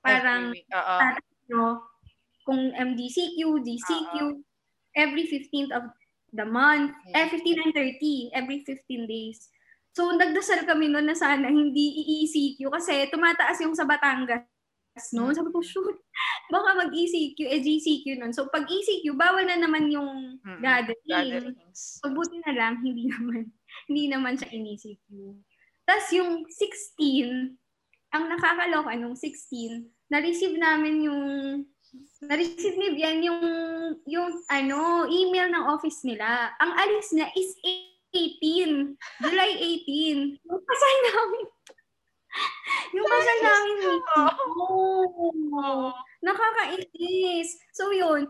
parang. 0.00 0.56
Oo. 0.56 0.96
no, 1.52 1.84
kung 2.48 2.72
MDCQ, 2.72 3.60
DCQ, 3.60 4.14
every 4.96 5.28
15th 5.28 5.72
of 5.76 5.84
the 6.32 6.44
month, 6.48 6.96
eh, 7.12 7.28
15 7.28 7.60
and 7.68 7.72
30, 7.76 8.32
every 8.32 8.64
15 8.64 9.04
days. 9.04 9.52
So, 9.94 10.10
nagdasal 10.10 10.66
kami 10.66 10.90
noon 10.90 11.06
na 11.06 11.14
sana 11.14 11.46
hindi 11.46 12.02
i-ECQ 12.02 12.66
kasi 12.72 13.06
tumataas 13.14 13.62
yung 13.62 13.78
sa 13.78 13.86
Batangas 13.86 14.42
no? 15.14 15.34
Sabi 15.34 15.50
ko, 15.50 15.60
shoot, 15.60 15.96
baka 16.54 16.86
mag-ECQ, 16.86 17.38
eh 17.50 17.60
GCQ 17.60 18.22
nun. 18.22 18.32
So, 18.32 18.46
pag 18.50 18.66
ECQ, 18.66 19.18
bawal 19.18 19.44
na 19.46 19.58
naman 19.58 19.90
yung 19.90 20.38
Mm-mm. 20.38 20.60
gathering. 20.62 21.08
Gatherings. 21.10 21.98
So, 21.98 22.14
buti 22.14 22.38
na 22.46 22.54
lang, 22.54 22.82
hindi 22.82 23.08
naman, 23.12 23.50
hindi 23.90 24.04
naman 24.06 24.38
siya 24.38 24.54
in-ECQ. 24.54 25.08
Tapos, 25.84 26.08
yung 26.14 26.46
16, 26.46 27.58
ang 28.14 28.24
nakakaloka 28.30 28.94
nung 28.94 29.18
16, 29.18 29.82
na-receive 30.14 30.54
namin 30.54 31.10
yung 31.10 31.22
na-receive 32.26 32.74
ni 32.74 32.88
Bian 32.98 33.22
yung 33.22 33.42
yung 34.06 34.30
ano, 34.50 35.06
email 35.06 35.50
ng 35.50 35.64
office 35.70 36.02
nila. 36.02 36.50
Ang 36.58 36.72
alis 36.74 37.14
niya 37.14 37.30
is 37.38 37.54
18. 38.14 38.98
July 39.22 39.50
18. 39.86 40.42
Yung 40.42 40.62
kasal 40.62 40.96
namin. 41.10 41.53
yung 42.94 43.06
kasal 43.06 43.38
namin 43.42 43.74
meeting. 43.78 44.30
Oh, 45.54 45.90
nakakainis. 46.24 47.58
So 47.74 47.90
yun, 47.94 48.26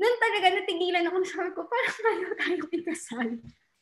nun 0.00 0.14
talaga 0.20 0.46
natigilan 0.56 1.08
ako. 1.08 1.16
Sabi 1.32 1.50
ko, 1.52 1.60
parang 1.68 1.96
ayaw 2.12 2.30
tayo 2.36 2.62
ikasal. 2.72 3.28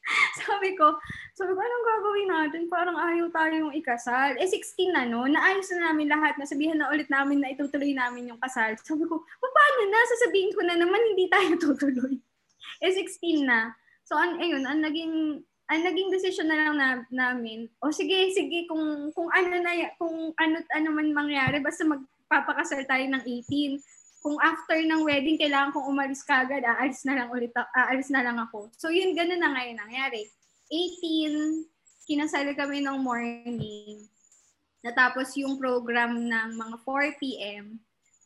sabi 0.41 0.73
ko, 0.77 0.97
sabi 1.37 1.53
ko, 1.53 1.61
anong 1.61 1.87
gagawin 1.87 2.29
natin? 2.29 2.63
Parang 2.69 2.97
ayaw 2.97 3.27
tayong 3.29 3.77
ikasal. 3.77 4.37
Eh, 4.41 4.49
16 4.49 4.95
na, 4.95 5.05
no? 5.05 5.29
Naayos 5.29 5.69
na 5.77 5.93
namin 5.93 6.09
lahat. 6.09 6.41
Nasabihan 6.41 6.81
na 6.81 6.89
ulit 6.89 7.09
namin 7.13 7.41
na 7.45 7.53
itutuloy 7.53 7.93
namin 7.93 8.33
yung 8.33 8.41
kasal. 8.41 8.73
Sabi 8.81 9.05
ko, 9.05 9.21
paano 9.41 9.81
na? 9.89 10.01
Sasabihin 10.17 10.53
ko 10.57 10.61
na 10.65 10.77
naman, 10.81 11.01
hindi 11.15 11.29
tayo 11.29 11.57
tutuloy. 11.61 12.17
Eh, 12.81 12.93
16 12.93 13.45
na. 13.45 13.77
So, 14.09 14.17
an, 14.17 14.41
ayun, 14.41 14.65
ang 14.65 14.81
naging, 14.81 15.45
ang 15.69 15.85
naging 15.85 16.09
decision 16.09 16.49
na 16.49 16.57
lang 16.57 16.75
na, 16.81 16.89
namin, 17.13 17.69
o 17.85 17.93
sige, 17.93 18.33
sige, 18.33 18.65
kung, 18.65 19.13
kung 19.13 19.29
ano 19.29 19.55
na, 19.61 19.93
kung 20.01 20.33
ano, 20.33 20.57
ano 20.73 20.89
man 20.97 21.13
mangyari, 21.13 21.61
basta 21.61 21.85
magpapakasal 21.85 22.89
tayo 22.89 23.05
ng 23.05 23.23
18 23.23 23.81
kung 24.19 24.37
after 24.43 24.79
ng 24.83 25.07
wedding, 25.07 25.39
kailangan 25.39 25.71
kong 25.71 25.89
umalis 25.89 26.27
kagad, 26.27 26.67
aalis 26.67 27.07
na 27.07 27.23
lang 27.23 27.29
ulit, 27.31 27.55
aalis 27.55 28.11
na 28.11 28.23
lang 28.27 28.39
ako. 28.39 28.67
So, 28.75 28.91
yun, 28.91 29.15
ganun 29.15 29.39
na 29.39 29.55
ngayon 29.55 29.79
nangyari. 29.79 30.27
18, 30.69 31.65
kinasal 32.05 32.51
kami 32.59 32.83
ng 32.83 32.99
morning. 32.99 34.05
Natapos 34.83 35.39
yung 35.39 35.57
program 35.57 36.19
ng 36.19 36.51
mga 36.59 36.77
4 36.83 37.21
p.m. 37.23 37.79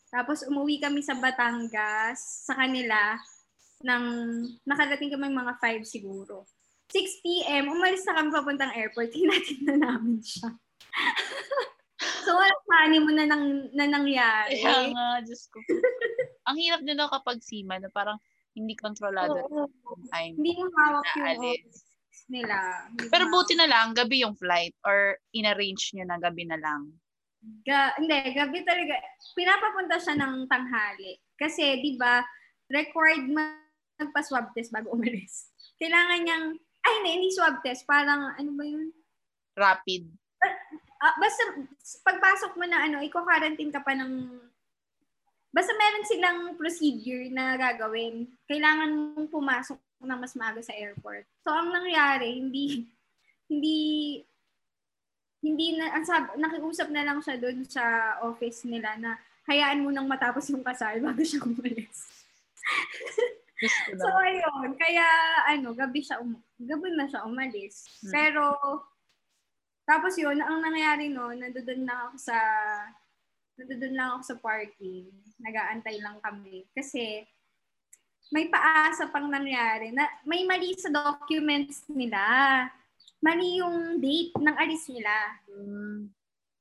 Tapos, 0.08 0.44
umuwi 0.48 0.80
kami 0.80 1.04
sa 1.04 1.16
Batangas, 1.16 2.48
sa 2.48 2.56
kanila, 2.56 3.16
ng, 3.84 4.04
nakarating 4.64 5.12
kami 5.12 5.28
mga 5.28 5.54
5 5.60 5.84
siguro. 5.84 6.48
6 6.92 7.24
p.m., 7.24 7.72
umalis 7.72 8.04
na 8.04 8.20
kami 8.20 8.28
papuntang 8.28 8.76
airport, 8.76 9.16
hinatid 9.16 9.64
na 9.64 9.80
namin 9.80 10.20
siya. 10.20 10.52
so, 12.24 12.36
walang 12.36 12.64
honeymoon 12.68 13.16
na, 13.16 13.26
nang, 13.26 13.72
na 13.72 13.88
nangyari. 13.88 14.60
Kaya 14.60 14.92
nga, 14.92 15.06
Diyos 15.24 15.48
ko. 15.48 15.56
Ang 16.52 16.56
hirap 16.60 16.84
din 16.84 17.00
daw 17.00 17.08
kapag 17.08 17.40
sima 17.40 17.80
na 17.80 17.88
parang 17.88 18.20
hindi 18.52 18.76
kontrolado 18.76 19.40
time. 20.12 20.36
Hindi 20.36 20.52
mo 20.60 20.68
hawak 20.76 21.08
yung 21.16 21.56
nila. 22.28 22.56
Hindi 22.92 23.08
Pero 23.08 23.24
buti 23.32 23.56
na 23.56 23.68
lang, 23.68 23.96
gabi 23.96 24.20
yung 24.20 24.36
flight 24.36 24.76
or 24.84 25.16
in-arrange 25.32 25.96
nyo 25.96 26.04
na 26.04 26.20
gabi 26.20 26.44
na 26.44 26.60
lang. 26.60 26.92
Ga, 27.66 27.96
hindi, 27.98 28.16
gabi 28.36 28.62
talaga. 28.62 29.00
Pinapapunta 29.34 29.96
siya 29.98 30.14
ng 30.20 30.46
tanghali. 30.46 31.18
Kasi, 31.34 31.80
di 31.80 31.96
ba, 31.96 32.22
required 32.70 33.26
magpa-swab 33.32 34.52
test 34.54 34.70
bago 34.70 34.94
umalis. 34.94 35.50
Kailangan 35.80 36.20
niyang, 36.22 36.46
ay 36.82 36.92
hindi, 37.00 37.10
hindi 37.18 37.30
swab 37.30 37.62
test. 37.62 37.86
Parang, 37.86 38.34
ano 38.34 38.50
ba 38.58 38.64
yun? 38.66 38.90
Rapid. 39.54 40.10
Ah, 41.02 41.14
basta, 41.18 41.42
pagpasok 42.06 42.52
mo 42.58 42.64
na, 42.66 42.86
ano, 42.86 43.02
iko-quarantine 43.02 43.74
ka 43.74 43.82
pa 43.82 43.94
ng, 43.94 44.38
basta 45.50 45.72
meron 45.74 46.06
silang 46.06 46.38
procedure 46.54 47.26
na 47.30 47.58
gagawin. 47.58 48.26
Kailangan 48.46 48.90
mong 49.14 49.30
pumasok 49.30 49.78
ng 50.02 50.18
mas 50.18 50.34
maaga 50.34 50.62
sa 50.62 50.74
airport. 50.74 51.26
So, 51.42 51.54
ang 51.54 51.70
nangyari, 51.70 52.38
hindi, 52.38 52.86
hindi, 53.50 53.78
hindi 55.42 55.66
na, 55.78 55.94
ang 55.94 56.06
sab, 56.06 56.34
nakiusap 56.38 56.90
na 56.90 57.02
lang 57.02 57.18
siya 57.18 57.38
doon 57.38 57.66
sa 57.66 58.16
office 58.22 58.62
nila 58.66 58.94
na 58.98 59.18
hayaan 59.50 59.82
mo 59.82 59.90
nang 59.90 60.06
matapos 60.06 60.46
yung 60.54 60.62
kasal 60.62 61.02
bago 61.02 61.22
siya 61.22 61.42
umalis. 61.42 62.06
So, 63.98 64.08
ayun. 64.18 64.74
Kaya, 64.74 65.06
ano, 65.54 65.74
gabi 65.74 66.02
siya, 66.02 66.18
um- 66.18 66.42
gabi 66.58 66.88
na 66.94 67.06
siya 67.06 67.26
umalis. 67.26 67.86
Hmm. 68.02 68.12
Pero, 68.12 68.44
tapos 69.86 70.14
yun, 70.18 70.38
ang 70.38 70.62
nangyayari 70.62 71.10
no, 71.10 71.30
nandoon 71.30 71.82
na 71.82 72.10
ako 72.10 72.14
sa, 72.18 72.38
nandoon 73.58 73.94
lang 73.94 74.08
ako 74.16 74.22
sa 74.22 74.36
parking. 74.42 75.06
Nagaantay 75.42 75.96
lang 76.02 76.18
kami. 76.22 76.66
Kasi, 76.74 77.22
may 78.32 78.48
paasa 78.48 79.12
pang 79.12 79.28
nangyari 79.28 79.92
na 79.92 80.08
may 80.24 80.48
mali 80.48 80.72
sa 80.80 80.88
documents 80.88 81.84
nila. 81.92 82.18
Mali 83.20 83.60
yung 83.60 84.00
date 84.00 84.34
ng 84.40 84.56
alis 84.56 84.88
nila. 84.88 85.14
Mm. 85.52 86.08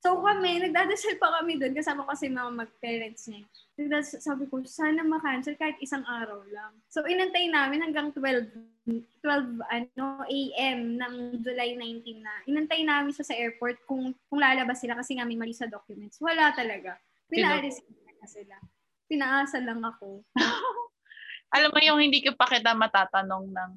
So 0.02 0.18
kami, 0.18 0.58
nagdadasal 0.58 1.22
pa 1.22 1.30
kami 1.38 1.62
doon 1.62 1.78
kasama 1.78 2.02
ko 2.10 2.18
si 2.18 2.26
mga 2.26 2.50
mag-parents 2.50 3.30
niya. 3.30 3.46
Nagdadasal, 3.78 4.18
sabi 4.18 4.50
ko, 4.50 4.58
sana 4.66 5.06
ma-cancel 5.06 5.54
kahit 5.62 5.78
isang 5.78 6.02
araw 6.10 6.42
lang. 6.50 6.74
So 6.90 7.06
inantay 7.06 7.46
namin 7.54 7.86
hanggang 7.86 8.10
12, 8.10 8.50
12 8.90 9.62
ano, 9.62 10.06
AM 10.26 10.98
ng 10.98 11.16
July 11.46 11.78
19 11.78 12.18
na. 12.18 12.34
Inantay 12.50 12.82
namin 12.82 13.14
siya 13.14 13.30
sa 13.30 13.38
airport 13.38 13.78
kung 13.86 14.10
kung 14.26 14.42
lalabas 14.42 14.82
sila 14.82 14.98
kasi 14.98 15.22
nga 15.22 15.26
may 15.30 15.38
mali 15.38 15.54
sa 15.54 15.70
documents. 15.70 16.18
Wala 16.18 16.50
talaga. 16.58 16.98
Pinaalis 17.30 17.78
na 18.18 18.26
sila. 18.26 18.58
Pinaasa 19.06 19.62
lang 19.62 19.86
ako. 19.86 20.26
Alam 21.56 21.70
mo 21.70 21.80
yung 21.84 22.02
hindi 22.02 22.26
ko 22.26 22.34
pa 22.34 22.50
kita 22.50 22.74
matatanong 22.74 23.54
ng 23.54 23.72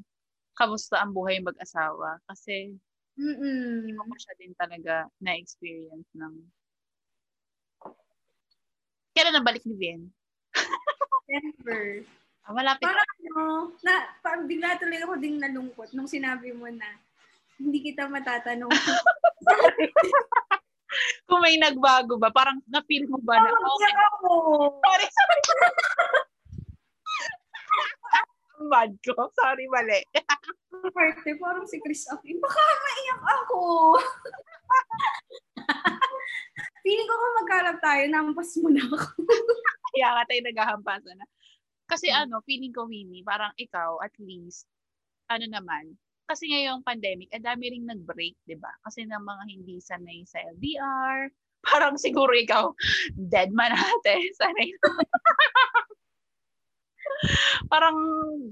kamusta 0.57 1.05
ang 1.05 1.13
buhay 1.13 1.45
mag-asawa. 1.45 2.17
Kasi 2.25 2.73
Mm-mm. 3.15 3.87
hindi 3.87 3.95
ko 3.95 4.03
pa 4.11 4.17
siya 4.19 4.35
din 4.39 4.53
talaga 4.59 5.07
na-experience 5.23 6.11
ng... 6.19 6.35
Kailan 9.15 9.39
nabalik 9.39 9.63
ni 9.63 9.75
Vien? 9.79 10.03
Never. 11.31 12.03
Ah, 12.45 12.53
malapit. 12.53 12.85
Parang 12.85 13.11
ano, 13.23 13.73
na, 13.81 13.95
parang 14.21 14.45
bigla 14.45 14.77
tuloy 14.77 15.01
ako 15.01 15.15
ding 15.17 15.39
nalungkot 15.41 15.95
nung 15.95 16.11
sinabi 16.11 16.53
mo 16.53 16.67
na 16.69 16.99
hindi 17.57 17.81
kita 17.81 18.11
matatanong. 18.11 18.69
Kung 21.27 21.41
may 21.41 21.57
nagbago 21.57 22.21
ba, 22.21 22.29
parang 22.35 22.61
na-feel 22.69 23.09
mo 23.09 23.19
ba 23.23 23.39
na, 23.39 23.51
okay, 23.51 23.95
ako. 24.15 24.31
sorry, 24.83 25.07
sorry. 25.09 25.39
Bad 28.71 28.93
ko. 29.03 29.31
Sorry, 29.35 29.67
mali. 29.69 30.01
Parte, 30.95 31.31
parang 31.39 31.67
si 31.67 31.81
Chris 31.81 32.07
Aquino. 32.11 32.43
Baka 32.45 32.61
maiyak 32.61 33.23
ako. 33.43 33.59
Feeling 36.85 37.09
ko 37.09 37.15
kung 37.17 37.37
magkarap 37.45 37.77
tayo, 37.81 38.03
nampas 38.13 38.53
mo 38.61 38.69
na 38.69 38.85
ako. 38.85 38.99
Kaya 39.95 40.09
nga 40.13 40.25
tayo 40.29 40.41
naghahampasan 40.45 41.17
na. 41.17 41.27
Kasi 41.89 42.09
Hmm. 42.09 42.29
ano, 42.29 42.41
feeling 42.45 42.73
ko, 42.73 42.89
Winnie, 42.89 43.25
parang 43.25 43.53
ikaw, 43.57 44.01
at 44.01 44.13
least, 44.21 44.69
ano 45.29 45.45
naman, 45.49 45.97
kasi 46.25 46.49
ngayong 46.49 46.81
pandemic, 46.81 47.29
ang 47.37 47.45
dami 47.45 47.69
ring 47.69 47.85
nag-break, 47.85 48.37
di 48.49 48.57
ba? 48.57 48.73
Kasi 48.85 49.05
ng 49.05 49.21
mga 49.21 49.45
hindi 49.53 49.77
sanay 49.81 50.25
sa 50.25 50.41
LDR, 50.57 51.29
parang 51.69 52.01
siguro 52.01 52.33
ikaw, 52.33 52.73
dead 53.33 53.53
man 53.53 53.73
ate, 53.73 54.33
sanay 54.37 54.69
parang 57.73 57.97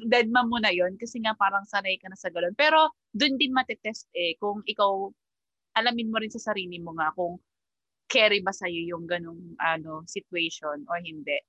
dead 0.07 0.29
man 0.29 0.49
mo 0.49 0.59
na 0.61 0.73
yon 0.73 0.97
kasi 0.97 1.21
nga 1.21 1.35
parang 1.37 1.65
sanay 1.69 1.97
ka 1.99 2.09
na 2.09 2.19
sa 2.19 2.31
galon. 2.31 2.55
Pero 2.57 2.93
doon 3.13 3.37
din 3.37 3.53
matetest 3.55 4.09
eh 4.17 4.37
kung 4.41 4.63
ikaw 4.65 5.11
alamin 5.77 6.13
mo 6.13 6.21
rin 6.21 6.33
sa 6.33 6.53
sarili 6.53 6.77
mo 6.81 6.93
nga 6.97 7.13
kung 7.17 7.41
carry 8.13 8.45
ba 8.45 8.53
sa'yo 8.53 8.93
yung 8.93 9.09
ganong 9.09 9.57
ano, 9.57 10.05
situation 10.05 10.85
o 10.85 10.93
hindi. 11.01 11.41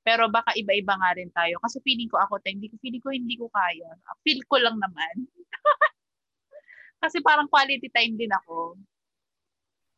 Pero 0.00 0.32
baka 0.32 0.56
iba-iba 0.56 0.96
nga 0.96 1.12
rin 1.12 1.28
tayo. 1.28 1.60
Kasi 1.60 1.76
feeling 1.84 2.08
ko 2.08 2.16
ako, 2.16 2.40
hindi 2.48 2.72
ko, 2.72 2.80
feeling 2.80 3.04
ko 3.04 3.12
hindi 3.12 3.36
ko 3.36 3.52
kaya. 3.52 3.92
Feel 4.24 4.40
ko 4.48 4.56
lang 4.56 4.80
naman. 4.80 5.28
kasi 7.04 7.20
parang 7.20 7.52
quality 7.52 7.92
time 7.92 8.16
din 8.16 8.32
ako. 8.32 8.80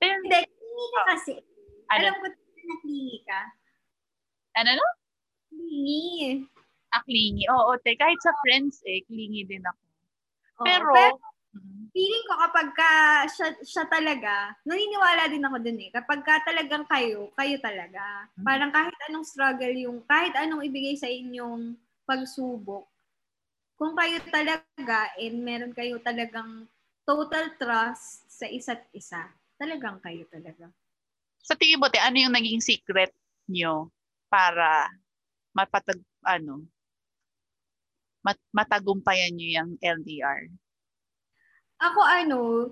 Pero, 0.02 0.18
hindi, 0.26 0.42
klingi 0.42 0.86
ka 0.90 1.02
kasi. 1.14 1.34
Ano? 1.94 2.02
Alam 2.02 2.14
ko 2.18 2.26
na 2.26 2.76
ka. 3.30 3.40
Ano 4.58 4.70
no? 4.74 4.86
Clingy. 5.52 6.48
Ah, 6.92 7.04
clingy. 7.04 7.44
Oo, 7.52 7.76
te. 7.84 7.92
Kahit 8.00 8.20
sa 8.24 8.32
friends 8.40 8.80
eh, 8.88 9.04
clingy 9.04 9.44
din 9.44 9.62
ako. 9.64 9.80
Pero, 10.64 10.88
pero 10.92 11.32
feeling 11.92 12.24
ko 12.24 12.34
kapag 12.40 12.68
ka 12.72 12.90
siya, 13.28 13.48
siya 13.60 13.84
talaga, 13.84 14.56
naniniwala 14.64 15.28
din 15.28 15.44
ako 15.44 15.56
dun 15.60 15.80
eh. 15.80 15.90
Kapag 15.92 16.20
ka 16.24 16.40
talagang 16.48 16.88
kayo, 16.88 17.28
kayo 17.36 17.56
talaga. 17.60 18.26
Mm-hmm. 18.32 18.44
Parang 18.48 18.72
kahit 18.72 18.96
anong 19.08 19.28
struggle 19.28 19.76
yung, 19.76 20.00
kahit 20.08 20.32
anong 20.40 20.64
ibigay 20.64 20.96
sa 20.96 21.06
inyong 21.06 21.76
pagsubok, 22.08 22.88
kung 23.76 23.92
kayo 23.92 24.18
talaga 24.32 25.12
and 25.20 25.36
meron 25.44 25.74
kayo 25.76 26.00
talagang 26.00 26.64
total 27.04 27.52
trust 27.60 28.24
sa 28.30 28.48
isa't 28.48 28.88
isa, 28.96 29.28
talagang 29.60 30.00
kayo 30.00 30.24
talaga. 30.32 30.72
Sa 31.42 31.58
tingin 31.58 31.82
mo, 31.82 31.90
te, 31.92 31.98
ano 31.98 32.16
yung 32.16 32.32
naging 32.32 32.62
secret 32.62 33.12
nyo 33.50 33.90
para 34.30 34.86
mapatag, 35.52 36.00
ano, 36.24 36.64
mat, 38.24 38.38
matagumpayan 38.54 39.34
nyo 39.34 39.48
yung 39.48 39.70
LDR? 39.80 40.48
Ako 41.82 42.00
ano, 42.00 42.70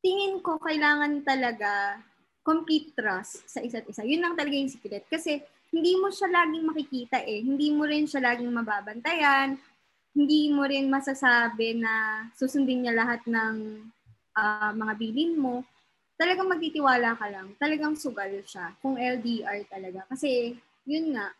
tingin 0.00 0.40
ko 0.40 0.56
kailangan 0.56 1.20
talaga 1.26 2.00
complete 2.46 2.94
trust 2.94 3.42
sa 3.50 3.58
isa't 3.60 3.84
isa. 3.90 4.06
Yun 4.06 4.22
lang 4.22 4.34
talaga 4.38 4.54
yung 4.54 4.70
secret. 4.70 5.04
Kasi 5.10 5.42
hindi 5.74 5.98
mo 5.98 6.14
siya 6.14 6.30
laging 6.30 6.64
makikita 6.64 7.18
eh. 7.26 7.42
Hindi 7.42 7.74
mo 7.74 7.84
rin 7.84 8.06
siya 8.06 8.22
laging 8.22 8.54
mababantayan. 8.54 9.58
Hindi 10.14 10.48
mo 10.54 10.62
rin 10.64 10.86
masasabi 10.86 11.76
na 11.82 12.24
susundin 12.38 12.86
niya 12.86 12.94
lahat 12.96 13.20
ng 13.26 13.82
uh, 14.38 14.70
mga 14.72 14.92
bilin 14.94 15.34
mo. 15.36 15.66
Talagang 16.16 16.48
magtitiwala 16.48 17.18
ka 17.18 17.26
lang. 17.28 17.52
Talagang 17.60 17.98
sugal 17.98 18.30
siya. 18.46 18.72
Kung 18.80 18.96
LDR 18.96 19.66
talaga. 19.68 20.06
Kasi, 20.08 20.56
yun 20.88 21.12
nga, 21.12 21.34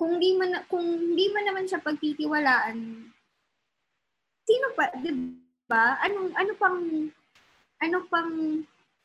kung 0.00 0.16
di 0.16 0.32
man, 0.32 0.64
kung 0.64 0.80
hindi 0.80 1.28
man 1.28 1.44
naman 1.44 1.68
siya 1.68 1.84
pagtitiwalaan, 1.84 3.04
sino 4.48 4.66
pa, 4.72 4.88
di 4.96 5.12
ba? 5.68 6.00
Anong 6.00 6.32
ano 6.32 6.52
pang 6.56 6.80
ano 7.84 7.98
pang 8.08 8.32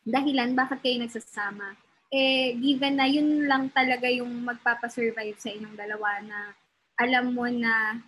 dahilan 0.07 0.55
bakit 0.55 0.79
kayo 0.79 1.03
nagsasama? 1.03 1.75
Eh 2.15 2.55
given 2.63 2.95
na 2.95 3.11
yun 3.11 3.43
lang 3.43 3.67
talaga 3.75 4.07
yung 4.07 4.47
magpapasurvive 4.47 5.35
sa 5.35 5.51
inyong 5.51 5.75
dalawa 5.75 6.23
na 6.23 6.55
alam 6.95 7.35
mo 7.35 7.43
na 7.51 7.99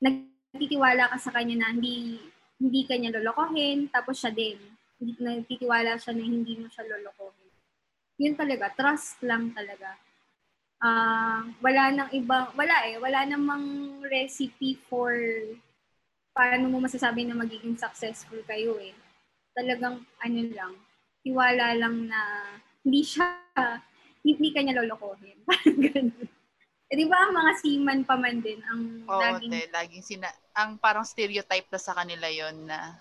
nagtitiwala 0.00 1.12
ka 1.12 1.20
sa 1.20 1.34
kanya 1.36 1.60
na 1.60 1.76
hindi 1.76 2.24
hindi 2.56 2.88
kanya 2.88 3.20
lolokohin 3.20 3.92
tapos 3.92 4.24
siya 4.24 4.32
din 4.32 4.56
hindi 4.96 5.12
nagtitiwala 5.20 6.00
siya 6.00 6.16
na 6.16 6.24
hindi 6.24 6.56
mo 6.56 6.66
siya 6.72 6.88
lolokohin. 6.88 7.52
Yun 8.18 8.34
talaga, 8.34 8.72
trust 8.74 9.22
lang 9.22 9.54
talaga. 9.54 9.94
Uh, 10.78 11.50
wala 11.58 11.90
nang 11.90 12.10
ibang, 12.14 12.54
wala 12.54 12.86
eh, 12.86 13.02
wala 13.02 13.26
namang 13.26 13.98
recipe 14.06 14.78
for 14.86 15.10
paano 16.30 16.70
mo 16.70 16.78
masasabi 16.78 17.26
na 17.26 17.34
magiging 17.34 17.74
successful 17.74 18.38
kayo 18.46 18.78
eh. 18.78 18.94
Talagang 19.58 20.06
ano 20.22 20.40
lang, 20.54 20.72
tiwala 21.26 21.74
lang 21.74 22.06
na 22.06 22.20
hindi 22.86 23.02
siya, 23.02 23.26
hindi 24.22 24.48
kanya 24.54 24.78
lolokohin. 24.78 25.42
Parang 25.48 25.78
ganun. 25.82 26.28
Eh, 26.88 26.96
di 26.96 27.04
ba 27.04 27.20
ang 27.20 27.36
mga 27.36 27.52
seaman 27.60 28.00
pa 28.08 28.16
man 28.16 28.40
din 28.40 28.64
ang 28.64 29.04
Oo, 29.04 29.20
laging... 29.20 29.52
te, 29.52 29.60
laging 29.68 30.04
sina... 30.04 30.32
Ang 30.56 30.80
parang 30.80 31.04
stereotype 31.04 31.68
na 31.68 31.76
sa 31.76 31.92
kanila 31.92 32.32
yon 32.32 32.64
na 32.64 32.96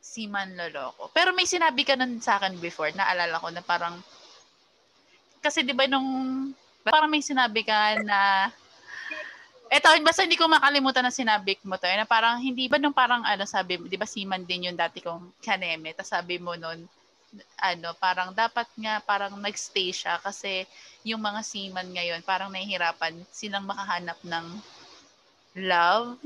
seaman 0.00 0.56
loloko. 0.56 1.12
Pero 1.12 1.36
may 1.36 1.44
sinabi 1.44 1.84
ka 1.84 2.00
nun 2.00 2.16
sa 2.24 2.40
akin 2.40 2.56
before, 2.56 2.88
naalala 2.96 3.36
ko 3.36 3.52
na 3.52 3.60
parang... 3.60 4.00
Kasi 5.44 5.68
di 5.68 5.76
ba 5.76 5.84
nung... 5.84 6.08
Parang 6.84 7.10
may 7.12 7.20
sinabi 7.20 7.60
ka 7.64 8.00
na 8.04 8.48
Eto, 9.70 9.86
basta 10.02 10.26
hindi 10.26 10.34
ko 10.34 10.50
makalimutan 10.50 11.06
na 11.06 11.14
sinabi 11.14 11.54
mo 11.62 11.78
to, 11.78 11.86
na 11.86 12.02
parang 12.02 12.42
hindi 12.42 12.66
ba 12.66 12.74
nung 12.74 12.90
parang 12.90 13.22
ano 13.22 13.46
sabi, 13.46 13.78
'di 13.78 13.94
ba 13.94 14.02
Siman 14.02 14.42
din 14.42 14.66
yung 14.66 14.74
dati 14.74 14.98
kong 14.98 15.38
kaneme, 15.38 15.94
tapos 15.94 16.10
sabi 16.10 16.42
mo 16.42 16.58
noon 16.58 16.90
ano, 17.62 17.94
parang 17.94 18.34
dapat 18.34 18.66
nga 18.74 18.98
parang 18.98 19.38
nagstay 19.38 19.94
siya 19.94 20.18
kasi 20.18 20.66
yung 21.06 21.22
mga 21.22 21.46
seaman 21.46 21.86
ngayon 21.94 22.18
parang 22.26 22.50
nahihirapan 22.50 23.14
silang 23.30 23.62
makahanap 23.62 24.18
ng 24.26 24.46
love. 25.62 26.18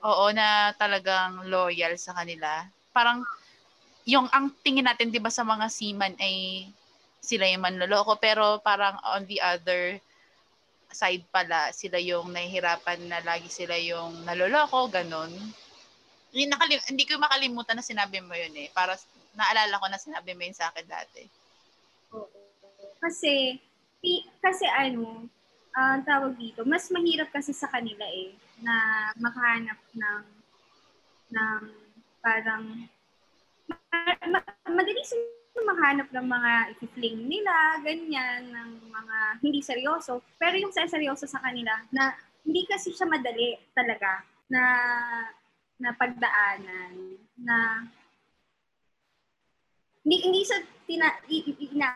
Oo, 0.00 0.32
na 0.32 0.72
talagang 0.80 1.44
loyal 1.44 1.92
sa 2.00 2.16
kanila. 2.16 2.64
Parang 2.96 3.20
yung 4.08 4.24
ang 4.32 4.48
tingin 4.64 4.88
natin 4.88 5.12
'di 5.12 5.20
ba 5.20 5.28
sa 5.28 5.44
mga 5.44 5.68
seaman 5.68 6.16
ay 6.16 6.64
sila 7.18 7.44
yung 7.50 7.64
manloloko 7.64 8.16
pero 8.16 8.62
parang 8.62 8.96
on 9.14 9.26
the 9.26 9.42
other 9.42 9.98
side 10.88 11.24
pala, 11.28 11.68
sila 11.76 12.00
yung 12.00 12.32
nahihirapan 12.32 13.08
na 13.08 13.20
lagi 13.20 13.48
sila 13.52 13.76
yung 13.76 14.24
naloloko, 14.24 14.88
ganun. 14.88 15.28
Hindi, 16.32 16.44
nakalim- 16.48 16.86
hindi 16.88 17.04
ko 17.04 17.20
makalimutan 17.20 17.76
na 17.76 17.84
sinabi 17.84 18.20
mo 18.24 18.32
yun 18.32 18.52
eh. 18.56 18.68
Para 18.72 18.96
naalala 19.36 19.80
ko 19.80 19.86
na 19.88 20.00
sinabi 20.00 20.32
mo 20.32 20.42
yun 20.48 20.56
sa 20.56 20.72
akin 20.72 20.86
dati. 20.88 21.22
Kasi, 22.98 23.60
kasi 24.40 24.64
ano, 24.64 25.28
uh, 25.76 25.96
tawag 26.04 26.40
dito, 26.40 26.64
mas 26.64 26.88
mahirap 26.88 27.28
kasi 27.32 27.52
sa 27.52 27.68
kanila 27.68 28.04
eh, 28.08 28.32
na 28.64 28.74
makahanap 29.20 29.78
ng, 29.92 30.24
ng 31.36 31.62
parang, 32.24 32.64
ma- 33.68 34.24
ma- 34.24 34.72
madali 34.72 35.04
sila 35.04 35.37
makahanap 35.66 36.08
ng 36.12 36.26
mga 36.28 36.52
i-fling 36.78 37.18
nila, 37.26 37.80
ganyan, 37.82 38.52
ng 38.52 38.70
mga 38.90 39.16
hindi 39.42 39.60
seryoso. 39.62 40.22
Pero 40.36 40.54
yung 40.58 40.74
seryoso 40.74 41.24
sa 41.24 41.42
kanila, 41.42 41.72
na 41.90 42.14
hindi 42.44 42.64
kasi 42.64 42.94
siya 42.94 43.08
madali 43.08 43.58
talaga 43.74 44.24
na 44.48 44.62
na 45.78 45.90
pagdaanan 45.94 46.92
na 47.38 47.86
hindi 50.02 50.16
hindi 50.24 50.42
sa 50.42 50.58
tina 50.88 51.06
ina, 51.28 51.88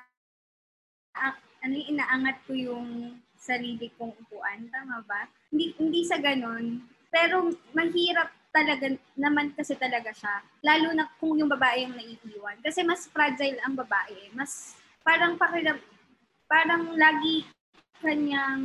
ano 1.64 1.74
inaangat 1.74 2.36
ko 2.46 2.52
yung 2.54 3.16
sarili 3.34 3.90
kong 3.98 4.14
upuan 4.22 4.70
tama 4.70 5.02
ba 5.02 5.26
hindi 5.50 5.74
hindi 5.80 6.06
sa 6.06 6.20
ganon 6.22 6.78
pero 7.10 7.50
mahirap 7.74 8.30
talaga 8.52 8.86
naman 9.16 9.56
kasi 9.56 9.74
talaga 9.80 10.12
siya. 10.12 10.44
Lalo 10.60 10.92
na 10.92 11.08
kung 11.16 11.40
yung 11.40 11.48
babae 11.48 11.88
yung 11.88 11.96
naiiwan. 11.96 12.60
Kasi 12.60 12.84
mas 12.84 13.08
fragile 13.08 13.58
ang 13.64 13.74
babae. 13.74 14.28
Mas 14.36 14.76
parang 15.00 15.40
pakiram, 15.40 15.80
parang 16.46 16.92
lagi 16.94 17.48
kanyang 18.04 18.64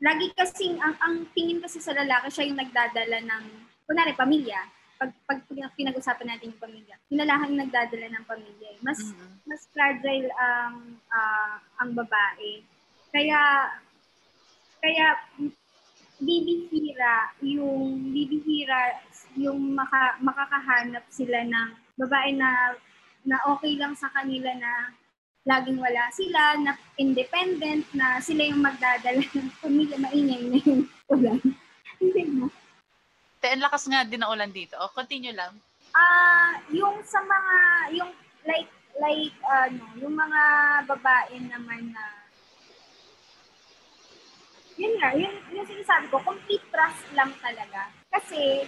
lagi 0.00 0.32
kasing 0.32 0.80
ang, 0.80 0.96
ang 1.00 1.16
tingin 1.36 1.60
kasi 1.60 1.78
sa 1.78 1.92
lalaki 1.92 2.32
siya 2.32 2.48
yung 2.48 2.60
nagdadala 2.60 3.20
ng 3.20 3.44
kunwari 3.84 4.16
pamilya 4.16 4.64
pag, 5.00 5.12
pag 5.24 5.40
pinag-usapan 5.76 6.28
natin 6.34 6.52
yung 6.52 6.60
pamilya 6.60 6.96
yung 7.12 7.60
nagdadala 7.60 8.08
ng 8.08 8.24
pamilya 8.24 8.68
eh. 8.74 8.80
mas 8.80 8.96
mm-hmm. 8.96 9.44
mas 9.44 9.60
fragile 9.76 10.28
ang 10.40 10.96
uh, 11.12 11.56
ang 11.84 11.92
babae 11.92 12.64
kaya 13.12 13.40
kaya 14.80 15.06
bibihira 16.20 17.32
yung 17.40 18.12
bibihira 18.12 19.00
yung 19.34 19.72
maka, 19.72 20.20
makakahanap 20.20 21.04
sila 21.08 21.42
ng 21.48 21.68
babae 21.96 22.36
na 22.36 22.76
na 23.24 23.36
okay 23.48 23.76
lang 23.76 23.92
sa 23.96 24.08
kanila 24.12 24.52
na 24.56 24.92
laging 25.48 25.80
wala 25.80 26.04
sila, 26.12 26.56
na 26.60 26.76
independent, 27.00 27.88
na 27.96 28.20
sila 28.20 28.44
yung 28.44 28.60
magdadala 28.60 29.24
ng 29.24 29.50
pamilya, 29.64 29.96
maingay 29.96 30.42
na 30.52 30.58
yung 30.60 30.84
ulan. 31.08 31.40
Hindi 32.00 32.22
mo. 32.28 32.52
Te, 33.40 33.56
lakas 33.56 33.88
nga 33.88 34.04
din 34.04 34.20
ang 34.20 34.36
ulan 34.36 34.52
dito. 34.52 34.76
O, 34.76 34.92
continue 34.92 35.32
lang. 35.32 35.56
Ah, 35.96 36.00
uh, 36.00 36.52
yung 36.76 37.00
sa 37.08 37.24
mga, 37.24 37.56
yung 37.96 38.12
like, 38.44 38.68
like, 39.00 39.32
ano, 39.48 39.84
yung 39.96 40.12
mga 40.12 40.42
babae 40.84 41.34
naman 41.48 41.88
na 41.96 42.04
yun 44.80 44.96
nga, 44.96 45.12
yun, 45.12 45.34
yung 45.52 45.68
sinasabi 45.68 46.08
ko, 46.08 46.16
complete 46.24 46.64
trust 46.72 47.04
lang 47.12 47.28
talaga. 47.44 47.92
Kasi, 48.08 48.64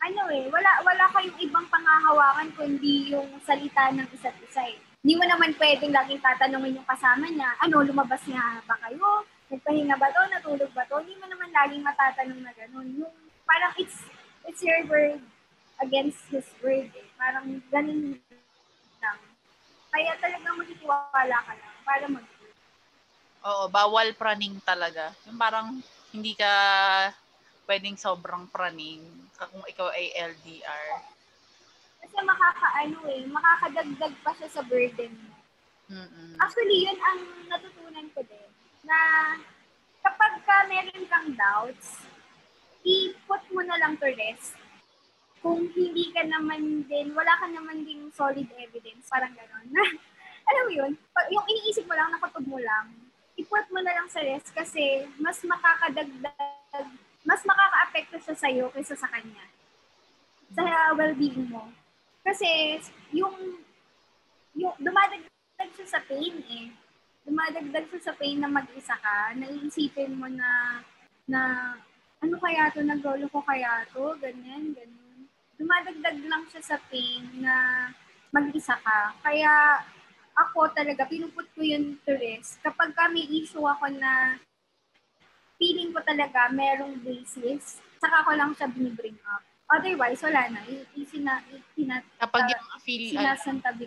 ano 0.00 0.32
eh, 0.32 0.48
wala, 0.48 0.80
wala 0.80 1.04
kayong 1.12 1.36
ibang 1.44 1.68
pangahawakan 1.68 2.48
kundi 2.56 3.12
yung 3.12 3.28
salita 3.44 3.92
ng 3.92 4.08
isa't 4.16 4.32
isa 4.40 4.64
eh. 4.64 4.80
Hindi 5.04 5.20
mo 5.20 5.24
naman 5.28 5.52
pwedeng 5.60 5.92
laging 5.92 6.24
tatanungin 6.24 6.80
yung 6.80 6.88
kasama 6.88 7.28
niya, 7.28 7.52
ano, 7.60 7.84
lumabas 7.84 8.24
nga 8.24 8.64
ba 8.64 8.76
kayo? 8.88 9.28
Nagpahinga 9.52 10.00
ba 10.00 10.08
to? 10.08 10.22
Natulog 10.32 10.72
ba 10.72 10.88
to? 10.88 11.04
Hindi 11.04 11.20
mo 11.20 11.28
naman 11.28 11.52
laging 11.52 11.84
matatanong 11.84 12.40
na 12.40 12.52
gano'n. 12.56 12.88
Yung, 12.96 13.14
parang 13.44 13.72
it's, 13.76 14.08
it's 14.48 14.64
your 14.64 14.80
word 14.88 15.20
against 15.84 16.24
his 16.32 16.48
word 16.64 16.88
eh. 16.96 17.08
Parang 17.20 17.60
ganun 17.68 18.16
lang. 19.04 19.18
Kaya 19.90 20.12
talagang 20.22 20.56
magtitiwala 20.56 21.36
ka 21.44 21.52
lang 21.52 21.74
para 21.84 22.04
mag 22.08 22.29
Oo, 23.40 23.72
bawal 23.72 24.12
praning 24.12 24.60
talaga. 24.60 25.16
Yung 25.24 25.40
parang 25.40 25.80
hindi 26.12 26.36
ka 26.36 26.52
pwedeng 27.64 27.96
sobrang 27.96 28.50
praning 28.52 29.00
kung 29.38 29.64
ikaw 29.64 29.88
ay 29.94 30.12
LDR. 30.12 30.88
Kasi 32.04 32.16
makakaano 32.20 32.98
eh, 33.08 33.24
makakadagdag 33.30 34.14
pa 34.20 34.32
siya 34.36 34.48
sa 34.52 34.62
burden 34.66 35.12
mo. 35.16 35.32
Mm-mm. 35.90 36.36
Actually, 36.38 36.84
yun 36.84 36.98
ang 37.00 37.20
natutunan 37.48 38.06
ko 38.12 38.20
din. 38.26 38.50
Na 38.84 38.98
kapag 40.04 40.44
ka 40.44 40.68
meron 40.68 41.04
kang 41.08 41.32
doubts, 41.32 42.04
i-put 42.84 43.42
mo 43.52 43.60
na 43.64 43.80
lang 43.80 43.96
to 43.96 44.08
rest. 44.08 44.56
Kung 45.40 45.72
hindi 45.72 46.12
ka 46.12 46.28
naman 46.28 46.84
din, 46.84 47.16
wala 47.16 47.32
ka 47.40 47.48
naman 47.48 47.88
ding 47.88 48.12
solid 48.12 48.48
evidence, 48.60 49.08
parang 49.08 49.32
gano'n. 49.32 49.72
Alam 50.50 50.62
mo 50.68 50.72
yun, 50.72 50.92
yung 51.32 51.46
iniisip 51.48 51.88
mo 51.88 51.96
lang, 51.96 52.12
nakatog 52.12 52.44
mo 52.44 52.60
lang, 52.60 52.92
i-put 53.38 53.66
mo 53.70 53.80
na 53.82 53.94
lang 53.94 54.08
sa 54.10 54.22
rest 54.24 54.50
kasi 54.50 55.06
mas 55.20 55.38
makakadagdag, 55.44 56.86
mas 57.22 57.42
makaka-apekto 57.44 58.16
siya 58.22 58.36
sa'yo 58.36 58.64
kaysa 58.74 58.96
sa 58.96 59.10
kanya. 59.10 59.44
Sa 60.50 60.64
well-being 60.98 61.46
mo. 61.46 61.70
Kasi 62.26 62.80
yung, 63.14 63.62
yung 64.58 64.74
dumadagdag 64.82 65.70
siya 65.76 65.86
sa 65.86 66.00
pain 66.04 66.36
eh. 66.50 66.74
Dumadagdag 67.24 67.86
siya 67.88 68.00
sa 68.10 68.16
pain 68.18 68.40
na 68.40 68.50
mag-isa 68.50 68.96
ka. 68.98 69.36
Naiisipin 69.38 70.18
mo 70.18 70.26
na, 70.26 70.82
na 71.30 71.40
ano 72.20 72.36
kaya 72.36 72.68
to, 72.74 72.84
naglolo 72.84 73.30
ko 73.32 73.40
kaya 73.46 73.86
to, 73.94 74.18
ganyan, 74.20 74.74
ganyan. 74.76 75.18
Dumadagdag 75.56 76.18
lang 76.28 76.44
siya 76.50 76.62
sa 76.64 76.76
pain 76.90 77.24
na 77.40 77.88
mag-isa 78.34 78.76
ka. 78.80 79.14
Kaya 79.22 79.82
ako 80.46 80.72
talaga, 80.72 81.04
pinuput 81.04 81.46
ko 81.52 81.60
yun 81.60 82.00
to 82.04 82.16
rest. 82.16 82.60
Kapag 82.64 82.96
ka 82.96 83.12
may 83.12 83.26
issue 83.28 83.64
ako 83.64 83.92
na 83.92 84.40
feeling 85.60 85.92
ko 85.92 86.00
talaga 86.00 86.48
merong 86.48 86.96
basis, 87.04 87.78
saka 88.00 88.24
ko 88.24 88.32
lang 88.32 88.56
siya 88.56 88.72
binibring 88.72 89.20
up. 89.28 89.44
Otherwise, 89.70 90.18
wala 90.24 90.50
na. 90.50 90.60
Isina, 90.96 91.44
isina, 91.52 92.02
Kapag 92.18 92.42
uh, 92.42 92.50
yung 92.50 92.64
feel, 92.82 93.04
ano, 93.14 93.22
sinasantabi 93.22 93.84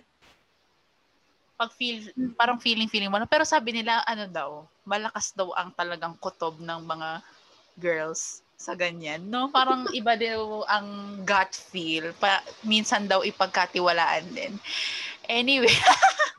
pag 1.53 1.71
feel, 1.79 2.01
Mm. 2.17 2.33
parang 2.35 2.59
feeling-feeling 2.59 3.07
mo. 3.07 3.21
Pero 3.29 3.45
sabi 3.45 3.71
nila, 3.71 4.01
ano 4.03 4.25
daw, 4.27 4.65
malakas 4.83 5.31
daw 5.31 5.53
ang 5.53 5.71
talagang 5.71 6.17
kutob 6.17 6.59
ng 6.59 6.81
mga 6.83 7.09
girls 7.79 8.43
sa 8.57 8.73
ganyan. 8.75 9.23
No? 9.29 9.47
Parang 9.53 9.85
iba 9.99 10.17
daw 10.17 10.65
ang 10.65 11.19
gut 11.23 11.53
feel. 11.53 12.11
Pa, 12.17 12.41
minsan 12.65 13.05
daw 13.05 13.21
ipagkatiwalaan 13.21 14.27
din. 14.33 14.57
Anyway, 15.29 15.71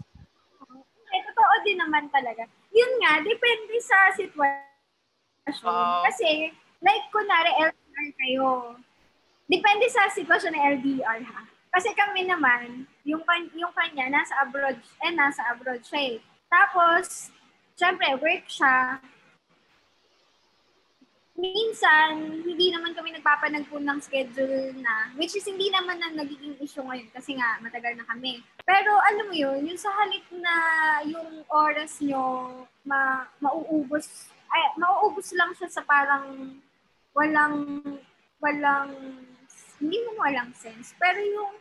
din 1.64 1.80
naman 1.80 2.06
talaga. 2.12 2.44
Yun 2.70 2.92
nga, 3.00 3.24
depende 3.24 3.76
sa 3.80 4.12
sitwasyon. 4.14 5.64
Oo. 5.64 6.04
Kasi, 6.06 6.52
like, 6.84 7.06
kunwari, 7.10 7.50
LDR 7.58 8.08
kayo. 8.20 8.76
Depende 9.48 9.88
sa 9.88 10.08
sitwasyon 10.12 10.52
ng 10.56 10.66
LDR, 10.80 11.20
ha? 11.24 11.42
Kasi 11.74 11.90
kami 11.96 12.28
naman, 12.28 12.86
yung, 13.02 13.24
yung 13.56 13.74
kanya, 13.74 14.06
nasa 14.08 14.38
abroad, 14.40 14.78
eh, 15.02 15.12
nasa 15.12 15.42
abroad 15.50 15.82
siya 15.82 16.16
eh. 16.16 16.16
Tapos, 16.46 17.34
syempre, 17.74 18.14
work 18.20 18.46
siya. 18.46 19.02
Minsan, 21.34 22.46
hindi 22.46 22.70
naman 22.70 22.94
kami 22.94 23.10
nagpapanagpo 23.10 23.82
ng 23.82 23.98
schedule 23.98 24.70
na, 24.78 25.10
which 25.18 25.34
is 25.34 25.42
hindi 25.42 25.66
naman 25.66 25.98
na 25.98 26.14
nagiging 26.14 26.54
issue 26.62 26.86
ngayon 26.86 27.10
kasi 27.10 27.34
nga 27.34 27.58
matagal 27.58 27.98
na 27.98 28.06
kami. 28.06 28.38
Pero 28.62 28.94
alam 29.02 29.26
mo 29.26 29.34
yun, 29.34 29.66
yung 29.66 29.80
sa 29.80 29.90
halip 29.98 30.22
na 30.30 30.54
yung 31.02 31.42
oras 31.50 31.98
nyo 31.98 32.22
ma 32.86 33.26
mauubos, 33.42 34.30
ay, 34.46 34.78
mauubos 34.78 35.34
lang 35.34 35.50
siya 35.58 35.66
sa 35.66 35.82
parang 35.82 36.54
walang, 37.18 37.82
walang, 38.38 38.94
hindi 39.82 39.98
mo 40.06 40.22
walang 40.22 40.54
sense. 40.54 40.94
Pero 41.02 41.18
yung 41.18 41.58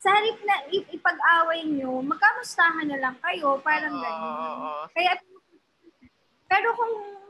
sa 0.00 0.16
halip 0.16 0.40
na 0.48 0.64
ip- 0.72 0.96
ipag-away 0.96 1.68
nyo, 1.68 2.00
magkamustahan 2.00 2.88
na 2.88 2.96
lang 2.96 3.16
kayo, 3.20 3.60
parang 3.60 4.00
ganun. 4.00 4.32
oo. 4.32 4.88
Kaya, 4.96 5.12
pero 6.48 6.72
kung 6.72 7.20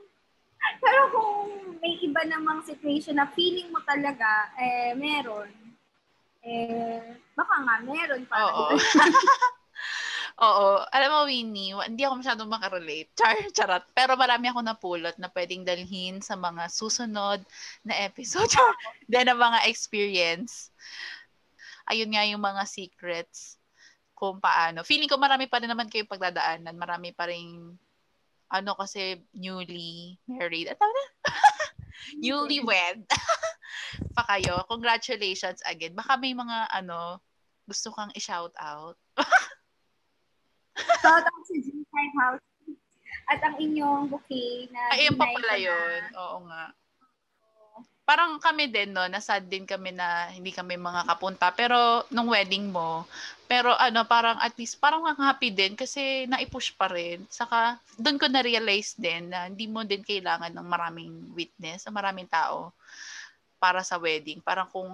pero 0.80 1.00
kung 1.12 1.36
may 1.80 1.96
iba 2.00 2.22
namang 2.28 2.60
situation 2.64 3.16
na 3.16 3.28
feeling 3.32 3.72
mo 3.72 3.80
talaga, 3.84 4.52
eh, 4.60 4.92
meron, 4.96 5.48
eh, 6.44 7.16
baka 7.36 7.54
nga 7.64 7.76
meron 7.84 8.22
pa. 8.28 8.36
Oo. 8.48 8.66
Oo. 10.40 10.80
Alam 10.88 11.10
mo, 11.12 11.20
Winnie, 11.28 11.76
hindi 11.84 12.00
ako 12.00 12.24
masyadong 12.24 12.48
makarelate. 12.48 13.12
Char, 13.12 13.36
charot. 13.52 13.84
Pero 13.92 14.16
marami 14.16 14.48
ako 14.48 14.64
napulot 14.64 15.16
na 15.20 15.28
pwedeng 15.36 15.68
dalhin 15.68 16.24
sa 16.24 16.32
mga 16.32 16.64
susunod 16.72 17.44
na 17.84 17.94
episode. 18.08 18.48
Char. 18.48 18.72
Then, 19.04 19.28
ang 19.28 19.36
mga 19.36 19.68
experience. 19.68 20.72
Ayun 21.92 22.16
nga 22.16 22.24
yung 22.24 22.40
mga 22.40 22.64
secrets 22.64 23.60
kung 24.16 24.40
paano. 24.40 24.80
Feeling 24.80 25.12
ko 25.12 25.20
marami 25.20 25.44
pa 25.44 25.60
rin 25.60 25.68
naman 25.68 25.92
kayo 25.92 26.08
pagdadaanan. 26.08 26.72
Marami 26.72 27.12
pa 27.12 27.28
rin 27.28 27.76
ano 28.50 28.74
kasi 28.74 29.22
newly 29.32 30.18
married. 30.26 30.68
At 30.68 30.78
na? 30.82 31.04
newly 32.22 32.60
wed. 32.60 33.06
pa 34.16 34.22
kayo. 34.26 34.66
Congratulations 34.66 35.62
again. 35.66 35.94
Baka 35.94 36.18
may 36.18 36.34
mga 36.34 36.66
ano 36.74 37.22
gusto 37.70 37.94
kang 37.94 38.10
i-shout 38.18 38.52
out. 38.58 38.98
Shout 41.00 41.22
out 41.22 41.42
sa 41.46 41.54
G5 41.54 41.94
House. 42.18 42.44
At 43.30 43.38
ang 43.46 43.62
inyong 43.62 44.10
bouquet 44.10 44.66
na 44.74 44.90
Ay, 44.90 45.06
yun 45.06 45.14
pa 45.14 45.30
pala 45.30 45.54
yun. 45.54 46.00
Oo 46.18 46.38
nga. 46.50 46.74
Parang 48.04 48.42
kami 48.42 48.66
din, 48.66 48.90
no, 48.90 49.06
nasad 49.06 49.46
din 49.46 49.62
kami 49.62 49.94
na 49.94 50.34
hindi 50.34 50.50
kami 50.50 50.74
mga 50.74 51.06
kapunta. 51.06 51.54
Pero, 51.54 52.02
nung 52.10 52.32
wedding 52.32 52.72
mo, 52.72 53.06
pero 53.46 53.74
ano, 53.78 54.02
parang 54.06 54.38
at 54.42 54.54
least, 54.58 54.78
parang 54.82 55.06
ang 55.06 55.18
happy 55.18 55.50
din 55.54 55.78
kasi 55.78 56.26
naipush 56.26 56.74
pa 56.74 56.90
rin. 56.90 57.22
Saka, 57.30 57.78
doon 57.98 58.18
ko 58.18 58.26
na-realize 58.26 58.98
din 58.98 59.30
na 59.30 59.46
hindi 59.46 59.70
mo 59.70 59.86
din 59.86 60.02
kailangan 60.02 60.50
ng 60.54 60.66
maraming 60.66 61.12
witness, 61.34 61.86
ng 61.86 61.94
maraming 61.94 62.26
tao 62.26 62.74
para 63.62 63.84
sa 63.86 64.00
wedding. 64.00 64.42
Parang 64.42 64.66
kung 64.70 64.90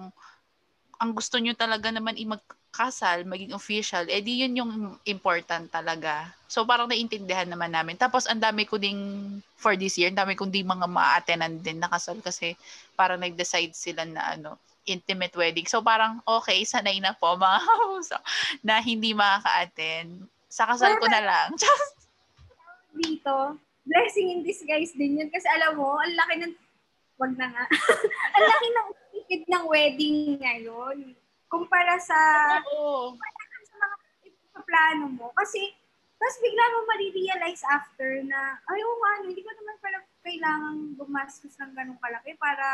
ang 0.97 1.11
gusto 1.13 1.37
nyo 1.37 1.53
talaga 1.53 1.93
naman 1.93 2.17
i-magkasal, 2.77 3.25
maging 3.25 3.57
official, 3.57 4.05
eh 4.05 4.21
di 4.21 4.45
yun 4.45 4.53
yung 4.61 4.71
important 5.09 5.65
talaga. 5.73 6.29
So 6.45 6.61
parang 6.61 6.85
naintindihan 6.85 7.49
naman 7.49 7.73
namin. 7.73 7.97
Tapos 7.97 8.29
ang 8.29 8.37
dami 8.37 8.69
ko 8.69 8.77
ding, 8.77 9.41
for 9.57 9.73
this 9.73 9.97
year, 9.97 10.13
ang 10.13 10.21
dami 10.21 10.37
kong 10.37 10.53
di 10.53 10.61
mga 10.61 10.85
ma-attendan 10.85 11.57
din 11.57 11.81
na 11.81 11.89
kasal 11.89 12.21
kasi 12.21 12.53
parang 12.93 13.17
nag-decide 13.17 13.73
sila 13.73 14.05
na 14.05 14.37
ano, 14.37 14.61
intimate 14.85 15.33
wedding. 15.33 15.65
So 15.65 15.81
parang 15.81 16.21
okay, 16.21 16.61
sanay 16.61 17.01
na 17.01 17.17
po 17.17 17.33
mga 17.33 17.59
so, 18.05 18.15
na 18.67 18.77
hindi 18.77 19.17
makaka-attend. 19.17 20.29
Sa 20.47 20.69
kasal 20.69 21.01
ko 21.01 21.09
na 21.09 21.21
lang. 21.25 21.49
Dito, 23.01 23.57
blessing 23.89 24.37
in 24.37 24.41
disguise 24.45 24.93
din 24.93 25.17
yun. 25.17 25.29
Kasi 25.33 25.49
alam 25.49 25.81
mo, 25.81 25.97
ang 25.97 26.13
laki 26.13 26.33
ng, 26.45 26.53
wag 27.17 27.33
na 27.33 27.49
nga, 27.49 27.65
ang 28.37 28.43
laki 28.45 28.67
ng 28.69 28.87
ticket 29.09 29.43
ng 29.49 29.65
wedding 29.65 30.17
ngayon. 30.37 31.17
Kumpara 31.47 31.95
sa, 31.99 32.19
Oo. 32.75 33.15
sa 33.67 33.75
mga 33.79 33.95
plano 34.67 35.05
mo. 35.11 35.31
Kasi, 35.35 35.71
tapos 36.17 36.37
bigla 36.43 36.65
mo 36.73 36.79
marirealize 36.89 37.63
after 37.71 38.19
na, 38.25 38.59
ay, 38.67 38.79
oo 38.83 38.97
nga, 38.99 39.11
no, 39.21 39.29
hindi 39.31 39.43
ko 39.45 39.51
naman 39.53 39.77
pala 39.79 39.97
kailangan 40.27 40.75
gumastos 40.99 41.55
ng 41.55 41.71
ganong 41.71 42.01
kalaki 42.03 42.35
para 42.35 42.67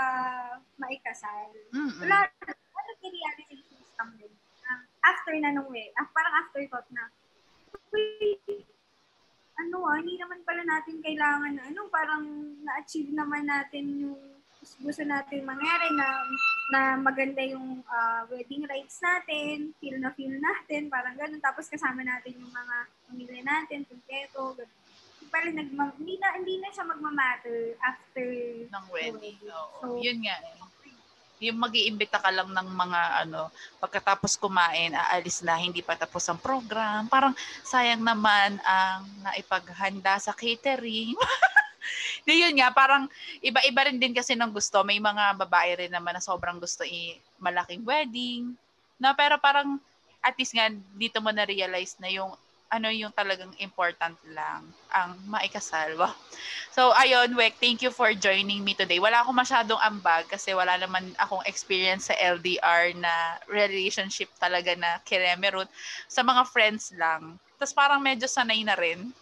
maikasal. 0.82 1.54
Mm-mm. 1.70 2.02
Wala, 2.02 2.26
wala 2.50 2.92
realizations 3.04 3.94
lang 4.00 4.12
din. 4.18 4.34
Ah, 4.66 4.82
after 5.06 5.36
na 5.38 5.54
nung 5.54 5.70
way, 5.70 5.92
ah, 6.00 6.08
parang 6.10 6.34
afterthought 6.42 6.88
na, 6.90 7.12
uy, 7.94 8.40
ano 9.60 9.86
ah, 9.86 10.00
hindi 10.02 10.18
naman 10.18 10.42
pala 10.48 10.64
natin 10.66 11.04
kailangan 11.04 11.54
na, 11.54 11.64
ano, 11.70 11.92
parang 11.94 12.24
na-achieve 12.64 13.14
naman 13.14 13.46
natin 13.46 13.86
yung 14.02 14.22
gusto 14.80 15.04
natin 15.04 15.44
mangyari 15.44 15.92
na 15.94 16.08
na 16.72 16.82
maganda 16.96 17.44
yung 17.44 17.84
ah, 17.92 18.24
wedding 18.32 18.64
rites 18.64 19.04
natin, 19.04 19.76
feel 19.78 20.00
na 20.00 20.16
feel 20.16 20.34
natin, 20.40 20.88
parang 20.88 21.14
ganun. 21.20 21.44
Tapos 21.44 21.68
kasama 21.68 22.02
natin 22.02 22.40
yung 22.40 22.50
mga 22.50 22.76
pamilya 23.10 23.42
natin, 23.44 23.84
kumpleto, 23.86 24.56
ganun. 24.56 24.80
Pala 25.34 25.50
nagma- 25.50 25.98
hindi 25.98 26.16
na, 26.22 26.28
hindi 26.38 26.56
na 26.62 26.70
siya 26.70 26.86
magmamatter 26.86 27.74
after 27.82 28.28
ng 28.70 28.86
wedding. 28.94 29.18
wedding. 29.18 29.38
Oo. 29.50 29.78
So, 29.82 29.86
yun 30.00 30.22
nga 30.24 30.38
eh. 30.40 30.62
yung 31.44 31.60
mag 31.60 31.76
iimbita 31.76 32.24
ka 32.24 32.32
lang 32.32 32.56
ng 32.56 32.70
mga 32.72 33.28
ano, 33.28 33.52
pagkatapos 33.84 34.40
kumain, 34.40 34.96
aalis 34.96 35.44
na, 35.44 35.60
hindi 35.60 35.84
pa 35.84 36.00
tapos 36.00 36.24
ang 36.32 36.40
program. 36.40 37.12
Parang 37.12 37.36
sayang 37.68 38.00
naman 38.00 38.64
ang 38.64 39.04
naipaghanda 39.28 40.24
sa 40.24 40.32
catering. 40.32 41.20
Di 42.28 42.44
yun 42.44 42.56
nga, 42.58 42.72
parang 42.72 43.08
iba-iba 43.44 43.88
rin 43.88 44.00
din 44.00 44.16
kasi 44.16 44.34
ng 44.34 44.52
gusto. 44.52 44.82
May 44.84 45.00
mga 45.00 45.38
babae 45.38 45.86
rin 45.86 45.92
naman 45.94 46.16
na 46.18 46.24
sobrang 46.24 46.58
gusto 46.58 46.84
i 46.88 47.18
malaking 47.40 47.84
wedding. 47.84 48.56
Na 48.98 49.12
pero 49.16 49.38
parang 49.40 49.78
at 50.24 50.36
least 50.40 50.56
nga 50.56 50.72
dito 50.96 51.20
mo 51.20 51.30
na 51.36 51.44
realize 51.44 52.00
na 52.00 52.08
yung 52.08 52.32
ano 52.74 52.90
yung 52.90 53.14
talagang 53.14 53.54
important 53.62 54.18
lang 54.34 54.66
ang 54.90 55.14
maikasal. 55.30 55.94
Wow. 56.02 56.18
So, 56.74 56.90
ayun, 56.98 57.38
Wek, 57.38 57.62
thank 57.62 57.86
you 57.86 57.94
for 57.94 58.10
joining 58.18 58.66
me 58.66 58.74
today. 58.74 58.98
Wala 58.98 59.22
akong 59.22 59.38
masyadong 59.38 59.78
ambag 59.78 60.26
kasi 60.26 60.58
wala 60.58 60.74
naman 60.82 61.14
akong 61.22 61.46
experience 61.46 62.10
sa 62.10 62.18
LDR 62.18 62.98
na 62.98 63.38
relationship 63.46 64.34
talaga 64.42 64.74
na 64.74 64.98
kiremerot. 65.06 65.70
Sa 66.10 66.26
mga 66.26 66.50
friends 66.50 66.90
lang. 66.98 67.38
Tapos 67.62 67.78
parang 67.78 68.02
medyo 68.02 68.26
sanay 68.26 68.66
na 68.66 68.74
rin 68.74 69.14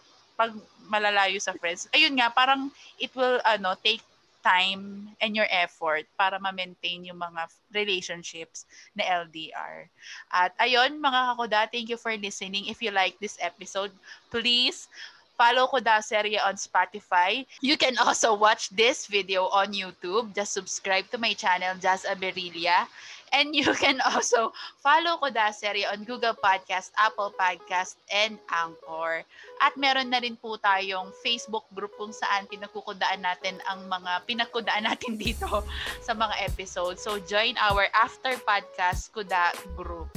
pag 0.42 0.58
malalayo 0.90 1.38
sa 1.38 1.54
friends. 1.54 1.86
Ayun 1.94 2.18
nga, 2.18 2.34
parang 2.34 2.74
it 2.98 3.14
will 3.14 3.38
ano 3.46 3.78
take 3.86 4.02
time 4.42 5.14
and 5.22 5.38
your 5.38 5.46
effort 5.54 6.10
para 6.18 6.42
ma-maintain 6.42 7.06
yung 7.06 7.22
mga 7.22 7.46
relationships 7.78 8.66
na 8.98 9.06
LDR. 9.06 9.86
At 10.34 10.58
ayun, 10.58 10.98
mga 10.98 11.38
kakuda, 11.38 11.70
thank 11.70 11.94
you 11.94 11.98
for 12.02 12.10
listening. 12.18 12.66
If 12.66 12.82
you 12.82 12.90
like 12.90 13.22
this 13.22 13.38
episode, 13.38 13.94
please 14.34 14.90
follow 15.38 15.66
Kuda 15.70 16.06
Serye 16.06 16.42
on 16.42 16.58
Spotify. 16.58 17.46
You 17.62 17.78
can 17.78 17.98
also 17.98 18.34
watch 18.34 18.70
this 18.74 19.06
video 19.06 19.46
on 19.50 19.74
YouTube. 19.74 20.34
Just 20.38 20.54
subscribe 20.54 21.10
to 21.14 21.18
my 21.22 21.34
channel, 21.34 21.78
Jazz 21.78 22.06
Aberilia. 22.06 22.90
And 23.32 23.56
you 23.56 23.72
can 23.84 24.04
also 24.04 24.52
follow 24.84 25.18
ko 25.24 25.32
Daseri 25.32 25.88
on 25.88 26.04
Google 26.04 26.36
Podcast, 26.36 26.92
Apple 27.00 27.32
Podcast, 27.36 27.96
and 28.12 28.36
Anchor. 28.52 29.24
At 29.64 29.74
meron 29.80 30.12
na 30.12 30.20
rin 30.20 30.36
po 30.36 30.60
tayong 30.60 31.16
Facebook 31.24 31.64
group 31.72 31.96
kung 31.96 32.12
saan 32.12 32.48
pinagkukudaan 32.52 33.24
natin 33.24 33.58
ang 33.72 33.88
mga 33.88 34.28
pinagkudaan 34.28 34.86
natin 34.90 35.16
dito 35.16 35.64
sa 36.04 36.12
mga 36.12 36.36
episodes. 36.44 37.02
So 37.04 37.20
join 37.24 37.56
our 37.60 37.88
After 37.96 38.36
Podcast 38.44 39.16
Kuda 39.16 39.56
group. 39.80 40.12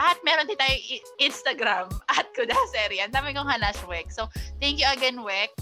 At 0.00 0.16
meron 0.24 0.48
din 0.48 0.56
tayo 0.56 0.76
Instagram 1.20 1.92
at 2.16 2.32
Kuda 2.32 2.56
Seri. 2.72 3.04
Ang 3.04 3.12
dami 3.12 3.36
kong 3.36 3.48
hanash, 3.48 3.80
Wek. 3.84 4.08
So, 4.08 4.28
thank 4.56 4.80
you 4.80 4.88
again, 4.88 5.20
Wek, 5.20 5.52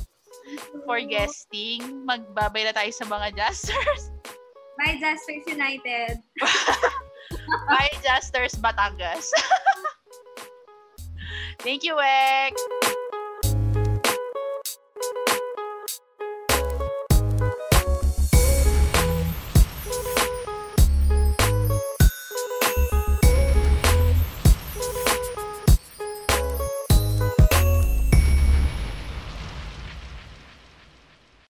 for 0.86 1.02
guesting. 1.02 2.06
Magbabay 2.06 2.70
na 2.70 2.74
tayo 2.74 2.90
sa 2.94 3.06
mga 3.10 3.34
jazzers. 3.34 4.09
Bye, 4.80 4.96
Jasters 4.98 5.44
United. 5.46 6.24
Bye, 7.68 7.92
Jasters 8.02 8.54
Batangas. 8.54 9.28
Thank 11.60 11.84
you, 11.84 11.96
Wex. 11.96 12.56